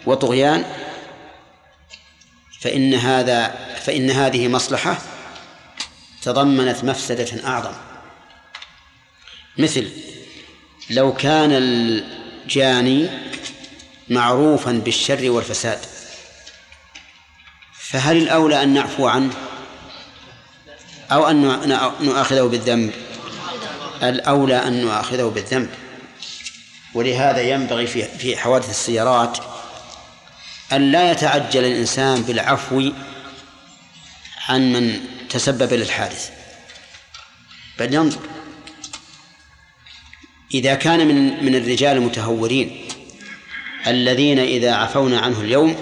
[0.07, 0.65] وطغيان
[2.61, 3.55] فإن هذا
[3.85, 4.99] فإن هذه مصلحة
[6.23, 7.86] تضمنت مفسدة أعظم.
[9.59, 9.91] مثل
[10.91, 13.09] لو كان الجاني
[14.09, 15.79] معروفا بالشر والفساد
[17.73, 19.35] فهل الأولى أن نعفو عنه
[21.13, 21.43] أو أن
[22.01, 22.93] نؤاخذه بالذنب؟
[24.03, 25.69] الأولى أن نؤاخذه بالذنب.
[26.95, 29.39] ولهذا ينبغي في حوادث السيارات
[30.73, 32.91] أن لا يتعجل الإنسان بالعفو
[34.49, 35.01] عن من
[35.31, 36.31] تسبب للحادث.
[37.79, 38.21] بل ينظر
[40.55, 42.89] إذا كان من من الرجال المتهورين
[43.87, 45.77] الذين إذا عفونا عنه اليوم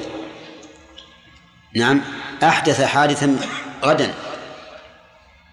[1.74, 2.02] نعم
[2.42, 3.38] أحدث حادثا
[3.84, 4.14] غدا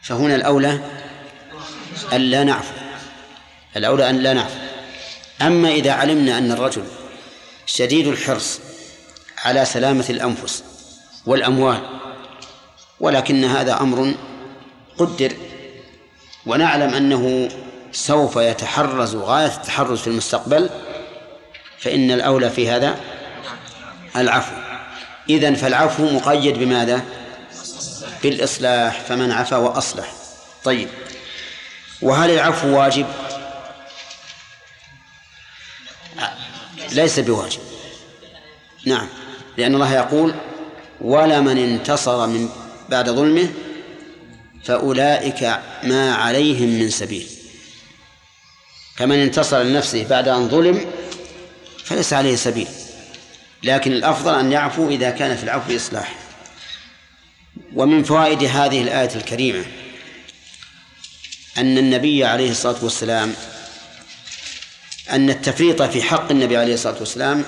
[0.01, 0.79] فهنا الأولى
[2.13, 2.73] أن لا نعفو
[3.77, 4.55] الأولى أن لا نعفو.
[5.41, 6.83] أما إذا علمنا أن الرجل
[7.65, 8.59] شديد الحرص
[9.37, 10.63] على سلامة الأنفس
[11.25, 11.81] والأموال
[12.99, 14.13] ولكن هذا أمر
[14.97, 15.33] قدر
[16.45, 17.49] ونعلم أنه
[17.91, 20.69] سوف يتحرز غاية التحرز في المستقبل
[21.79, 22.99] فإن الأولى في هذا
[24.15, 24.55] العفو.
[25.29, 27.05] إذن فالعفو مقيد بماذا؟
[28.23, 30.13] بالإصلاح فمن عفا وأصلح.
[30.63, 30.87] طيب.
[32.01, 33.05] وهل العفو واجب؟
[36.91, 37.59] ليس بواجب.
[38.85, 39.07] نعم.
[39.57, 40.33] لأن الله يقول
[41.01, 42.49] ولمن انتصر من
[42.89, 43.49] بعد ظلمه
[44.63, 47.40] فأولئك ما عليهم من سبيل.
[48.95, 50.85] فمن انتصر لنفسه بعد أن ظلم
[51.85, 52.67] فليس عليه سبيل.
[53.63, 56.15] لكن الأفضل أن يعفو إذا كان في العفو إصلاح.
[57.75, 59.65] ومن فوائد هذه الآية الكريمة
[61.57, 63.33] أن النبي عليه الصلاة والسلام
[65.09, 67.45] أن التفريط في حق النبي عليه الصلاة والسلام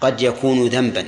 [0.00, 1.06] قد يكون ذنبا.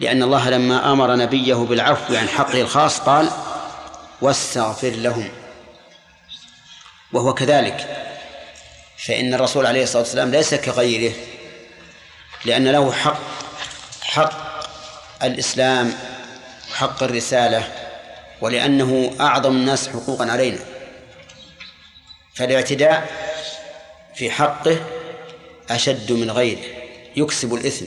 [0.00, 3.30] لأن الله لما أمر نبيه بالعفو عن حقه الخاص قال
[4.20, 5.28] واستغفر لهم.
[7.14, 8.00] وهو كذلك.
[9.06, 11.14] فإن الرسول عليه الصلاة والسلام ليس كغيره
[12.44, 13.20] لأن له حق
[14.02, 14.64] حق
[15.22, 15.94] الإسلام
[16.72, 17.72] وحق الرسالة
[18.40, 20.58] ولأنه أعظم الناس حقوقا علينا.
[22.34, 23.08] فالاعتداء
[24.14, 24.76] في حقه
[25.70, 26.62] أشد من غيره
[27.16, 27.86] يكسب الإثم.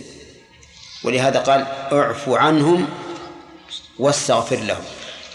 [1.03, 2.87] ولهذا قال اعفو عنهم
[3.99, 4.83] واستغفر لهم.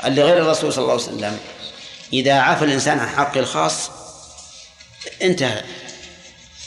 [0.04, 1.38] اللي غير الرسول صلى الله عليه وسلم
[2.12, 3.90] إذا عفى الإنسان عن حقه الخاص
[5.22, 5.62] انتهى.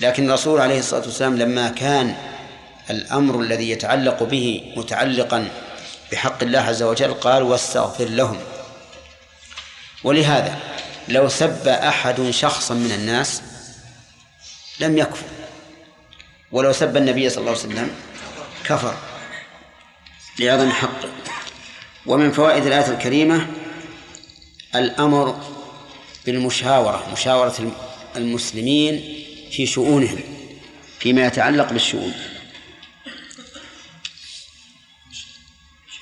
[0.02, 2.16] لكن الرسول عليه الصلاة والسلام لما كان
[2.90, 5.50] الأمر الذي يتعلق به متعلقا
[6.12, 8.40] بحق الله عز وجل قال واستغفر لهم.
[10.04, 10.60] ولهذا
[11.08, 13.42] لو سب أحد شخصا من الناس
[14.80, 15.26] لم يكفر.
[16.52, 17.92] ولو سب النبي صلى الله عليه وسلم
[18.66, 18.96] كفر
[20.40, 21.10] لعظم حقه.
[22.06, 23.48] ومن فوائد الآية الكريمة
[24.80, 25.42] الأمر
[26.26, 27.72] بالمشاورة مشاورة
[28.16, 30.20] المسلمين في شؤونهم
[31.00, 32.14] فيما يتعلق بالشؤون.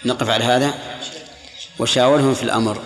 [0.06, 0.74] نقف على هذا.
[1.80, 2.84] وشاورهم في الأمر.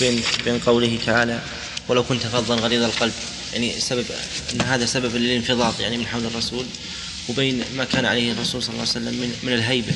[0.00, 1.42] بين بين قوله تعالى
[1.88, 3.12] ولو كنت فظا غليظ القلب.
[3.52, 4.06] يعني سبب
[4.52, 6.66] إن هذا سبب للانفضاض يعني من حول الرسول
[7.28, 9.94] وبين ما كان عليه الرسول صلى الله عليه وسلم من من الهيبة.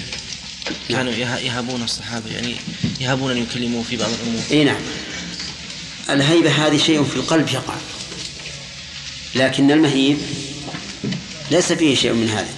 [0.88, 2.56] كانوا يهابون الصحابة يعني
[3.01, 4.43] يهابون أن يكلموه في بعض الأمور.
[4.51, 4.80] إي نعم.
[6.10, 7.74] الهيبة هذه شيء في القلب يقع.
[9.34, 10.18] لكن المهيب
[11.51, 12.48] ليس فيه شيء من هذا.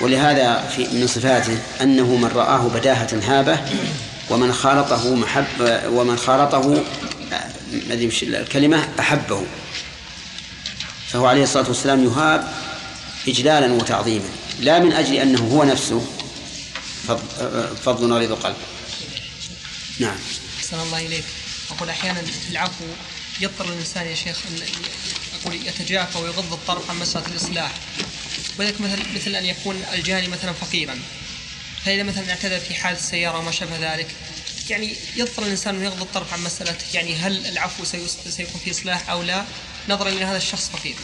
[0.00, 3.58] ولهذا في من صفاته أنه من رآه بداهة هابة
[4.30, 6.84] ومن خالطه محب ومن خالطه
[8.22, 9.42] الكلمة أحبه.
[11.08, 12.48] فهو عليه الصلاة والسلام يهاب
[13.28, 14.28] إجلالا وتعظيما.
[14.60, 16.06] لا من أجل أنه هو نفسه
[17.84, 18.56] فضل غليظ القلب
[19.98, 20.16] نعم.
[20.58, 21.24] أحسن الله إليك.
[21.70, 22.84] أقول أحيانا في العفو
[23.40, 24.62] يضطر الإنسان يا شيخ أن
[25.40, 27.72] أقول يتجافى ويغض الطرف عن مسألة الإصلاح.
[28.58, 30.98] وذلك مثل مثل أن يكون الجاني مثلا فقيرا.
[31.84, 34.06] فإذا مثلا اعتدى في حادث السيارة وما شابه ذلك؟
[34.70, 37.84] يعني يضطر الإنسان أن يغض الطرف عن مسألة يعني هل العفو
[38.30, 39.44] سيكون في إصلاح أو لا؟
[39.88, 40.96] نظرا إلى هذا الشخص فقير.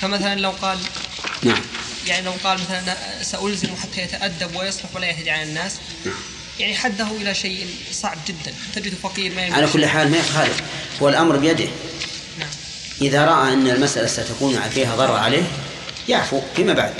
[0.00, 0.78] فمثلا لو قال
[1.42, 1.62] نعم.
[2.06, 5.72] يعني لو قال مثلا سألزمه حتى يتأدب ويصلح ولا يهدي على الناس
[6.04, 6.14] نعم
[6.60, 8.54] يعني حده إلى شيء صعب جدا.
[8.74, 10.62] تجده فقير ما على كل حال ما يخالف.
[11.02, 11.68] هو الأمر بيده.
[12.38, 12.48] نعم.
[13.00, 15.42] إذا رأى أن المسألة ستكون فيها ضرر عليه
[16.08, 16.94] يعفو فيما بعد.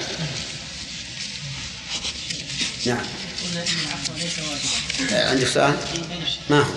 [2.87, 3.07] نعم.
[5.11, 5.77] عندك سؤال؟
[6.51, 6.75] ما هو؟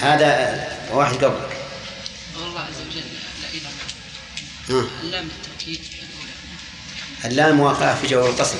[0.00, 1.56] هذا واحد قبلك.
[2.36, 3.02] الله عز وجل
[3.42, 5.80] لا إله اللام للتأكيد
[7.24, 8.58] اللام واقعة في جواب القسم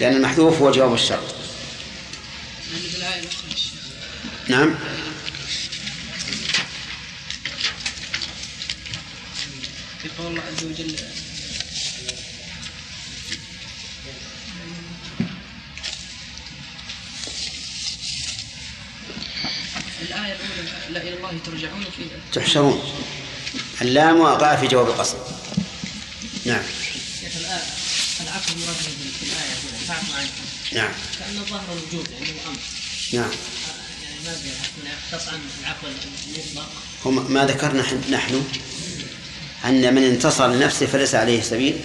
[0.00, 1.34] لأن المحذوف هو جواب الشرط.
[4.48, 4.74] نعم.
[10.02, 10.96] في قول الله عز وجل
[20.02, 22.02] الآية الأولى لا إلى الله ترجعون في
[22.32, 22.82] تحشرون
[23.82, 25.18] اللام واقع في جواب القسم
[26.46, 26.62] نعم.
[27.38, 29.54] شيخ العفو المراد في الآية
[29.88, 30.26] هنا
[30.72, 30.92] نعم.
[31.18, 32.58] كأن الظاهر الوجوب يعني هو أمر.
[33.12, 33.30] نعم.
[34.02, 34.38] يعني
[34.84, 36.68] ما يختص عن العفو المطلق.
[37.06, 38.44] هو ما ذكرنا نحن
[39.64, 41.80] أن من انتصر لنفسه فليس عليه سبيل؟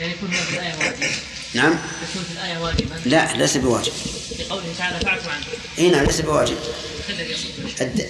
[0.00, 1.10] يعني يكون في الآية واجبا
[1.54, 1.78] نعم.
[2.10, 3.92] يكون في الآية واجبا لا ليس بواجب.
[4.36, 5.46] في قوله تعالى فاعفوا عنهم
[5.78, 6.58] إي نعم ليس بواجب.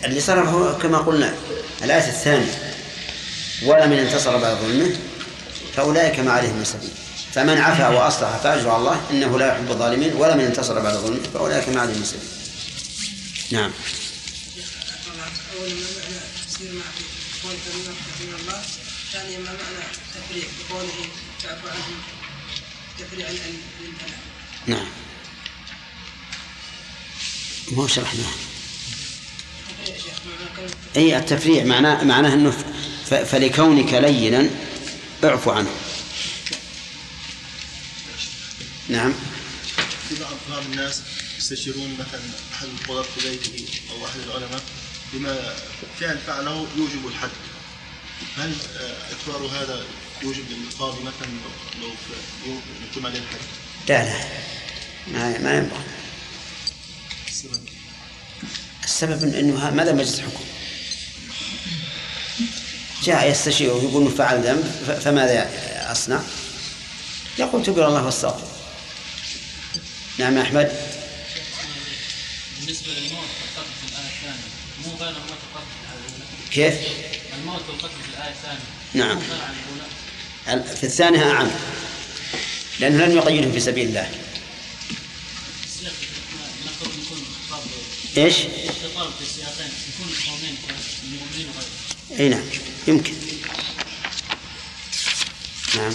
[0.04, 1.34] اللي هو كما قلنا
[1.84, 2.74] الآية الثانية.
[3.62, 4.96] ولمن انتصر بعد ظلمه.
[5.76, 6.90] فأولئك ما عليهم من سبيل.
[7.34, 11.68] فمن عفا وأصلح فأجر على الله إنه لا يحب الظالمين ولمن انتصر بعد ظلمه فأولئك
[11.68, 12.28] ما عليهم من سبيل.
[13.60, 13.70] نعم.
[19.12, 20.92] ثانيا ما معنى التفريع بقوله
[21.42, 21.98] تعفو عنهم
[22.98, 24.18] تفريع عن الامتناع
[24.66, 24.86] نعم
[27.72, 28.32] ما شرحناه
[30.96, 32.50] أي التفريع معناه معناه أنه
[33.10, 34.50] ف- فلكونك لينا
[35.24, 35.70] اعفو عنه.
[38.88, 39.14] نعم.
[40.08, 41.00] في بعض بعض الناس
[41.38, 42.20] يستشيرون مثلا
[42.54, 44.62] أحد القضاة في بيته أو أحد العلماء
[45.12, 45.54] بما
[46.00, 47.30] فعل فعله يوجب الحد.
[48.36, 49.84] هل آه، اكرار هذا
[50.22, 51.28] يوجب للقاضي مثلا
[51.80, 51.88] لو
[52.46, 52.54] لو
[52.90, 53.38] يقيم عليه الحد؟
[53.88, 54.28] لا لا.
[55.12, 55.84] ما ما ينبغي.
[57.28, 57.60] السبب.
[58.84, 60.44] السبب إنه ماذا مجلس حكم.
[63.04, 65.50] جاء يستشير ويقول فعل ذنب فماذا
[65.92, 66.20] أصنع؟
[67.38, 68.46] يقول تبر الله واستغفر
[70.18, 70.72] نعم يا أحمد.
[72.60, 74.42] بالنسبة للموت والقتل في الآية الثانية
[74.84, 76.74] مو غير الموت والقتل في الآية الأولى كيف؟
[77.38, 78.60] الموت والقتل في الآية الثانية.
[78.94, 79.20] نعم.
[80.74, 81.50] في الثانية أعم.
[82.80, 84.10] لأنه لم يقيده في سبيل الله.
[91.32, 91.54] وغيرهم
[92.20, 92.42] أي نعم.
[92.88, 93.12] يمكن.
[95.76, 95.92] نعم.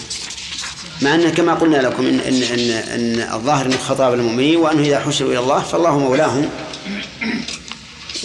[1.02, 5.00] مع أن كما قلنا لكم إن إن إن, إن الظاهر أنه خطاب المؤمنين وأنه إذا
[5.00, 6.50] حشروا إلى الله فالله مولاهم.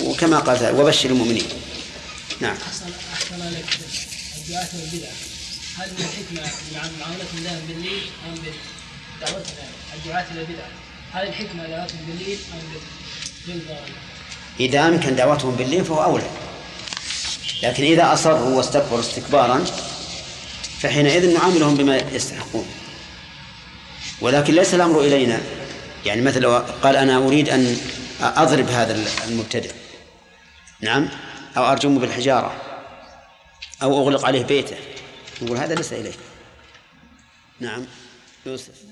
[0.03, 1.45] وكما قال وبشر المؤمنين.
[2.41, 2.57] نعم.
[2.67, 3.67] أحسن أحسن عليك
[4.39, 5.13] الدعاة والبدعة
[5.79, 9.55] هل من الحكمة مع معاملتهم لهم بالليل أم بدعوتهم
[9.95, 10.69] الدعاة إلى البدعة
[11.13, 12.59] هل الحكمة دعوتهم بالليل أم
[13.47, 13.89] بالظاهر؟
[14.61, 16.31] إذا أمكن دعوتهم بالليل فهو أولى.
[17.63, 19.65] لكن إذا أصروا واستكبروا استكبارا
[20.81, 22.67] فحينئذ نعاملهم بما يستحقون.
[24.21, 25.41] ولكن ليس الأمر إلينا.
[26.07, 27.77] يعني مثلا قال أنا أريد أن
[28.21, 29.73] أضرب هذا المبتدئ.
[30.81, 31.09] نعم؟
[31.57, 32.53] أو أرجمه بالحجارة.
[33.83, 34.77] أو أغلق عليه بيته.
[35.43, 36.19] نقول هذا ليس إليك.
[37.61, 37.87] نعم
[38.47, 38.92] يوسف.